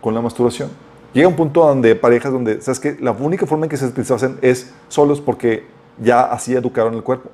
[0.00, 0.70] con la masturbación.
[1.14, 4.38] Llega un punto donde parejas donde, ¿sabes que La única forma en que se satisfacen
[4.42, 5.66] es solos porque
[5.98, 7.30] ya así educaron el cuerpo.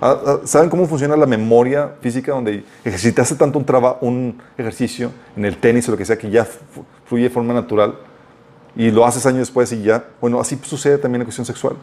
[0.00, 5.10] Ah, ah, ¿Saben cómo funciona la memoria física donde ejercitaste tanto un, traba, un ejercicio
[5.36, 6.46] en el tenis o lo que sea que ya
[7.06, 7.94] fluye de forma natural
[8.76, 11.76] y lo haces años después y ya, bueno, así sucede también la cuestión sexual.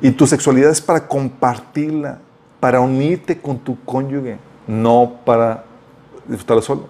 [0.00, 2.18] Y tu sexualidad es para compartirla,
[2.60, 5.64] para unirte con tu cónyuge, no para
[6.26, 6.88] disfrutarla solo.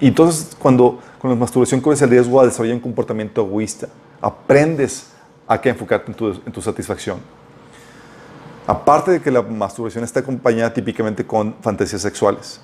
[0.00, 3.88] Y entonces, cuando con la masturbación corres el riesgo a desarrollar un comportamiento egoísta,
[4.20, 5.08] aprendes
[5.46, 7.18] a que enfocarte en tu, en tu satisfacción.
[8.66, 12.60] Aparte de que la masturbación está acompañada típicamente con fantasías sexuales,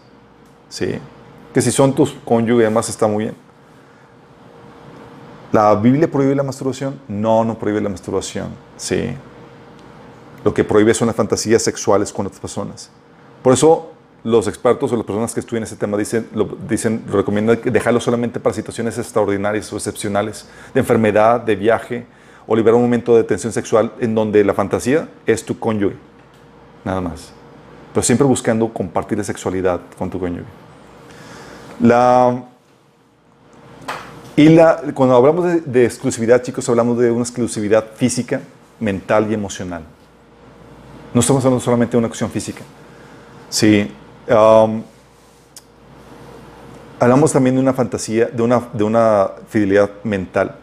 [0.68, 0.98] ¿sí?
[1.52, 3.47] que si son tus cónyuges, además está muy bien.
[5.52, 7.00] ¿La Biblia prohíbe la masturbación?
[7.08, 8.48] No, no prohíbe la masturbación.
[8.76, 9.14] Sí.
[10.44, 12.90] Lo que prohíbe son las fantasías sexuales con otras personas.
[13.42, 13.92] Por eso
[14.24, 18.40] los expertos o las personas que estudian ese tema dicen, lo, dicen, recomiendan dejarlo solamente
[18.40, 22.06] para situaciones extraordinarias o excepcionales, de enfermedad, de viaje,
[22.46, 25.96] o liberar un momento de tensión sexual en donde la fantasía es tu cónyuge.
[26.84, 27.32] Nada más.
[27.92, 30.46] Pero siempre buscando compartir la sexualidad con tu cónyuge.
[31.80, 32.44] La,
[34.40, 34.56] y
[34.92, 38.40] cuando hablamos de, de exclusividad, chicos, hablamos de una exclusividad física,
[38.78, 39.82] mental y emocional.
[41.12, 42.62] No estamos hablando solamente de una cuestión física.
[43.50, 43.90] Sí.
[44.28, 44.82] um,
[47.00, 50.54] hablamos también de una fantasía, de una, de una fidelidad mental.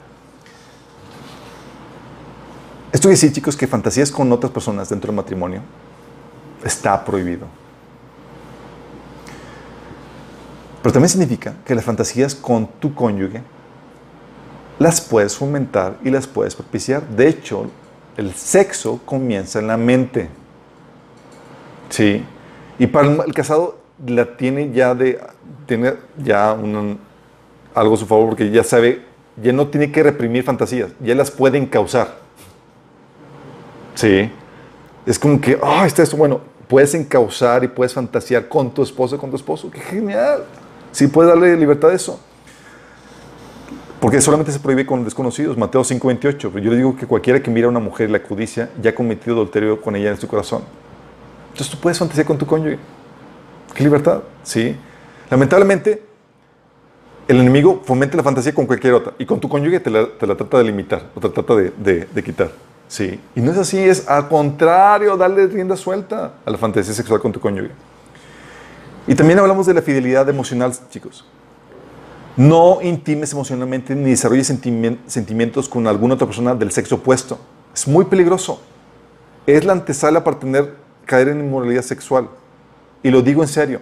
[2.93, 5.59] Esto quiere decir, chicos, que fantasías con otras personas dentro del matrimonio
[6.63, 7.45] está prohibido.
[10.81, 13.41] Pero también significa que las fantasías con tu cónyuge
[14.79, 17.01] las puedes fomentar y las puedes propiciar.
[17.07, 17.67] De hecho,
[18.17, 20.29] el sexo comienza en la mente.
[21.89, 22.23] Sí.
[22.79, 25.19] Y para el, casado la tiene ya de
[25.65, 26.99] tiene ya un-
[27.73, 29.03] algo a su favor porque ya sabe,
[29.41, 32.15] ya no tiene que reprimir fantasías, ya las puede encauzar.
[33.95, 34.29] Sí.
[35.05, 39.17] Es como que, ah, está esto, bueno, puedes encauzar y puedes fantasear con tu esposa,
[39.17, 39.69] con tu esposo.
[39.69, 40.43] ¡Qué genial!
[40.91, 42.19] Sí, puedes darle libertad a eso.
[44.05, 45.57] Porque solamente se prohíbe con desconocidos.
[45.57, 46.51] Mateo 5:28.
[46.53, 48.91] Pero yo le digo que cualquiera que mira a una mujer y la codicia ya
[48.91, 50.61] ha cometido adulterio con ella en su corazón.
[51.51, 52.77] Entonces tú puedes fantasear con tu cónyuge.
[53.73, 54.21] ¡Qué libertad!
[54.43, 54.75] Sí.
[55.31, 56.03] Lamentablemente,
[57.27, 59.13] el enemigo fomenta la fantasía con cualquier otra.
[59.17, 61.55] Y con tu cónyuge te la, te la trata de limitar o te la trata
[61.55, 62.51] de, de- de quitar.
[62.87, 63.19] Sí.
[63.35, 67.31] Y no es así, es al contrario, darle rienda suelta a la fantasía sexual con
[67.31, 67.71] tu cónyuge.
[69.07, 71.25] Y también hablamos de la fidelidad emocional, chicos.
[72.37, 77.39] No intimes emocionalmente ni desarrolles sentimi- sentimientos con alguna otra persona del sexo opuesto.
[77.73, 78.61] Es muy peligroso.
[79.47, 80.75] Es la antesala para tener,
[81.05, 82.29] caer en inmoralidad sexual.
[83.03, 83.79] Y lo digo en serio.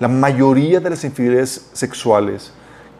[0.00, 2.52] La mayoría de las infidelidades sexuales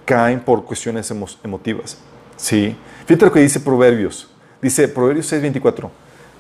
[0.05, 1.98] caen por cuestiones emo- emotivas.
[2.36, 2.76] ¿Sí?
[3.06, 4.28] Fíjate lo que dice Proverbios.
[4.62, 5.90] Dice Proverbios 6:24,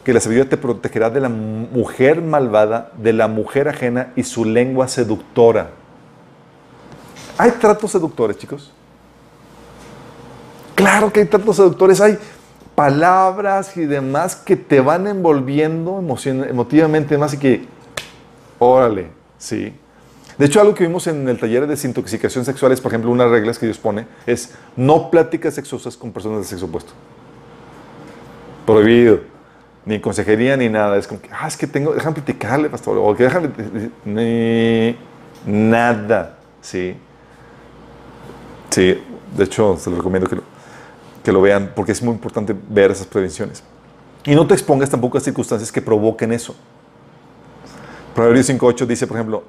[0.04, 4.44] que la sabiduría te protegerá de la mujer malvada, de la mujer ajena y su
[4.44, 5.70] lengua seductora.
[7.38, 8.72] ¿Hay tratos seductores, chicos?
[10.74, 12.18] Claro que hay tratos seductores, hay
[12.74, 17.66] palabras y demás que te van envolviendo emotivamente más y que,
[18.58, 19.08] órale,
[19.38, 19.72] sí.
[20.36, 23.30] De hecho, algo que vimos en el taller de desintoxicación sexual es, por ejemplo, unas
[23.30, 26.92] reglas que Dios pone, es no pláticas sexosas con personas del sexo opuesto.
[28.64, 29.20] Prohibido.
[29.84, 30.96] Ni consejería ni nada.
[30.96, 32.98] Es como que, ah, es que tengo, déjame platicarle, pastor.
[32.98, 33.50] O que déjame,
[34.04, 34.96] ni
[35.44, 36.38] nada.
[36.60, 36.94] Sí.
[38.70, 39.00] Sí,
[39.36, 40.42] de hecho, se los recomiendo que lo,
[41.24, 43.62] que lo vean porque es muy importante ver esas prevenciones.
[44.24, 46.54] Y no te expongas tampoco a circunstancias que provoquen eso.
[48.14, 49.44] Proverbios 5.8 dice, por ejemplo,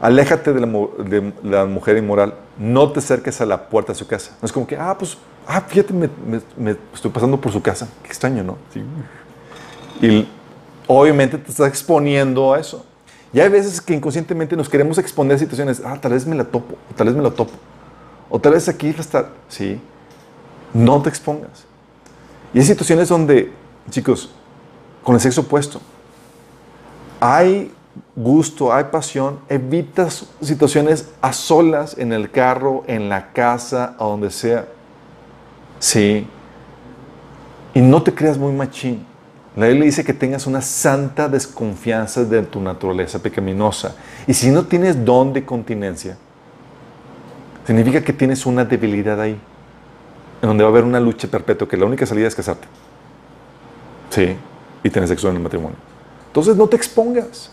[0.00, 4.06] aléjate de la, de la mujer inmoral, no te acerques a la puerta de su
[4.06, 4.36] casa.
[4.40, 7.60] No es como que, ah, pues, ah, fíjate, me, me- me estoy pasando por su
[7.60, 7.88] casa.
[8.02, 8.56] Qué extraño, ¿no?
[8.72, 8.82] Sí.
[10.06, 10.28] Y
[10.86, 12.84] obviamente te estás exponiendo a eso.
[13.32, 16.44] Y hay veces que inconscientemente nos queremos exponer a situaciones, ah, tal vez me la
[16.44, 17.52] topo, tal vez me lo topo,
[18.28, 19.30] o tal vez aquí estar.
[19.48, 19.80] Sí,
[20.72, 21.64] no te expongas.
[22.52, 23.52] Y hay situaciones donde,
[23.90, 24.30] chicos,
[25.02, 25.80] con el sexo opuesto,
[27.20, 27.72] hay
[28.14, 34.30] gusto, hay pasión, evitas situaciones a solas en el carro, en la casa, a donde
[34.30, 34.66] sea.
[35.78, 36.26] Sí.
[37.74, 39.04] Y no te creas muy machín.
[39.54, 43.94] La Biblia dice que tengas una santa desconfianza de tu naturaleza pecaminosa.
[44.26, 46.18] Y si no tienes don de continencia,
[47.66, 49.38] significa que tienes una debilidad ahí,
[50.40, 52.68] en donde va a haber una lucha perpetua, que la única salida es casarte.
[54.10, 54.36] Sí,
[54.82, 55.76] y tener sexo en el matrimonio.
[56.28, 57.50] Entonces no te expongas.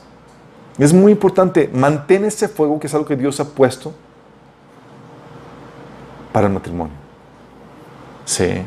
[0.77, 3.93] Es muy importante, mantén ese fuego que es algo que Dios ha puesto
[6.31, 6.95] para el matrimonio.
[8.25, 8.63] Sí.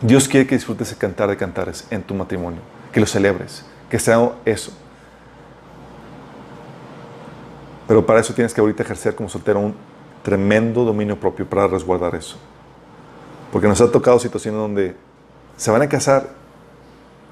[0.00, 2.60] Dios quiere que disfrutes de cantar de cantares en tu matrimonio,
[2.92, 4.72] que lo celebres, que sea eso.
[7.86, 9.74] Pero para eso tienes que ahorita ejercer como soltero un
[10.24, 12.36] tremendo dominio propio para resguardar eso.
[13.52, 14.96] Porque nos ha tocado situaciones donde
[15.56, 16.30] se van a casar,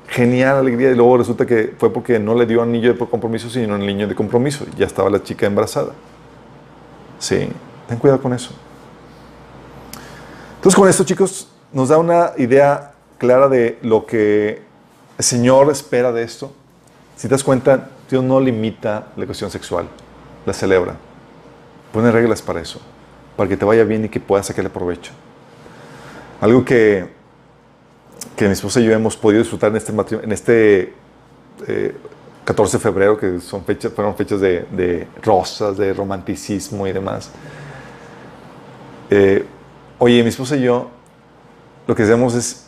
[0.09, 3.77] genial, alegría, y luego resulta que fue porque no le dio anillo de compromiso, sino
[3.77, 4.67] el niño de compromiso.
[4.77, 5.93] Ya estaba la chica embarazada.
[7.19, 7.49] Sí,
[7.89, 8.51] ten cuidado con eso.
[10.57, 14.63] Entonces con esto, chicos, nos da una idea clara de lo que
[15.17, 16.53] el Señor espera de esto.
[17.17, 19.87] Si te das cuenta, Dios no limita la cuestión sexual,
[20.45, 20.95] la celebra.
[21.93, 22.81] Pone reglas para eso,
[23.37, 25.13] para que te vaya bien y que puedas sacarle provecho.
[26.41, 27.09] Algo que,
[28.37, 29.93] que mi esposa y yo hemos podido disfrutar en este,
[30.23, 30.95] en este
[31.67, 31.95] eh,
[32.45, 37.31] 14 de febrero, que son fechas, fueron fechas de, de rosas, de romanticismo y demás.
[39.11, 39.45] Eh,
[39.99, 40.89] oye, mi esposa y yo,
[41.87, 42.67] lo que hacemos es,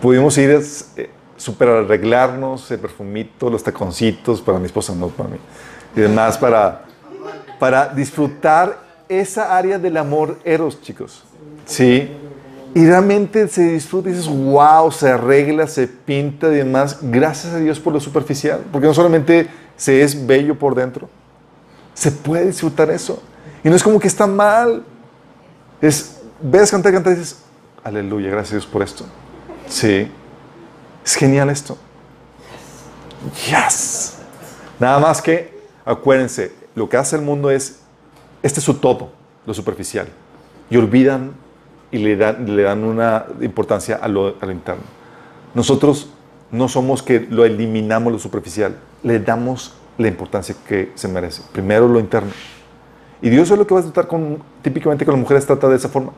[0.00, 0.50] pudimos ir
[0.96, 5.36] eh, súper arreglarnos, el perfumito, los taconcitos, para mi esposa, no para mí,
[5.94, 6.83] y demás, para,
[7.58, 8.78] para disfrutar
[9.08, 11.24] esa área del amor eros, chicos.
[11.66, 12.10] Sí.
[12.74, 16.98] Y realmente se disfruta y dices, wow, se arregla, se pinta y demás.
[17.02, 18.64] Gracias a Dios por lo superficial.
[18.72, 21.08] Porque no solamente se es bello por dentro,
[21.94, 23.22] se puede disfrutar eso.
[23.62, 24.84] Y no es como que está mal.
[25.80, 27.38] Es, ves cantar, cantar y dices,
[27.84, 29.04] aleluya, gracias a Dios por esto.
[29.68, 30.10] Sí.
[31.04, 31.78] Es genial esto.
[33.46, 34.14] Yes.
[34.80, 37.80] Nada más que, acuérdense, lo que hace el mundo es,
[38.42, 39.10] este es su todo,
[39.46, 40.08] lo superficial.
[40.70, 41.32] Y olvidan
[41.90, 44.82] y le dan, una importancia a lo, a interno.
[45.54, 46.10] nosotros
[46.50, 51.42] no somos que lo eliminamos lo superficial, le damos la importancia que se merece.
[51.52, 52.30] Primero lo interno.
[53.22, 55.76] Y Dios es lo que va a tratar con, típicamente con las mujeres trata de
[55.76, 56.12] esa forma.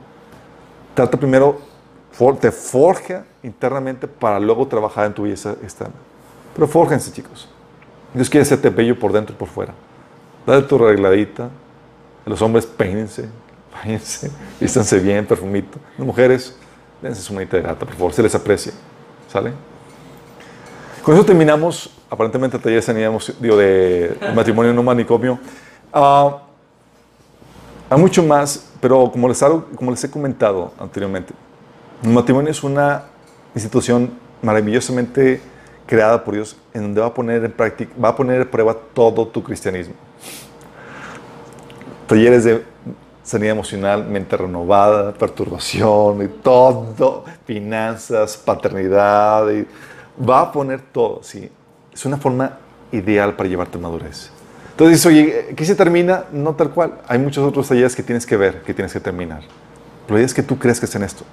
[0.94, 1.60] Trata primero,
[2.40, 5.94] te forja internamente para luego trabajar en tu belleza externa.
[6.54, 7.48] Pero fórjense, chicos.
[8.14, 9.74] Dios quiere hacerte bello por dentro y por fuera.
[10.47, 11.51] Dale tu arregladita.
[12.24, 13.28] Los hombres peínense,
[13.73, 15.78] váyanse, vístanse bien, perfumito.
[15.97, 16.56] Las mujeres,
[17.01, 18.73] dense su manita de gata, por favor, se les aprecia.
[19.28, 19.52] ¿Sale?
[21.02, 25.39] Con eso terminamos, aparentemente taller teníamos, digo, de matrimonio no manicomio.
[25.93, 26.43] Ah,
[27.89, 29.40] hay mucho más, pero como les,
[29.77, 31.32] como les he comentado anteriormente,
[32.02, 33.05] el matrimonio es una
[33.55, 34.10] institución
[34.43, 35.40] maravillosamente
[35.86, 38.76] creada por Dios en donde va a poner en práctica, va a poner en prueba
[38.92, 39.94] todo tu cristianismo.
[42.06, 42.62] Talleres de
[43.22, 49.66] sanidad emocional, mente renovada, perturbación y todo, finanzas, paternidad, y
[50.22, 51.50] va a poner todo, ¿sí?
[51.92, 52.58] Es una forma
[52.92, 54.30] ideal para llevarte a madurez.
[54.70, 56.24] Entonces oye, ¿qué se termina?
[56.32, 57.00] No tal cual.
[57.08, 59.42] Hay muchos otros talleres que tienes que ver, que tienes que terminar.
[60.06, 61.24] Pero es que tú crees que es en esto.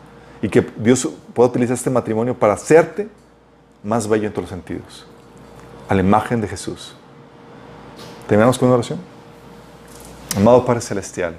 [0.41, 3.09] Y que Dios pueda utilizar este matrimonio para hacerte
[3.83, 5.05] más bello en todos los sentidos.
[5.89, 6.95] A la imagen de Jesús.
[8.27, 8.99] ¿Terminamos con una oración?
[10.35, 11.35] Amado Padre Celestial,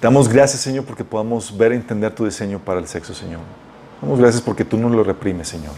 [0.00, 3.40] te damos gracias, Señor, porque podamos ver e entender tu diseño para el sexo, Señor.
[4.00, 5.74] Damos gracias porque tú no lo reprimes, Señor,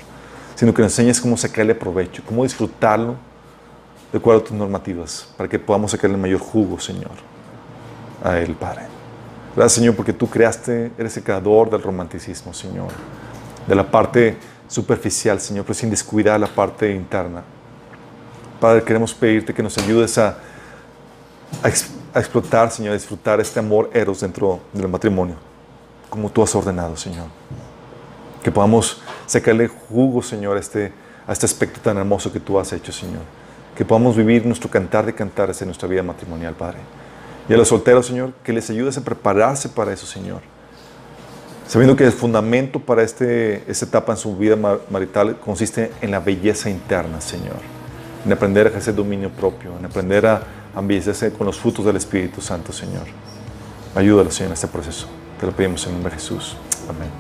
[0.55, 3.17] sino que nos enseñas cómo sacarle provecho, cómo disfrutarlo
[4.13, 7.11] de acuerdo a tus normativas, para que podamos sacarle mayor jugo, Señor,
[8.23, 8.83] a Él, Padre.
[9.57, 12.91] Gracias, Señor, porque tú creaste, eres el creador del romanticismo, Señor,
[13.67, 14.37] de la parte
[14.73, 17.43] superficial, Señor, pero sin descuidar la parte interna.
[18.59, 20.39] Padre, queremos pedirte que nos ayudes a,
[21.63, 25.37] a, explotar, Señor, a disfrutar este amor eros dentro del matrimonio,
[26.09, 27.27] como tú has ordenado, Señor.
[28.43, 30.93] Que podamos sacarle jugo, Señor, a este,
[31.27, 33.23] a este aspecto tan hermoso que tú has hecho, Señor.
[33.77, 36.79] Que podamos vivir nuestro cantar de cantares en nuestra vida matrimonial, Padre.
[37.47, 40.41] Y a los solteros, Señor, que les ayudes a prepararse para eso, Señor
[41.67, 44.57] sabiendo que el fundamento para este, esta etapa en su vida
[44.91, 47.57] marital consiste en la belleza interna, Señor,
[48.25, 50.43] en aprender a ejercer dominio propio, en aprender a
[50.75, 53.05] ambiecerse con los frutos del Espíritu Santo, Señor.
[53.95, 55.07] Ayúdalo, Señor, en este proceso.
[55.41, 56.57] Te lo pedimos en nombre de Jesús.
[56.89, 57.11] Amén.